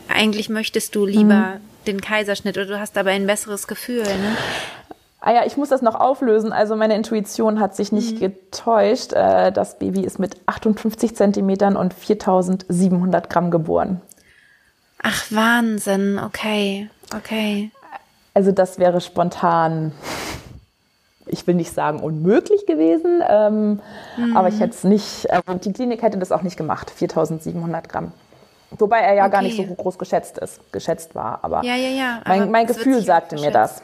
eigentlich 0.09 0.49
möchtest 0.49 0.95
du 0.95 1.05
lieber 1.05 1.59
mhm. 1.59 1.85
den 1.87 2.01
Kaiserschnitt 2.01 2.57
oder 2.57 2.67
du 2.67 2.79
hast 2.79 2.97
aber 2.97 3.11
ein 3.11 3.25
besseres 3.25 3.67
Gefühl, 3.67 4.03
ne? 4.03 4.37
Ah 5.25 5.31
ja, 5.31 5.45
ich 5.45 5.55
muss 5.55 5.69
das 5.69 5.81
noch 5.81 5.95
auflösen. 5.95 6.51
Also 6.51 6.75
meine 6.75 6.95
Intuition 6.95 7.61
hat 7.61 7.77
sich 7.77 7.93
nicht 7.93 8.15
mhm. 8.15 8.19
getäuscht. 8.19 9.13
Äh, 9.13 9.53
das 9.53 9.79
Baby 9.79 10.01
ist 10.01 10.19
mit 10.19 10.35
58 10.47 11.15
Zentimetern 11.15 11.77
und 11.77 11.93
4700 11.93 13.29
Gramm 13.29 13.49
geboren. 13.49 14.01
Ach, 15.01 15.23
Wahnsinn. 15.31 16.19
Okay, 16.19 16.89
okay. 17.15 17.71
Also 18.33 18.51
das 18.51 18.79
wäre 18.79 18.99
spontan, 18.99 19.93
ich 21.25 21.47
will 21.47 21.55
nicht 21.55 21.73
sagen 21.73 22.01
unmöglich 22.01 22.65
gewesen, 22.65 23.23
ähm, 23.25 23.79
mhm. 24.17 24.35
aber 24.35 24.49
ich 24.49 24.59
hätte 24.59 24.73
es 24.73 24.83
nicht, 24.83 25.31
also 25.31 25.53
die 25.57 25.71
Klinik 25.71 26.01
hätte 26.01 26.17
das 26.17 26.33
auch 26.33 26.41
nicht 26.41 26.57
gemacht, 26.57 26.89
4700 26.89 27.87
Gramm. 27.87 28.11
Wobei 28.71 28.99
er 28.99 29.13
ja 29.13 29.23
okay. 29.23 29.31
gar 29.31 29.41
nicht 29.41 29.55
so 29.55 29.63
groß 29.63 29.97
geschätzt 29.97 30.37
ist, 30.39 30.59
geschätzt 30.73 31.15
war. 31.15 31.39
Aber, 31.43 31.63
ja, 31.63 31.75
ja, 31.75 31.89
ja. 31.89 32.21
mein, 32.25 32.51
mein 32.51 32.67
Gefühl 32.67 33.01
sagte 33.01 33.35
mir 33.35 33.51
das. 33.51 33.81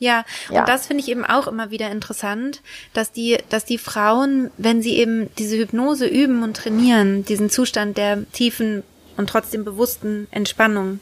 Ja, 0.00 0.24
ja, 0.50 0.60
und 0.60 0.68
das 0.68 0.86
finde 0.86 1.02
ich 1.02 1.10
eben 1.10 1.26
auch 1.26 1.46
immer 1.46 1.70
wieder 1.70 1.90
interessant, 1.90 2.62
dass 2.94 3.12
die, 3.12 3.36
dass 3.50 3.66
die 3.66 3.76
Frauen, 3.76 4.50
wenn 4.56 4.80
sie 4.80 4.94
eben 4.96 5.28
diese 5.38 5.58
Hypnose 5.58 6.06
üben 6.06 6.42
und 6.42 6.56
trainieren, 6.56 7.24
diesen 7.26 7.50
Zustand 7.50 7.98
der 7.98 8.24
tiefen 8.32 8.82
und 9.18 9.28
trotzdem 9.28 9.62
bewussten 9.62 10.26
Entspannung, 10.30 11.00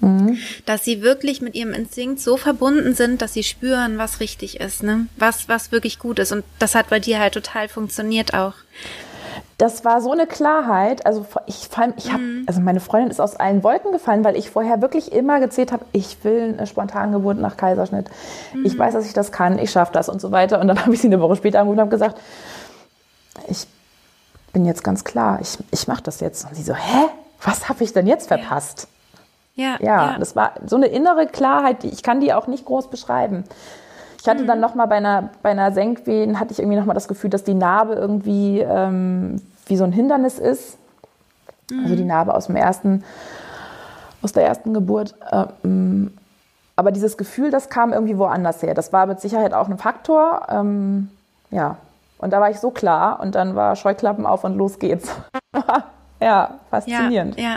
mhm. 0.00 0.38
dass 0.66 0.84
sie 0.84 1.02
wirklich 1.02 1.40
mit 1.40 1.54
ihrem 1.54 1.72
Instinkt 1.72 2.18
so 2.18 2.36
verbunden 2.36 2.96
sind, 2.96 3.22
dass 3.22 3.32
sie 3.32 3.44
spüren, 3.44 3.96
was 3.96 4.18
richtig 4.18 4.58
ist, 4.58 4.82
ne? 4.82 5.06
Was, 5.16 5.48
was 5.48 5.70
wirklich 5.70 6.00
gut 6.00 6.18
ist. 6.18 6.32
Und 6.32 6.44
das 6.58 6.74
hat 6.74 6.90
bei 6.90 6.98
dir 6.98 7.20
halt 7.20 7.34
total 7.34 7.68
funktioniert 7.68 8.34
auch 8.34 8.54
das 9.62 9.84
war 9.84 10.00
so 10.00 10.10
eine 10.10 10.26
Klarheit. 10.26 11.06
Also 11.06 11.24
ich 11.46 11.68
ich 11.96 12.12
habe, 12.12 12.20
mhm. 12.20 12.44
also 12.48 12.60
meine 12.60 12.80
Freundin 12.80 13.12
ist 13.12 13.20
aus 13.20 13.36
allen 13.36 13.62
Wolken 13.62 13.92
gefallen, 13.92 14.24
weil 14.24 14.34
ich 14.34 14.50
vorher 14.50 14.82
wirklich 14.82 15.12
immer 15.12 15.38
gezählt 15.38 15.70
habe, 15.70 15.84
ich 15.92 16.24
will 16.24 16.56
eine 16.58 16.66
Spontangeburt 16.66 17.38
nach 17.38 17.56
Kaiserschnitt. 17.56 18.10
Mhm. 18.52 18.66
Ich 18.66 18.76
weiß, 18.76 18.92
dass 18.92 19.06
ich 19.06 19.12
das 19.12 19.30
kann, 19.30 19.60
ich 19.60 19.70
schaffe 19.70 19.92
das 19.92 20.08
und 20.08 20.20
so 20.20 20.32
weiter. 20.32 20.60
Und 20.60 20.66
dann 20.66 20.80
habe 20.82 20.92
ich 20.92 21.00
sie 21.00 21.06
eine 21.06 21.20
Woche 21.20 21.36
später 21.36 21.60
angerufen 21.60 21.78
und 21.78 21.82
habe 21.82 21.90
gesagt, 21.90 22.20
ich 23.46 23.68
bin 24.52 24.66
jetzt 24.66 24.82
ganz 24.82 25.04
klar, 25.04 25.38
ich, 25.40 25.56
ich 25.70 25.86
mache 25.86 26.02
das 26.02 26.18
jetzt. 26.18 26.44
Und 26.44 26.56
sie 26.56 26.64
so, 26.64 26.74
hä? 26.74 27.06
Was 27.44 27.68
habe 27.68 27.84
ich 27.84 27.92
denn 27.92 28.08
jetzt 28.08 28.26
verpasst? 28.26 28.88
Ja. 29.54 29.76
Ja, 29.78 30.12
ja, 30.12 30.18
das 30.18 30.34
war 30.34 30.54
so 30.66 30.74
eine 30.74 30.86
innere 30.86 31.26
Klarheit, 31.28 31.84
die 31.84 31.88
ich 31.88 32.02
kann 32.02 32.20
die 32.20 32.32
auch 32.32 32.48
nicht 32.48 32.64
groß 32.64 32.90
beschreiben. 32.90 33.44
Ich 34.20 34.28
hatte 34.28 34.42
mhm. 34.42 34.46
dann 34.46 34.60
noch 34.60 34.74
mal 34.74 34.86
bei 34.86 34.96
einer, 34.96 35.30
bei 35.42 35.50
einer 35.50 35.72
Senkwehen, 35.72 36.40
hatte 36.40 36.52
ich 36.52 36.58
irgendwie 36.58 36.78
noch 36.78 36.86
mal 36.86 36.94
das 36.94 37.08
Gefühl, 37.08 37.30
dass 37.30 37.42
die 37.44 37.54
Narbe 37.54 37.94
irgendwie 37.94 38.60
ähm, 38.60 39.40
wie 39.66 39.76
so 39.76 39.84
ein 39.84 39.92
Hindernis 39.92 40.38
ist. 40.38 40.78
Mhm. 41.70 41.84
Also 41.84 41.96
die 41.96 42.04
Narbe 42.04 42.34
aus 42.34 42.46
dem 42.46 42.56
ersten, 42.56 43.04
aus 44.22 44.32
der 44.32 44.46
ersten 44.46 44.74
Geburt. 44.74 45.14
Ähm, 45.64 46.12
aber 46.76 46.90
dieses 46.90 47.16
Gefühl, 47.16 47.50
das 47.50 47.68
kam 47.68 47.92
irgendwie 47.92 48.18
woanders 48.18 48.62
her. 48.62 48.74
Das 48.74 48.92
war 48.92 49.06
mit 49.06 49.20
Sicherheit 49.20 49.54
auch 49.54 49.68
ein 49.68 49.78
Faktor. 49.78 50.46
Ähm, 50.48 51.10
ja, 51.50 51.76
und 52.18 52.32
da 52.32 52.40
war 52.40 52.50
ich 52.50 52.60
so 52.60 52.70
klar 52.70 53.20
und 53.20 53.34
dann 53.34 53.56
war 53.56 53.76
Scheuklappen 53.76 54.26
auf 54.26 54.44
und 54.44 54.56
los 54.56 54.78
geht's. 54.78 55.14
ja, 56.20 56.54
faszinierend. 56.70 57.38
Ja, 57.38 57.42
ja. 57.42 57.56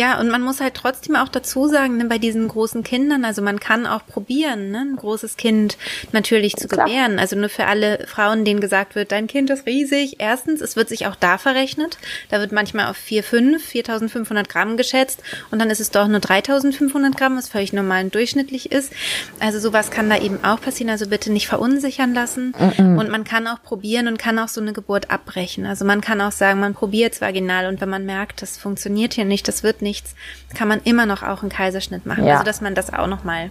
Ja, 0.00 0.18
und 0.18 0.30
man 0.30 0.40
muss 0.40 0.62
halt 0.62 0.72
trotzdem 0.72 1.14
auch 1.14 1.28
dazu 1.28 1.68
sagen, 1.68 1.98
ne, 1.98 2.06
bei 2.06 2.16
diesen 2.16 2.48
großen 2.48 2.82
Kindern, 2.82 3.22
also 3.26 3.42
man 3.42 3.60
kann 3.60 3.86
auch 3.86 4.00
probieren, 4.06 4.70
ne, 4.70 4.78
ein 4.78 4.96
großes 4.96 5.36
Kind 5.36 5.76
natürlich 6.12 6.56
zu 6.56 6.68
Klar. 6.68 6.86
gebären. 6.86 7.18
Also 7.18 7.36
nur 7.36 7.50
für 7.50 7.66
alle 7.66 8.06
Frauen, 8.06 8.46
denen 8.46 8.62
gesagt 8.62 8.94
wird, 8.94 9.12
dein 9.12 9.26
Kind 9.26 9.50
ist 9.50 9.66
riesig. 9.66 10.16
Erstens, 10.16 10.62
es 10.62 10.74
wird 10.74 10.88
sich 10.88 11.06
auch 11.06 11.16
da 11.16 11.36
verrechnet. 11.36 11.98
Da 12.30 12.40
wird 12.40 12.50
manchmal 12.50 12.86
auf 12.86 12.96
4, 12.96 13.22
5, 13.22 13.62
4.500 13.62 14.48
Gramm 14.48 14.78
geschätzt 14.78 15.22
und 15.50 15.58
dann 15.58 15.68
ist 15.68 15.80
es 15.80 15.90
doch 15.90 16.08
nur 16.08 16.20
3.500 16.20 17.14
Gramm, 17.14 17.36
was 17.36 17.50
völlig 17.50 17.74
normal 17.74 18.04
und 18.04 18.14
durchschnittlich 18.14 18.72
ist. 18.72 18.94
Also 19.38 19.60
sowas 19.60 19.90
kann 19.90 20.08
da 20.08 20.16
eben 20.16 20.42
auch 20.42 20.62
passieren. 20.62 20.88
Also 20.88 21.08
bitte 21.08 21.30
nicht 21.30 21.46
verunsichern 21.46 22.14
lassen. 22.14 22.54
Und 22.78 23.10
man 23.10 23.24
kann 23.24 23.46
auch 23.46 23.62
probieren 23.62 24.08
und 24.08 24.18
kann 24.18 24.38
auch 24.38 24.48
so 24.48 24.62
eine 24.62 24.72
Geburt 24.72 25.10
abbrechen. 25.10 25.66
Also 25.66 25.84
man 25.84 26.00
kann 26.00 26.22
auch 26.22 26.32
sagen, 26.32 26.58
man 26.58 26.72
probiert 26.72 27.12
es 27.12 27.20
vaginal 27.20 27.66
und 27.66 27.82
wenn 27.82 27.90
man 27.90 28.06
merkt, 28.06 28.40
das 28.40 28.56
funktioniert 28.56 29.12
hier 29.12 29.26
nicht, 29.26 29.46
das 29.46 29.62
wird 29.62 29.82
nicht 29.82 29.89
nichts, 29.90 30.14
kann 30.54 30.68
man 30.68 30.80
immer 30.84 31.04
noch 31.04 31.22
auch 31.22 31.42
einen 31.42 31.50
Kaiserschnitt 31.50 32.06
machen. 32.06 32.24
Ja. 32.24 32.34
Also 32.34 32.44
dass 32.44 32.60
man 32.60 32.74
das 32.74 32.92
auch 32.92 33.08
noch 33.08 33.24
mal 33.24 33.50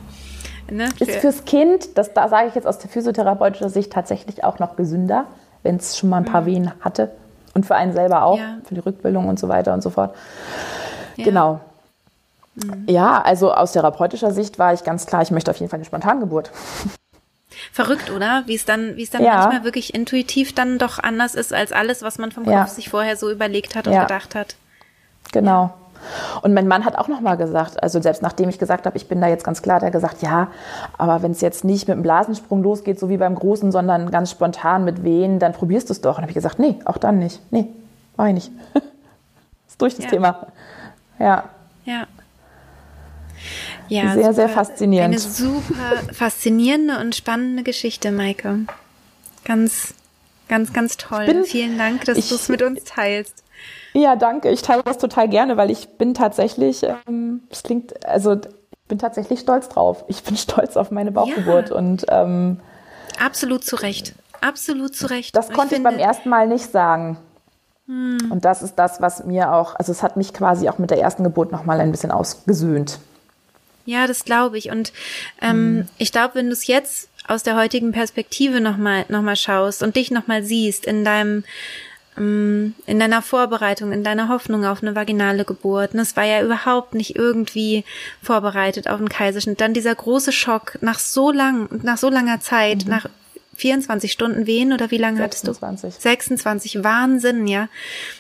ne, 0.72 0.90
ist 1.00 1.18
fürs 1.18 1.44
Kind, 1.46 1.98
das 1.98 2.14
da 2.14 2.30
sage 2.30 2.48
ich 2.48 2.56
jetzt 2.56 2.66
aus 2.66 2.80
der 2.80 2.90
physiotherapeutischen 2.90 3.70
Sicht 3.70 3.92
tatsächlich 3.92 4.44
auch 4.44 4.60
noch 4.60 4.76
gesünder, 4.76 5.26
wenn 5.64 5.76
es 5.76 5.98
schon 5.98 6.10
mal 6.10 6.18
ein 6.18 6.26
paar 6.26 6.42
mhm. 6.42 6.46
Wehen 6.46 6.72
hatte 6.82 7.12
und 7.54 7.66
für 7.66 7.76
einen 7.76 7.94
selber 7.94 8.24
auch, 8.24 8.38
ja. 8.38 8.58
für 8.64 8.76
die 8.76 8.80
Rückbildung 8.80 9.28
und 9.28 9.40
so 9.40 9.50
weiter 9.50 9.74
und 9.74 9.84
so 9.84 9.90
fort. 9.90 10.16
Ja. 11.18 11.26
Genau. 11.26 11.60
Mhm. 12.56 12.86
Ja, 12.88 13.22
also 13.22 13.54
aus 13.54 13.74
therapeutischer 13.74 14.32
Sicht 14.32 14.60
war 14.60 14.74
ich 14.74 14.84
ganz 14.84 15.06
klar, 15.06 15.22
ich 15.22 15.32
möchte 15.32 15.52
auf 15.52 15.58
jeden 15.58 15.70
Fall 15.70 15.78
eine 15.78 15.86
Spontangeburt. 15.86 16.52
Verrückt, 17.72 18.12
oder? 18.12 18.44
Wie 18.46 18.56
es 18.56 18.66
dann, 18.66 18.96
wie 18.96 19.04
es 19.04 19.10
dann 19.10 19.24
ja. 19.24 19.38
manchmal 19.38 19.64
wirklich 19.64 19.94
intuitiv 19.94 20.56
dann 20.56 20.78
doch 20.78 21.00
anders 21.00 21.36
ist 21.36 21.54
als 21.54 21.72
alles, 21.72 22.02
was 22.02 22.18
man 22.18 22.32
vom 22.32 22.46
Kopf 22.46 22.54
ja. 22.54 22.68
sich 22.68 22.90
vorher 22.90 23.18
so 23.18 23.30
überlegt 23.30 23.76
hat 23.76 23.88
und 23.88 23.94
ja. 23.94 24.04
gedacht 24.04 24.36
hat. 24.36 24.56
Genau. 25.32 25.74
Und 26.42 26.54
mein 26.54 26.68
Mann 26.68 26.86
hat 26.86 26.98
auch 26.98 27.08
noch 27.08 27.22
mal 27.22 27.36
gesagt, 27.36 27.82
also 27.82 28.02
selbst 28.02 28.22
nachdem 28.22 28.50
ich 28.50 28.60
gesagt 28.60 28.86
habe, 28.86 28.98
ich 28.98 29.08
bin 29.08 29.22
da 29.22 29.28
jetzt 29.28 29.44
ganz 29.44 29.62
klar, 29.62 29.80
der 29.80 29.88
hat 29.88 29.94
gesagt, 29.94 30.22
ja, 30.22 30.50
aber 30.98 31.22
wenn 31.22 31.32
es 31.32 31.42
jetzt 31.42 31.64
nicht 31.64 31.88
mit 31.88 31.94
einem 31.94 32.04
Blasensprung 32.04 32.64
losgeht, 32.64 33.00
so 33.00 33.10
wie 33.10 33.18
beim 33.18 33.36
Großen, 33.36 33.72
sondern 33.72 34.12
ganz 34.12 34.32
spontan 34.32 34.86
mit 34.86 35.04
Wehen, 35.04 35.40
dann 35.40 35.54
probierst 35.54 35.90
du 35.90 35.94
es 35.94 36.02
doch. 36.02 36.18
Und 36.18 36.22
habe 36.22 36.32
ich 36.32 36.36
gesagt, 36.36 36.60
nee, 36.60 36.80
auch 36.86 36.98
dann 36.98 37.20
nicht. 37.20 37.42
Nee, 37.52 37.68
mach 38.18 38.28
ich 38.28 38.34
nicht. 38.34 38.52
ist 39.68 39.82
durch 39.82 39.96
das 39.96 40.08
Thema. 40.08 40.48
Ja. 41.20 41.46
Ja. 41.86 42.08
Ja, 43.88 44.14
sehr, 44.14 44.16
super, 44.16 44.34
sehr 44.34 44.50
faszinierend. 44.50 45.16
Eine 45.16 45.20
super 45.20 46.14
faszinierende 46.14 47.00
und 47.00 47.16
spannende 47.16 47.64
Geschichte, 47.64 48.12
Maike. 48.12 48.60
Ganz, 49.46 49.96
ganz, 50.48 50.74
ganz 50.74 50.98
toll. 50.98 51.26
Bin, 51.26 51.44
Vielen 51.44 51.78
Dank, 51.78 52.06
dass 52.06 52.30
du 52.30 52.36
es 52.36 52.50
mit 52.50 52.62
uns 52.62 52.84
teilst. 52.84 53.44
Ja, 53.94 54.16
danke. 54.16 54.50
Ich 54.50 54.62
teile 54.62 54.84
das 54.84 54.98
total 54.98 55.28
gerne, 55.28 55.58
weil 55.58 55.72
ich 55.72 55.90
bin 55.98 56.14
tatsächlich, 56.14 56.84
ähm, 56.84 57.42
es 57.50 57.64
klingt, 57.64 58.06
also 58.06 58.34
ich 58.34 58.88
bin 58.88 59.00
tatsächlich 59.00 59.40
stolz 59.40 59.70
drauf. 59.70 60.06
Ich 60.08 60.24
bin 60.24 60.38
stolz 60.38 60.78
auf 60.78 60.92
meine 60.92 61.12
Bauchgeburt 61.12 61.70
ja. 61.70 61.76
und 61.76 62.06
ähm, 62.10 62.60
absolut 63.20 63.64
zu 63.64 63.76
Recht. 63.76 64.14
Absolut 64.42 64.96
zu 64.96 65.08
Recht. 65.08 65.36
Das 65.36 65.50
konnte 65.50 65.76
ich, 65.76 65.80
ich 65.80 65.84
beim 65.84 65.98
ersten 65.98 66.30
Mal 66.30 66.48
nicht 66.48 66.72
sagen. 66.72 67.18
Hm. 67.88 68.30
Und 68.30 68.46
das 68.46 68.62
ist 68.62 68.76
das, 68.76 69.02
was 69.02 69.26
mir 69.26 69.54
auch, 69.54 69.76
also 69.76 69.92
es 69.92 70.04
hat 70.04 70.16
mich 70.16 70.34
quasi 70.34 70.70
auch 70.70 70.78
mit 70.78 70.92
der 70.92 71.00
ersten 71.00 71.24
Geburt 71.24 71.52
nochmal 71.52 71.82
ein 71.82 71.92
bisschen 71.92 72.12
ausgesöhnt. 72.12 73.00
Ja, 73.86 74.06
das 74.06 74.24
glaube 74.24 74.60
ich. 74.60 74.70
Und 74.70 74.94
ähm, 75.42 75.74
mhm. 75.74 75.88
ich 75.98 76.12
glaube, 76.12 76.36
wenn 76.36 76.46
du 76.46 76.54
es 76.54 76.68
jetzt 76.68 77.10
aus 77.28 77.42
der 77.42 77.56
heutigen 77.56 77.92
Perspektive 77.92 78.62
nochmal 78.62 79.06
noch 79.10 79.24
mal 79.24 79.36
schaust 79.36 79.82
und 79.82 79.96
dich 79.96 80.12
nochmal 80.12 80.44
siehst 80.44 80.86
in 80.86 81.04
deinem 81.04 81.30
ähm, 81.30 81.44
in 82.20 83.00
deiner 83.00 83.22
Vorbereitung, 83.22 83.92
in 83.92 84.04
deiner 84.04 84.28
Hoffnung 84.28 84.66
auf 84.66 84.82
eine 84.82 84.96
vaginale 84.96 85.46
Geburt. 85.46 85.94
Und 85.94 86.00
es 86.00 86.16
war 86.18 86.26
ja 86.26 86.44
überhaupt 86.44 86.94
nicht 86.94 87.16
irgendwie 87.16 87.86
vorbereitet 88.22 88.90
auf 88.90 89.00
einen 89.00 89.10
Kaiserschnitt. 89.10 89.62
Dann 89.62 89.74
dieser 89.74 89.96
große 89.96 90.32
Schock 90.32 90.78
nach 90.82 91.00
so 91.00 91.32
lang, 91.32 91.70
nach 91.84 91.98
so 91.98 92.10
langer 92.10 92.42
Zeit, 92.42 92.86
mhm. 92.86 92.92
nach 92.92 93.06
24 93.60 94.12
Stunden 94.12 94.48
wehen 94.48 94.72
oder 94.74 94.90
wie 94.90 94.98
lange 94.98 95.18
26. 95.18 95.84
hattest 95.84 95.98
du? 95.98 96.02
26. 96.02 96.84
Wahnsinn, 96.84 97.46
ja. 97.46 97.68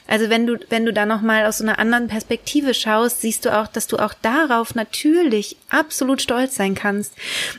Also 0.05 0.29
wenn 0.29 0.45
du, 0.45 0.57
wenn 0.69 0.85
du 0.85 0.93
da 0.93 1.05
nochmal 1.05 1.45
aus 1.45 1.59
so 1.59 1.63
einer 1.63 1.79
anderen 1.79 2.07
Perspektive 2.07 2.73
schaust, 2.73 3.21
siehst 3.21 3.45
du 3.45 3.57
auch, 3.57 3.67
dass 3.67 3.87
du 3.87 3.97
auch 3.97 4.13
darauf 4.21 4.75
natürlich 4.75 5.55
absolut 5.69 6.21
stolz 6.21 6.55
sein 6.55 6.75
kannst. 6.75 7.13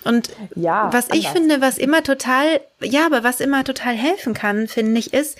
Und 0.04 0.28
ja, 0.54 0.92
was 0.92 1.10
anders. 1.10 1.18
ich 1.18 1.28
finde, 1.28 1.60
was 1.60 1.78
immer 1.78 2.02
total, 2.02 2.60
ja, 2.82 3.06
aber 3.06 3.24
was 3.24 3.40
immer 3.40 3.64
total 3.64 3.94
helfen 3.94 4.34
kann, 4.34 4.68
finde 4.68 4.98
ich, 4.98 5.14
ist, 5.14 5.38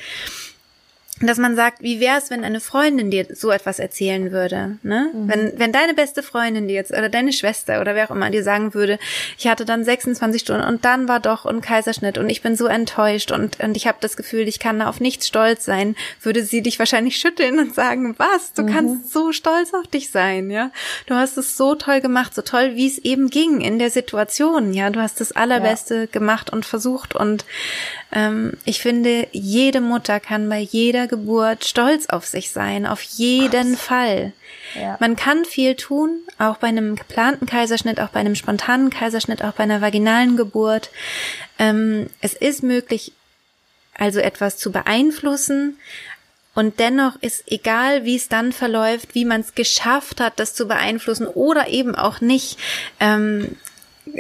dass 1.20 1.36
man 1.36 1.54
sagt, 1.54 1.82
wie 1.82 2.00
wäre 2.00 2.16
es, 2.16 2.30
wenn 2.30 2.44
eine 2.44 2.60
Freundin 2.60 3.10
dir 3.10 3.26
so 3.34 3.50
etwas 3.50 3.78
erzählen 3.78 4.32
würde, 4.32 4.78
ne? 4.82 5.10
Mhm. 5.12 5.28
Wenn 5.28 5.52
wenn 5.58 5.72
deine 5.72 5.92
beste 5.92 6.22
Freundin 6.22 6.66
dir 6.66 6.74
jetzt 6.74 6.92
oder 6.92 7.10
deine 7.10 7.32
Schwester 7.32 7.80
oder 7.80 7.94
wer 7.94 8.06
auch 8.06 8.14
immer 8.14 8.30
dir 8.30 8.42
sagen 8.42 8.72
würde, 8.72 8.98
ich 9.38 9.46
hatte 9.46 9.66
dann 9.66 9.84
26 9.84 10.40
Stunden 10.40 10.66
und 10.66 10.84
dann 10.84 11.08
war 11.08 11.20
doch 11.20 11.44
ein 11.44 11.60
Kaiserschnitt 11.60 12.16
und 12.16 12.30
ich 12.30 12.40
bin 12.40 12.56
so 12.56 12.66
enttäuscht 12.66 13.32
und 13.32 13.60
und 13.60 13.76
ich 13.76 13.86
habe 13.86 13.98
das 14.00 14.16
Gefühl, 14.16 14.48
ich 14.48 14.58
kann 14.58 14.80
auf 14.80 15.00
nichts 15.00 15.26
stolz 15.26 15.66
sein, 15.66 15.94
würde 16.22 16.42
sie 16.42 16.62
dich 16.62 16.78
wahrscheinlich 16.78 17.18
schütteln 17.18 17.58
und 17.58 17.74
sagen, 17.74 18.14
was? 18.16 18.54
Du 18.54 18.62
mhm. 18.62 18.72
kannst 18.72 19.12
so 19.12 19.32
stolz 19.32 19.74
auf 19.74 19.86
dich 19.88 20.10
sein, 20.10 20.50
ja? 20.50 20.70
Du 21.06 21.14
hast 21.14 21.36
es 21.36 21.56
so 21.58 21.74
toll 21.74 22.00
gemacht, 22.00 22.34
so 22.34 22.40
toll, 22.40 22.76
wie 22.76 22.86
es 22.86 22.96
eben 22.96 23.28
ging 23.28 23.60
in 23.60 23.78
der 23.78 23.90
Situation, 23.90 24.72
ja? 24.72 24.88
Du 24.88 25.00
hast 25.00 25.20
das 25.20 25.32
allerbeste 25.32 25.94
ja. 25.94 26.06
gemacht 26.06 26.50
und 26.50 26.64
versucht 26.64 27.14
und 27.14 27.44
ähm, 28.12 28.54
ich 28.64 28.80
finde, 28.80 29.28
jede 29.32 29.80
Mutter 29.80 30.18
kann 30.18 30.48
bei 30.48 30.58
jeder 30.58 31.09
Geburt 31.10 31.66
stolz 31.66 32.06
auf 32.06 32.24
sich 32.24 32.52
sein, 32.52 32.86
auf 32.86 33.02
jeden 33.02 33.74
Ach. 33.74 33.80
Fall. 33.80 34.32
Ja. 34.74 34.96
Man 35.00 35.16
kann 35.16 35.44
viel 35.44 35.74
tun, 35.74 36.20
auch 36.38 36.56
bei 36.56 36.68
einem 36.68 36.96
geplanten 36.96 37.44
Kaiserschnitt, 37.44 38.00
auch 38.00 38.08
bei 38.08 38.20
einem 38.20 38.36
spontanen 38.36 38.88
Kaiserschnitt, 38.88 39.44
auch 39.44 39.52
bei 39.52 39.64
einer 39.64 39.82
vaginalen 39.82 40.38
Geburt. 40.38 40.90
Ähm, 41.58 42.08
es 42.22 42.32
ist 42.32 42.62
möglich, 42.62 43.12
also 43.94 44.20
etwas 44.20 44.56
zu 44.56 44.72
beeinflussen. 44.72 45.76
Und 46.54 46.80
dennoch 46.80 47.16
ist 47.20 47.44
egal, 47.50 48.04
wie 48.04 48.16
es 48.16 48.28
dann 48.28 48.52
verläuft, 48.52 49.14
wie 49.14 49.24
man 49.24 49.40
es 49.40 49.54
geschafft 49.54 50.20
hat, 50.20 50.40
das 50.40 50.54
zu 50.54 50.66
beeinflussen 50.66 51.26
oder 51.26 51.68
eben 51.68 51.94
auch 51.94 52.20
nicht, 52.20 52.58
ähm, 52.98 53.56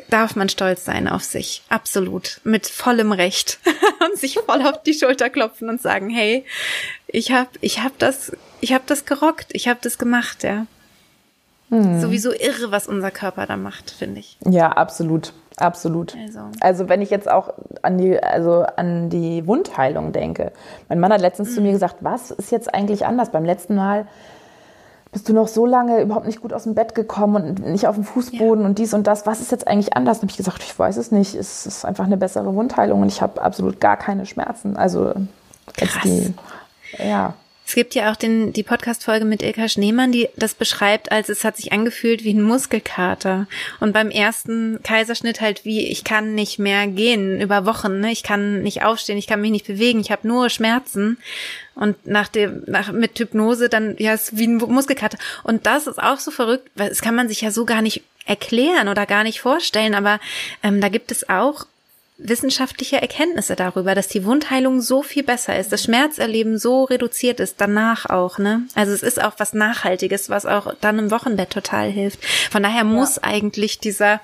darf 0.08 0.36
man 0.36 0.48
stolz 0.48 0.84
sein 0.84 1.08
auf 1.08 1.22
sich. 1.22 1.62
Absolut. 1.68 2.40
Mit 2.44 2.66
vollem 2.66 3.12
Recht. 3.12 3.58
und 4.10 4.18
sich 4.18 4.38
voll 4.38 4.62
auf 4.62 4.82
die 4.82 4.94
Schulter 4.94 5.30
klopfen 5.30 5.68
und 5.68 5.80
sagen, 5.80 6.10
hey, 6.10 6.44
ich 7.06 7.32
hab, 7.32 7.48
ich 7.60 7.82
hab 7.82 7.98
das, 7.98 8.32
ich 8.60 8.72
hab 8.72 8.86
das 8.86 9.04
gerockt. 9.04 9.48
Ich 9.52 9.68
hab 9.68 9.82
das 9.82 9.98
gemacht, 9.98 10.42
ja. 10.42 10.66
Hm. 11.70 12.00
Sowieso 12.00 12.32
irre, 12.32 12.72
was 12.72 12.88
unser 12.88 13.10
Körper 13.10 13.46
da 13.46 13.56
macht, 13.56 13.90
finde 13.90 14.20
ich. 14.20 14.36
Ja, 14.44 14.72
absolut. 14.72 15.32
Absolut. 15.56 16.16
Also. 16.16 16.40
also. 16.60 16.88
wenn 16.88 17.02
ich 17.02 17.10
jetzt 17.10 17.30
auch 17.30 17.52
an 17.82 17.98
die, 17.98 18.20
also 18.20 18.64
an 18.76 19.10
die 19.10 19.46
Wundheilung 19.46 20.12
denke. 20.12 20.52
Mein 20.88 21.00
Mann 21.00 21.12
hat 21.12 21.20
letztens 21.20 21.50
mhm. 21.50 21.54
zu 21.54 21.60
mir 21.60 21.72
gesagt, 21.72 21.96
was 22.00 22.30
ist 22.30 22.50
jetzt 22.50 22.72
eigentlich 22.74 23.04
anders? 23.04 23.30
Beim 23.30 23.44
letzten 23.44 23.74
Mal 23.74 24.06
bist 25.12 25.28
du 25.28 25.32
noch 25.32 25.48
so 25.48 25.66
lange 25.66 26.00
überhaupt 26.02 26.26
nicht 26.26 26.40
gut 26.40 26.52
aus 26.52 26.64
dem 26.64 26.74
Bett 26.74 26.94
gekommen 26.94 27.44
und 27.44 27.66
nicht 27.66 27.86
auf 27.86 27.96
dem 27.96 28.04
Fußboden 28.04 28.62
ja. 28.62 28.68
und 28.68 28.78
dies 28.78 28.94
und 28.94 29.06
das. 29.06 29.26
Was 29.26 29.40
ist 29.40 29.50
jetzt 29.50 29.66
eigentlich 29.66 29.96
anders? 29.96 30.18
Und 30.18 30.22
habe 30.22 30.30
ich 30.30 30.36
gesagt, 30.36 30.62
ich 30.62 30.78
weiß 30.78 30.96
es 30.96 31.10
nicht. 31.10 31.34
Es 31.34 31.66
ist 31.66 31.84
einfach 31.84 32.04
eine 32.04 32.16
bessere 32.16 32.54
Wundheilung 32.54 33.02
und 33.02 33.08
ich 33.08 33.20
habe 33.20 33.42
absolut 33.42 33.80
gar 33.80 33.96
keine 33.96 34.24
Schmerzen. 34.26 34.76
Also 34.76 35.12
Krass. 35.74 36.02
Die, 36.04 36.34
ja. 36.98 37.34
Es 37.70 37.76
gibt 37.76 37.94
ja 37.94 38.10
auch 38.10 38.16
den, 38.16 38.52
die 38.52 38.64
Podcast-Folge 38.64 39.24
mit 39.24 39.44
Ilka 39.44 39.68
Schneemann, 39.68 40.10
die 40.10 40.28
das 40.34 40.54
beschreibt, 40.54 41.12
als 41.12 41.28
es 41.28 41.44
hat 41.44 41.56
sich 41.56 41.70
angefühlt 41.70 42.24
wie 42.24 42.34
ein 42.34 42.42
Muskelkater. 42.42 43.46
Und 43.78 43.92
beim 43.92 44.10
ersten 44.10 44.80
Kaiserschnitt 44.82 45.40
halt 45.40 45.64
wie, 45.64 45.86
ich 45.86 46.02
kann 46.02 46.34
nicht 46.34 46.58
mehr 46.58 46.88
gehen 46.88 47.40
über 47.40 47.66
Wochen, 47.66 48.00
ne? 48.00 48.10
ich 48.10 48.24
kann 48.24 48.64
nicht 48.64 48.82
aufstehen, 48.82 49.18
ich 49.18 49.28
kann 49.28 49.40
mich 49.40 49.52
nicht 49.52 49.68
bewegen, 49.68 50.00
ich 50.00 50.10
habe 50.10 50.26
nur 50.26 50.50
Schmerzen. 50.50 51.18
Und 51.76 52.08
nach 52.08 52.26
dem, 52.26 52.64
nach, 52.66 52.90
mit 52.90 53.16
Hypnose 53.16 53.68
dann, 53.68 53.94
ja, 54.00 54.14
ist 54.14 54.36
wie 54.36 54.48
ein 54.48 54.56
Muskelkater. 54.56 55.18
Und 55.44 55.64
das 55.64 55.86
ist 55.86 56.02
auch 56.02 56.18
so 56.18 56.32
verrückt, 56.32 56.68
weil 56.74 56.88
das 56.88 57.02
kann 57.02 57.14
man 57.14 57.28
sich 57.28 57.40
ja 57.40 57.52
so 57.52 57.66
gar 57.66 57.82
nicht 57.82 58.02
erklären 58.26 58.88
oder 58.88 59.06
gar 59.06 59.22
nicht 59.22 59.40
vorstellen, 59.40 59.94
aber 59.94 60.18
ähm, 60.64 60.80
da 60.80 60.88
gibt 60.88 61.12
es 61.12 61.28
auch 61.28 61.66
wissenschaftliche 62.22 63.00
Erkenntnisse 63.00 63.56
darüber, 63.56 63.94
dass 63.94 64.08
die 64.08 64.24
Wundheilung 64.24 64.80
so 64.80 65.02
viel 65.02 65.22
besser 65.22 65.58
ist, 65.58 65.72
das 65.72 65.84
Schmerzerleben 65.84 66.58
so 66.58 66.84
reduziert 66.84 67.40
ist, 67.40 67.60
danach 67.60 68.08
auch, 68.08 68.38
ne? 68.38 68.62
Also 68.74 68.92
es 68.92 69.02
ist 69.02 69.22
auch 69.22 69.32
was 69.38 69.54
Nachhaltiges, 69.54 70.30
was 70.30 70.46
auch 70.46 70.74
dann 70.80 70.98
im 70.98 71.10
Wochenbett 71.10 71.50
total 71.50 71.88
hilft. 71.90 72.24
Von 72.50 72.62
daher 72.62 72.84
muss 72.84 73.16
ja. 73.16 73.24
eigentlich 73.24 73.78
dieser, 73.78 74.20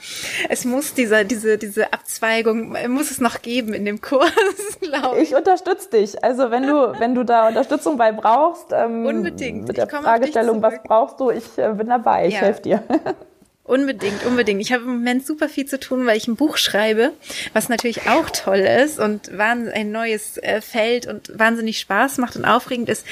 es 0.49 0.65
muss 0.65 0.95
dieser, 0.95 1.25
diese, 1.25 1.59
diese 1.59 1.93
Abzweigung, 1.93 2.77
muss 2.89 3.11
es 3.11 3.21
noch 3.21 3.43
geben 3.43 3.73
in 3.73 3.85
dem 3.85 4.01
Kurs, 4.01 4.31
glaube 4.81 5.19
ich. 5.21 5.31
Ich 5.31 5.37
unterstütze 5.37 5.91
dich. 5.91 6.23
Also 6.23 6.51
wenn 6.51 6.67
du, 6.67 6.95
wenn 6.99 7.15
du 7.15 7.25
da 7.25 7.49
Unterstützung 7.49 7.97
bei 7.97 8.13
brauchst, 8.13 8.73
ähm, 8.73 9.07
Unbedingt. 9.07 9.69
mit 9.69 9.77
der 9.77 9.89
Fragestellung, 9.89 10.63
was 10.63 10.75
brauchst 10.85 11.21
du, 11.21 11.31
ich 11.31 11.45
äh, 11.59 11.73
bin 11.73 11.89
dabei, 11.89 12.29
ich 12.29 12.35
ja. 12.35 12.41
helfe 12.41 12.63
dir. 12.63 12.83
Unbedingt, 13.67 14.25
unbedingt. 14.25 14.61
Ich 14.61 14.73
habe 14.73 14.85
im 14.85 14.99
Moment 14.99 15.27
super 15.27 15.49
viel 15.49 15.67
zu 15.67 15.81
tun, 15.81 16.07
weil 16.07 16.17
ich 16.17 16.29
ein 16.29 16.37
Buch 16.37 16.57
schreibe, 16.57 17.11
was 17.53 17.69
natürlich 17.69 18.09
auch 18.09 18.31
toll 18.31 18.59
ist 18.59 19.01
und 19.01 19.29
ein 19.41 19.91
neues 19.91 20.39
äh, 20.39 20.61
Feld 20.61 21.09
und 21.09 21.37
wahnsinnig 21.37 21.81
Spaß 21.81 22.19
macht 22.19 22.37
und 22.37 22.45
aufregend 22.45 22.89
ist. 22.89 23.05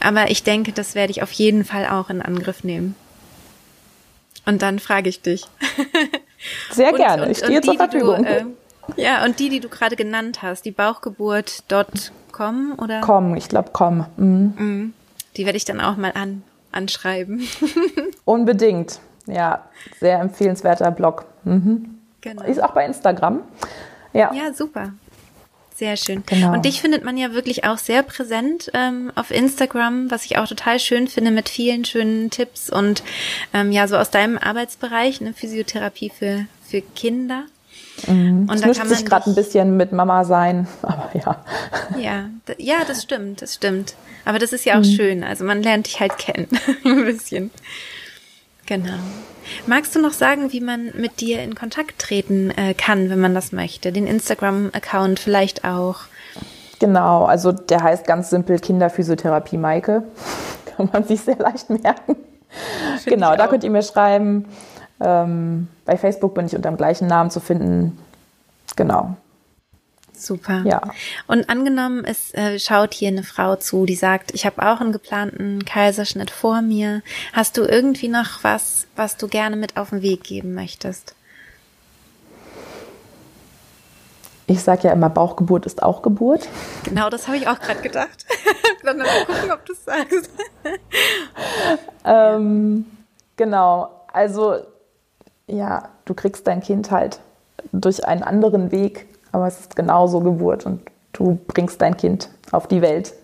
Aber 0.00 0.30
ich 0.30 0.42
denke, 0.42 0.72
das 0.72 0.94
werde 0.94 1.12
ich 1.12 1.22
auf 1.22 1.32
jeden 1.32 1.64
Fall 1.64 1.86
auch 1.86 2.10
in 2.10 2.20
Angriff 2.20 2.62
nehmen. 2.62 2.94
Und 4.44 4.60
dann 4.60 4.80
frage 4.80 5.08
ich 5.08 5.22
dich. 5.22 5.46
Sehr 6.72 6.92
gerne. 6.92 7.22
Und, 7.22 7.28
und, 7.28 7.32
ich 7.32 7.38
stehe 7.38 7.62
zur 7.62 7.76
Verfügung. 7.76 8.24
Äh, 8.24 8.44
ja, 8.96 9.24
und 9.24 9.40
die, 9.40 9.48
die 9.48 9.60
du 9.60 9.70
gerade 9.70 9.96
genannt 9.96 10.42
hast, 10.42 10.66
die 10.66 10.72
Bauchgeburt.com 10.72 12.78
oder? 12.78 13.00
Com, 13.00 13.34
ich 13.34 13.48
glaube 13.48 13.70
com. 13.72 14.04
Mhm. 14.18 14.54
mhm. 14.58 14.92
Die 15.38 15.46
werde 15.46 15.56
ich 15.56 15.64
dann 15.64 15.80
auch 15.80 15.96
mal 15.96 16.12
an, 16.14 16.42
anschreiben. 16.70 17.48
Unbedingt. 18.26 19.00
Ja, 19.26 19.64
sehr 20.00 20.20
empfehlenswerter 20.20 20.90
Blog. 20.90 21.24
Mhm. 21.44 21.98
Genau. 22.20 22.42
Ist 22.44 22.62
auch 22.62 22.72
bei 22.72 22.86
Instagram. 22.86 23.40
Ja, 24.12 24.32
ja 24.32 24.52
super. 24.52 24.92
Sehr 25.74 25.96
schön. 25.96 26.22
Genau. 26.26 26.52
Und 26.52 26.64
dich 26.64 26.80
findet 26.80 27.02
man 27.02 27.16
ja 27.16 27.32
wirklich 27.32 27.64
auch 27.64 27.78
sehr 27.78 28.02
präsent 28.02 28.70
ähm, 28.74 29.10
auf 29.14 29.30
Instagram, 29.30 30.10
was 30.10 30.24
ich 30.24 30.38
auch 30.38 30.46
total 30.46 30.78
schön 30.78 31.08
finde, 31.08 31.30
mit 31.30 31.48
vielen 31.48 31.84
schönen 31.84 32.30
Tipps 32.30 32.70
und 32.70 33.02
ähm, 33.52 33.72
ja, 33.72 33.88
so 33.88 33.96
aus 33.96 34.10
deinem 34.10 34.38
Arbeitsbereich, 34.38 35.20
eine 35.20 35.32
Physiotherapie 35.32 36.10
für, 36.16 36.46
für 36.64 36.82
Kinder. 36.82 37.44
Mhm. 38.06 38.48
Und 38.50 38.62
da 38.62 38.72
kann 38.72 38.86
man 38.86 38.88
sich 38.88 39.04
gerade 39.04 39.30
ein 39.30 39.34
bisschen 39.34 39.76
mit 39.76 39.92
Mama 39.92 40.24
sein, 40.24 40.68
aber 40.82 41.10
ja. 41.14 41.44
Ja, 41.98 42.30
ja, 42.58 42.84
das 42.86 43.02
stimmt, 43.02 43.42
das 43.42 43.54
stimmt. 43.54 43.94
Aber 44.24 44.38
das 44.38 44.52
ist 44.52 44.64
ja 44.64 44.74
auch 44.74 44.84
mhm. 44.84 44.96
schön. 44.96 45.24
Also 45.24 45.44
man 45.44 45.62
lernt 45.62 45.86
dich 45.86 46.00
halt 46.00 46.18
kennen, 46.18 46.48
ein 46.84 47.04
bisschen. 47.04 47.50
Genau. 48.72 48.98
Magst 49.66 49.94
du 49.94 50.00
noch 50.00 50.12
sagen, 50.12 50.50
wie 50.50 50.62
man 50.62 50.92
mit 50.96 51.20
dir 51.20 51.42
in 51.42 51.54
Kontakt 51.54 51.98
treten 51.98 52.50
äh, 52.52 52.72
kann, 52.72 53.10
wenn 53.10 53.20
man 53.20 53.34
das 53.34 53.52
möchte? 53.52 53.92
Den 53.92 54.06
Instagram-Account 54.06 55.18
vielleicht 55.20 55.66
auch? 55.66 55.96
Genau, 56.78 57.26
also 57.26 57.52
der 57.52 57.82
heißt 57.82 58.06
ganz 58.06 58.30
simpel 58.30 58.58
Kinderphysiotherapie 58.58 59.58
Maike. 59.58 60.04
Kann 60.64 60.88
man 60.90 61.04
sich 61.04 61.20
sehr 61.20 61.36
leicht 61.36 61.68
merken. 61.68 62.16
Find 63.02 63.04
genau, 63.04 63.36
da 63.36 63.46
könnt 63.46 63.62
ihr 63.62 63.70
mir 63.70 63.82
schreiben. 63.82 64.46
Ähm, 65.00 65.68
bei 65.84 65.98
Facebook 65.98 66.34
bin 66.34 66.46
ich 66.46 66.56
unter 66.56 66.70
dem 66.70 66.78
gleichen 66.78 67.08
Namen 67.08 67.30
zu 67.30 67.40
finden. 67.40 67.98
Genau. 68.76 69.16
Super. 70.22 70.62
Ja. 70.64 70.80
Und 71.26 71.48
angenommen, 71.48 72.04
es 72.04 72.32
äh, 72.34 72.58
schaut 72.58 72.94
hier 72.94 73.08
eine 73.08 73.24
Frau 73.24 73.56
zu, 73.56 73.86
die 73.86 73.96
sagt, 73.96 74.32
ich 74.34 74.46
habe 74.46 74.62
auch 74.62 74.80
einen 74.80 74.92
geplanten 74.92 75.64
Kaiserschnitt 75.64 76.30
vor 76.30 76.62
mir. 76.62 77.02
Hast 77.32 77.56
du 77.56 77.62
irgendwie 77.62 78.08
noch 78.08 78.42
was, 78.44 78.86
was 78.94 79.16
du 79.16 79.26
gerne 79.26 79.56
mit 79.56 79.76
auf 79.76 79.90
den 79.90 80.02
Weg 80.02 80.22
geben 80.24 80.54
möchtest? 80.54 81.14
Ich 84.46 84.62
sage 84.62 84.88
ja 84.88 84.92
immer, 84.92 85.08
Bauchgeburt 85.08 85.66
ist 85.66 85.82
auch 85.82 86.02
Geburt. 86.02 86.48
Genau, 86.84 87.08
das 87.08 87.26
habe 87.26 87.36
ich 87.36 87.48
auch 87.48 87.58
gerade 87.58 87.80
gedacht. 87.80 88.26
Dann 88.84 88.98
mal 88.98 89.06
gucken, 89.26 89.50
ob 89.50 89.64
du 89.64 89.72
es 89.72 89.84
sagst. 89.84 90.30
ähm, 92.04 92.86
genau, 93.36 93.90
also 94.12 94.56
ja, 95.46 95.88
du 96.04 96.14
kriegst 96.14 96.46
dein 96.46 96.60
Kind 96.60 96.90
halt 96.90 97.20
durch 97.72 98.04
einen 98.04 98.22
anderen 98.22 98.70
Weg 98.72 99.06
aber 99.32 99.46
es 99.46 99.60
ist 99.60 99.76
genauso 99.76 100.20
Geburt 100.20 100.66
und 100.66 100.82
du 101.12 101.38
bringst 101.46 101.80
dein 101.80 101.96
Kind 101.96 102.28
auf 102.50 102.66
die 102.66 102.82
Welt. 102.82 103.14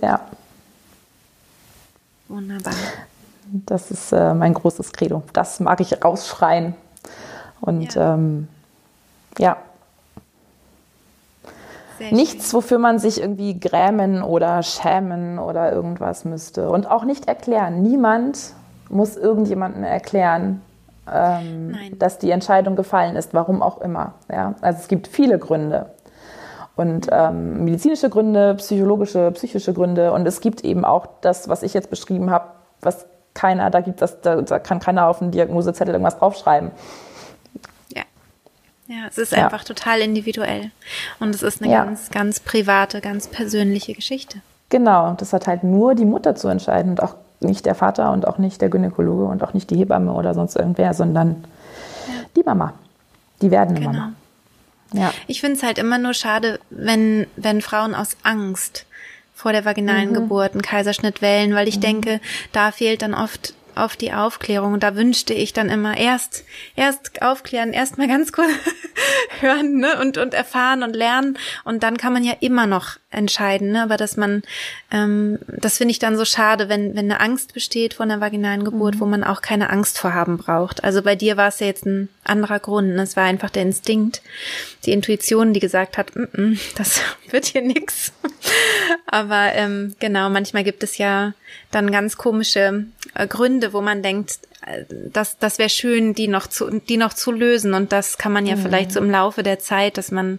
Ja. 0.00 0.20
Wunderbar. 2.28 2.74
Das 3.66 3.90
ist 3.90 4.12
äh, 4.12 4.32
mein 4.32 4.54
großes 4.54 4.92
Credo. 4.92 5.22
Das 5.32 5.60
mag 5.60 5.80
ich 5.80 6.02
rausschreien. 6.02 6.74
Und 7.60 7.94
ja. 7.94 8.14
Ähm, 8.14 8.48
ja. 9.38 9.56
Nichts, 12.10 12.52
wofür 12.52 12.78
man 12.78 12.98
sich 12.98 13.20
irgendwie 13.20 13.60
grämen 13.60 14.22
oder 14.22 14.62
schämen 14.62 15.38
oder 15.38 15.70
irgendwas 15.70 16.24
müsste. 16.24 16.68
Und 16.70 16.90
auch 16.90 17.04
nicht 17.04 17.28
erklären. 17.28 17.82
Niemand 17.82 18.54
muss 18.88 19.16
irgendjemandem 19.16 19.84
erklären, 19.84 20.62
ähm, 21.10 21.76
dass 21.98 22.18
die 22.18 22.30
Entscheidung 22.30 22.76
gefallen 22.76 23.16
ist, 23.16 23.34
warum 23.34 23.62
auch 23.62 23.80
immer. 23.80 24.14
Ja? 24.30 24.54
Also 24.60 24.80
es 24.80 24.88
gibt 24.88 25.08
viele 25.08 25.38
Gründe. 25.38 25.90
Und 26.74 27.08
ähm, 27.10 27.64
medizinische 27.64 28.08
Gründe, 28.08 28.54
psychologische, 28.54 29.30
psychische 29.32 29.74
Gründe. 29.74 30.12
Und 30.12 30.26
es 30.26 30.40
gibt 30.40 30.64
eben 30.64 30.84
auch 30.84 31.06
das, 31.20 31.48
was 31.48 31.62
ich 31.62 31.74
jetzt 31.74 31.90
beschrieben 31.90 32.30
habe, 32.30 32.48
was 32.80 33.06
keiner, 33.34 33.70
da 33.70 33.80
gibt 33.80 34.00
das, 34.02 34.20
da, 34.20 34.40
da 34.42 34.58
kann 34.58 34.78
keiner 34.78 35.06
auf 35.08 35.20
einen 35.20 35.30
Diagnosezettel 35.30 35.94
irgendwas 35.94 36.18
draufschreiben. 36.18 36.70
Ja. 37.94 38.02
Ja, 38.86 39.06
es 39.08 39.18
ist 39.18 39.32
ja. 39.32 39.44
einfach 39.44 39.64
total 39.64 40.00
individuell. 40.00 40.70
Und 41.20 41.34
es 41.34 41.42
ist 41.42 41.62
eine 41.62 41.72
ja. 41.72 41.84
ganz, 41.84 42.10
ganz 42.10 42.40
private, 42.40 43.00
ganz 43.00 43.28
persönliche 43.28 43.94
Geschichte. 43.94 44.38
Genau, 44.68 45.12
das 45.12 45.32
hat 45.34 45.46
halt 45.46 45.64
nur 45.64 45.94
die 45.94 46.06
Mutter 46.06 46.34
zu 46.34 46.48
entscheiden 46.48 46.92
und 46.92 47.02
auch 47.02 47.16
nicht 47.44 47.66
der 47.66 47.74
Vater 47.74 48.12
und 48.12 48.26
auch 48.26 48.38
nicht 48.38 48.60
der 48.60 48.68
Gynäkologe 48.68 49.24
und 49.24 49.42
auch 49.42 49.54
nicht 49.54 49.70
die 49.70 49.76
Hebamme 49.76 50.12
oder 50.12 50.34
sonst 50.34 50.56
irgendwer, 50.56 50.94
sondern 50.94 51.44
die 52.36 52.42
Mama, 52.42 52.74
die 53.40 53.50
werdende 53.50 53.80
genau. 53.80 53.92
Mama. 53.92 54.12
Ja. 54.92 55.12
Ich 55.26 55.40
finde 55.40 55.56
es 55.56 55.62
halt 55.62 55.78
immer 55.78 55.98
nur 55.98 56.14
schade, 56.14 56.60
wenn, 56.70 57.26
wenn 57.36 57.62
Frauen 57.62 57.94
aus 57.94 58.16
Angst 58.22 58.86
vor 59.34 59.52
der 59.52 59.64
vaginalen 59.64 60.10
mhm. 60.10 60.14
Geburt 60.14 60.52
einen 60.52 60.62
Kaiserschnitt 60.62 61.22
wählen, 61.22 61.54
weil 61.54 61.68
ich 61.68 61.76
mhm. 61.76 61.82
denke, 61.82 62.20
da 62.52 62.70
fehlt 62.70 63.02
dann 63.02 63.14
oft 63.14 63.54
auf 63.76 63.96
die 63.96 64.12
Aufklärung. 64.12 64.80
Da 64.80 64.96
wünschte 64.96 65.34
ich 65.34 65.52
dann 65.52 65.68
immer 65.68 65.96
erst, 65.96 66.44
erst 66.76 67.22
aufklären, 67.22 67.72
erst 67.72 67.98
mal 67.98 68.08
ganz 68.08 68.32
kurz 68.32 68.50
hören, 69.40 69.78
ne, 69.78 69.98
und, 70.00 70.18
und 70.18 70.34
erfahren 70.34 70.82
und 70.82 70.94
lernen. 70.94 71.38
Und 71.64 71.82
dann 71.82 71.96
kann 71.96 72.12
man 72.12 72.24
ja 72.24 72.34
immer 72.40 72.66
noch 72.66 72.96
entscheiden, 73.10 73.72
ne, 73.72 73.82
aber 73.82 73.96
dass 73.96 74.16
man, 74.16 74.42
ähm, 74.90 75.38
das 75.48 75.78
finde 75.78 75.92
ich 75.92 75.98
dann 75.98 76.16
so 76.16 76.24
schade, 76.24 76.68
wenn, 76.68 76.94
wenn 76.94 77.10
eine 77.10 77.20
Angst 77.20 77.54
besteht 77.54 77.94
vor 77.94 78.04
einer 78.04 78.20
vaginalen 78.20 78.64
Geburt, 78.64 78.96
mhm. 78.96 79.00
wo 79.00 79.06
man 79.06 79.24
auch 79.24 79.42
keine 79.42 79.70
Angst 79.70 79.98
vorhaben 79.98 80.38
braucht. 80.38 80.84
Also 80.84 81.02
bei 81.02 81.16
dir 81.16 81.36
war 81.36 81.48
es 81.48 81.60
ja 81.60 81.66
jetzt 81.66 81.86
ein 81.86 82.08
anderer 82.24 82.58
Grund. 82.58 82.94
Ne? 82.94 83.02
Es 83.02 83.16
war 83.16 83.24
einfach 83.24 83.50
der 83.50 83.62
Instinkt, 83.62 84.22
die 84.84 84.92
Intuition, 84.92 85.52
die 85.52 85.60
gesagt 85.60 85.98
hat, 85.98 86.14
mm 86.16 86.22
-mm, 86.22 86.58
das 86.76 87.00
wird 87.30 87.46
hier 87.46 87.62
nix. 87.62 88.12
aber 89.06 89.52
ähm, 89.54 89.94
genau, 89.98 90.28
manchmal 90.30 90.64
gibt 90.64 90.82
es 90.82 90.98
ja 90.98 91.34
dann 91.70 91.90
ganz 91.90 92.16
komische 92.16 92.86
äh, 93.14 93.26
Gründe, 93.26 93.72
wo 93.72 93.80
man 93.80 94.02
denkt, 94.02 94.38
äh, 94.66 94.84
das, 95.12 95.38
das 95.38 95.58
wäre 95.58 95.68
schön, 95.68 96.14
die 96.14 96.28
noch 96.28 96.46
zu, 96.46 96.80
die 96.80 96.96
noch 96.96 97.14
zu 97.14 97.32
lösen. 97.32 97.74
Und 97.74 97.92
das 97.92 98.18
kann 98.18 98.32
man 98.32 98.46
ja 98.46 98.56
mhm. 98.56 98.62
vielleicht 98.62 98.92
so 98.92 99.00
im 99.00 99.10
Laufe 99.10 99.42
der 99.42 99.58
Zeit, 99.58 99.98
dass 99.98 100.10
man 100.10 100.38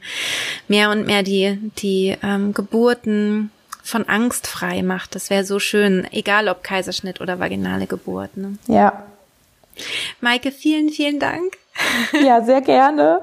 mehr 0.68 0.90
und 0.90 1.06
mehr 1.06 1.24
die, 1.24 1.58
die 1.78 2.18
ähm, 2.24 2.54
Geburten 2.54 3.52
von 3.84 4.08
Angst 4.08 4.48
frei 4.48 4.82
macht. 4.82 5.14
Das 5.16 5.30
wäre 5.30 5.44
so 5.44 5.60
schön, 5.60 6.08
egal 6.12 6.48
ob 6.48 6.64
Kaiserschnitt 6.64 7.20
oder 7.20 7.40
vaginale 7.40 7.86
Geburt. 7.86 8.38
Ne? 8.38 8.58
Ja. 8.68 9.04
Maike, 10.22 10.52
vielen, 10.52 10.90
vielen 10.90 11.20
Dank. 11.20 11.58
Ja, 12.24 12.44
sehr 12.44 12.62
gerne. 12.62 13.22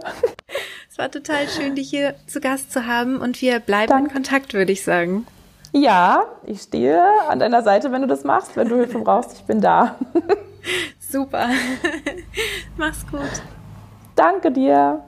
Es 0.90 0.98
war 0.98 1.10
total 1.10 1.48
schön, 1.48 1.76
dich 1.76 1.88
hier 1.88 2.14
zu 2.26 2.40
Gast 2.40 2.72
zu 2.72 2.86
haben 2.86 3.18
und 3.18 3.40
wir 3.40 3.60
bleiben 3.60 3.90
Danke. 3.90 4.08
in 4.08 4.12
Kontakt, 4.12 4.54
würde 4.54 4.72
ich 4.72 4.82
sagen. 4.82 5.26
Ja, 5.72 6.24
ich 6.44 6.62
stehe 6.62 7.00
an 7.28 7.38
deiner 7.38 7.62
Seite, 7.62 7.92
wenn 7.92 8.02
du 8.02 8.08
das 8.08 8.24
machst. 8.24 8.56
Wenn 8.56 8.68
du 8.68 8.76
Hilfe 8.76 8.98
brauchst, 8.98 9.34
ich 9.34 9.44
bin 9.44 9.60
da. 9.60 9.96
Super. 10.98 11.48
Mach's 12.76 13.06
gut. 13.06 13.42
Danke 14.16 14.50
dir. 14.50 15.02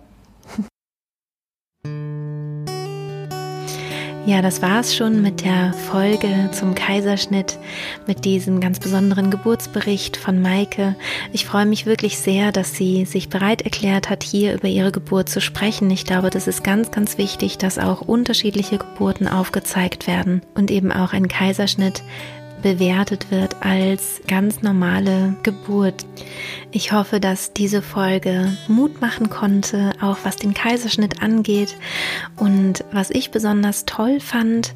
Ja, 4.25 4.41
das 4.41 4.63
war's 4.63 4.95
schon 4.95 5.21
mit 5.21 5.45
der 5.45 5.73
Folge 5.73 6.49
zum 6.53 6.77
Kaiserschnitt, 6.77 7.59
mit 8.07 8.25
diesem 8.25 8.61
ganz 8.61 8.79
besonderen 8.79 9.33
Geburtsbericht 9.33 10.17
von 10.17 10.41
Maike. 10.41 10.95
Ich 11.33 11.45
freue 11.45 11.67
mich 11.67 11.87
wirklich 11.87 12.19
sehr, 12.19 12.53
dass 12.53 12.77
sie 12.77 13.05
sich 13.05 13.31
bereit 13.31 13.63
erklärt 13.63 14.11
hat, 14.11 14.23
hier 14.23 14.55
über 14.55 14.69
ihre 14.69 14.93
Geburt 14.93 15.29
zu 15.29 15.41
sprechen. 15.41 15.91
Ich 15.91 16.05
glaube, 16.05 16.31
das 16.31 16.47
ist 16.47 16.63
ganz, 16.63 16.93
ganz 16.93 17.19
wichtig, 17.19 17.59
dass 17.59 17.81
auch 17.81 18.01
unterschiedliche 18.01 18.79
Geburten 18.79 19.27
aufgezeigt 19.27 20.07
werden 20.07 20.43
und 20.55 20.71
eben 20.71 20.93
auch 20.93 21.13
ein 21.13 21.27
Kaiserschnitt 21.27 22.05
bewertet 22.63 23.31
wird 23.31 23.57
als 23.61 24.21
ganz 24.27 24.63
normale 24.63 25.37
Geburt. 25.43 26.07
Ich 26.71 26.93
hoffe, 26.93 27.21
dass 27.21 27.53
diese 27.53 27.83
Folge 27.83 28.57
Mut 28.69 29.01
machen 29.01 29.29
konnte, 29.29 29.93
auch 30.01 30.19
was 30.23 30.37
den 30.37 30.55
Kaiserschnitt 30.55 31.23
angeht. 31.23 31.77
Und 32.37 32.85
was 32.93 33.11
ich 33.11 33.31
besonders 33.31 33.85
toll 33.85 34.21
fand, 34.21 34.73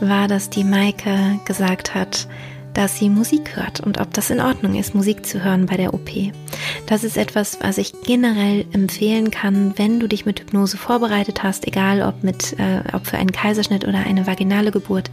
war, 0.00 0.28
dass 0.28 0.50
die 0.50 0.64
Maike 0.64 1.40
gesagt 1.44 1.94
hat, 1.94 2.28
dass 2.74 2.98
sie 2.98 3.08
Musik 3.08 3.56
hört 3.56 3.80
und 3.80 4.00
ob 4.00 4.12
das 4.14 4.30
in 4.30 4.40
Ordnung 4.40 4.74
ist, 4.74 4.94
Musik 4.94 5.26
zu 5.26 5.42
hören 5.44 5.66
bei 5.66 5.76
der 5.76 5.94
OP. 5.94 6.10
Das 6.86 7.04
ist 7.04 7.16
etwas, 7.16 7.58
was 7.60 7.78
ich 7.78 7.92
generell 8.02 8.64
empfehlen 8.72 9.30
kann, 9.30 9.74
wenn 9.76 10.00
du 10.00 10.06
dich 10.06 10.26
mit 10.26 10.40
Hypnose 10.40 10.76
vorbereitet 10.76 11.42
hast, 11.42 11.66
egal 11.66 12.02
ob 12.02 12.22
mit, 12.22 12.58
äh, 12.58 12.82
ob 12.92 13.06
für 13.06 13.18
einen 13.18 13.32
Kaiserschnitt 13.32 13.86
oder 13.86 13.98
eine 13.98 14.26
vaginale 14.26 14.70
Geburt, 14.70 15.10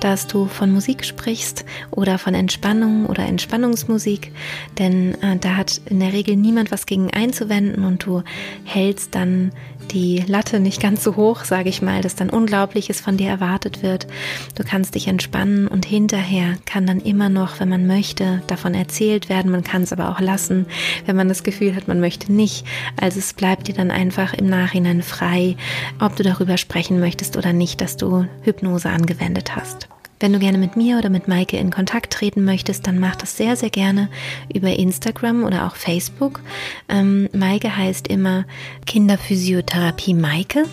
dass 0.00 0.26
du 0.26 0.46
von 0.46 0.72
Musik 0.72 1.04
sprichst 1.04 1.64
oder 1.90 2.18
von 2.18 2.34
Entspannung 2.34 3.06
oder 3.06 3.24
Entspannungsmusik, 3.24 4.32
denn 4.78 5.14
äh, 5.22 5.36
da 5.38 5.56
hat 5.56 5.80
in 5.86 6.00
der 6.00 6.12
Regel 6.12 6.36
niemand 6.36 6.70
was 6.70 6.86
gegen 6.86 7.10
einzuwenden 7.12 7.84
und 7.84 8.04
du 8.04 8.22
hältst 8.64 9.14
dann 9.14 9.52
die 9.92 10.24
Latte 10.26 10.60
nicht 10.60 10.80
ganz 10.80 11.02
so 11.02 11.16
hoch, 11.16 11.44
sage 11.44 11.68
ich 11.68 11.82
mal, 11.82 12.02
dass 12.02 12.14
dann 12.14 12.30
Unglaubliches 12.30 13.00
von 13.00 13.16
dir 13.16 13.28
erwartet 13.28 13.82
wird. 13.82 14.06
Du 14.54 14.64
kannst 14.64 14.94
dich 14.94 15.08
entspannen 15.08 15.68
und 15.68 15.84
hinterher 15.84 16.56
kann 16.64 16.86
dann 16.86 17.00
immer 17.00 17.28
noch, 17.28 17.60
wenn 17.60 17.68
man 17.68 17.86
möchte, 17.86 18.42
davon 18.46 18.74
erzählt 18.74 19.28
werden. 19.28 19.50
Man 19.50 19.64
kann 19.64 19.82
es 19.82 19.92
aber 19.92 20.10
auch 20.10 20.20
lassen, 20.20 20.66
wenn 21.06 21.16
man 21.16 21.28
das 21.28 21.42
Gefühl 21.42 21.74
hat, 21.74 21.88
man 21.88 22.00
möchte 22.00 22.32
nicht. 22.32 22.66
Also 23.00 23.18
es 23.18 23.32
bleibt 23.32 23.68
dir 23.68 23.74
dann 23.74 23.90
einfach 23.90 24.34
im 24.34 24.46
Nachhinein 24.46 25.02
frei, 25.02 25.56
ob 26.00 26.16
du 26.16 26.22
darüber 26.22 26.56
sprechen 26.56 27.00
möchtest 27.00 27.36
oder 27.36 27.52
nicht, 27.52 27.80
dass 27.80 27.96
du 27.96 28.26
Hypnose 28.42 28.88
angewendet 28.90 29.56
hast. 29.56 29.88
Wenn 30.20 30.32
du 30.32 30.40
gerne 30.40 30.58
mit 30.58 30.76
mir 30.76 30.98
oder 30.98 31.10
mit 31.10 31.28
Maike 31.28 31.56
in 31.56 31.70
Kontakt 31.70 32.12
treten 32.12 32.44
möchtest, 32.44 32.86
dann 32.86 32.98
mach 32.98 33.14
das 33.14 33.36
sehr, 33.36 33.54
sehr 33.54 33.70
gerne 33.70 34.08
über 34.52 34.70
Instagram 34.70 35.44
oder 35.44 35.66
auch 35.66 35.76
Facebook. 35.76 36.40
Ähm, 36.88 37.28
Maike 37.32 37.76
heißt 37.76 38.08
immer 38.08 38.44
Kinderphysiotherapie 38.86 40.14
Maike 40.14 40.64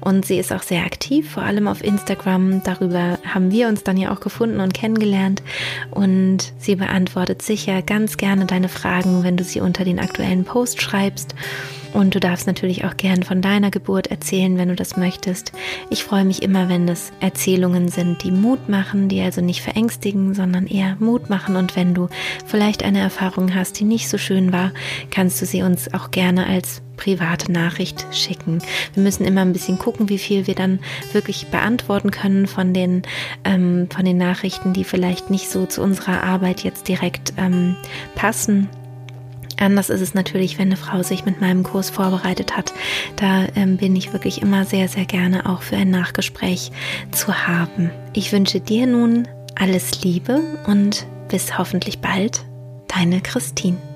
Und 0.00 0.24
sie 0.24 0.38
ist 0.38 0.52
auch 0.52 0.62
sehr 0.62 0.84
aktiv, 0.84 1.30
vor 1.30 1.42
allem 1.42 1.68
auf 1.68 1.84
Instagram. 1.84 2.62
Darüber 2.62 3.18
haben 3.26 3.50
wir 3.50 3.68
uns 3.68 3.84
dann 3.84 3.98
ja 3.98 4.12
auch 4.12 4.20
gefunden 4.20 4.60
und 4.60 4.72
kennengelernt. 4.72 5.42
Und 5.90 6.52
sie 6.58 6.76
beantwortet 6.76 7.42
sicher 7.42 7.82
ganz 7.82 8.16
gerne 8.16 8.46
deine 8.46 8.70
Fragen, 8.70 9.24
wenn 9.24 9.36
du 9.36 9.44
sie 9.44 9.60
unter 9.60 9.84
den 9.84 9.98
aktuellen 9.98 10.44
Post 10.44 10.80
schreibst. 10.80 11.34
Und 11.92 12.14
du 12.14 12.20
darfst 12.20 12.46
natürlich 12.46 12.84
auch 12.84 12.96
gern 12.96 13.22
von 13.22 13.42
deiner 13.42 13.70
Geburt 13.70 14.08
erzählen, 14.08 14.56
wenn 14.58 14.68
du 14.68 14.76
das 14.76 14.96
möchtest. 14.96 15.52
Ich 15.90 16.04
freue 16.04 16.24
mich 16.24 16.42
immer, 16.42 16.68
wenn 16.68 16.86
das 16.86 17.12
Erzählungen 17.20 17.88
sind, 17.88 18.22
die 18.22 18.30
Mut 18.30 18.68
machen, 18.68 19.08
die 19.08 19.20
also 19.20 19.40
nicht 19.40 19.62
verängstigen, 19.62 20.34
sondern 20.34 20.66
eher 20.66 20.96
Mut 21.00 21.30
machen. 21.30 21.56
Und 21.56 21.74
wenn 21.76 21.94
du 21.94 22.08
vielleicht 22.46 22.84
eine 22.84 23.00
Erfahrung 23.00 23.54
hast, 23.54 23.80
die 23.80 23.84
nicht 23.84 24.08
so 24.08 24.18
schön 24.18 24.52
war, 24.52 24.72
kannst 25.10 25.42
du 25.42 25.46
sie 25.46 25.62
uns 25.62 25.92
auch 25.92 26.10
gerne 26.10 26.46
als 26.46 26.82
private 26.96 27.50
Nachricht 27.50 28.06
schicken. 28.12 28.58
Wir 28.94 29.02
müssen 29.02 29.24
immer 29.24 29.40
ein 29.40 29.52
bisschen 29.52 29.78
gucken, 29.78 30.08
wie 30.08 30.18
viel 30.18 30.46
wir 30.46 30.54
dann 30.54 30.80
wirklich 31.12 31.46
beantworten 31.46 32.10
können 32.10 32.46
von 32.46 32.74
den, 32.74 33.02
ähm, 33.44 33.88
von 33.90 34.04
den 34.04 34.18
Nachrichten, 34.18 34.74
die 34.74 34.84
vielleicht 34.84 35.30
nicht 35.30 35.50
so 35.50 35.66
zu 35.66 35.82
unserer 35.82 36.22
Arbeit 36.22 36.62
jetzt 36.62 36.88
direkt 36.88 37.32
ähm, 37.38 37.74
passen. 38.14 38.68
Anders 39.60 39.90
ist 39.90 40.00
es 40.00 40.14
natürlich, 40.14 40.58
wenn 40.58 40.68
eine 40.68 40.76
Frau 40.76 41.02
sich 41.02 41.24
mit 41.24 41.40
meinem 41.40 41.62
Kurs 41.62 41.90
vorbereitet 41.90 42.56
hat. 42.56 42.72
Da 43.16 43.46
ähm, 43.54 43.76
bin 43.76 43.94
ich 43.94 44.12
wirklich 44.12 44.40
immer 44.40 44.64
sehr, 44.64 44.88
sehr 44.88 45.04
gerne 45.04 45.46
auch 45.48 45.62
für 45.62 45.76
ein 45.76 45.90
Nachgespräch 45.90 46.72
zu 47.12 47.46
haben. 47.46 47.90
Ich 48.14 48.32
wünsche 48.32 48.60
dir 48.60 48.86
nun 48.86 49.28
alles 49.54 50.02
Liebe 50.02 50.40
und 50.66 51.06
bis 51.28 51.58
hoffentlich 51.58 52.00
bald, 52.00 52.44
deine 52.88 53.20
Christine. 53.20 53.89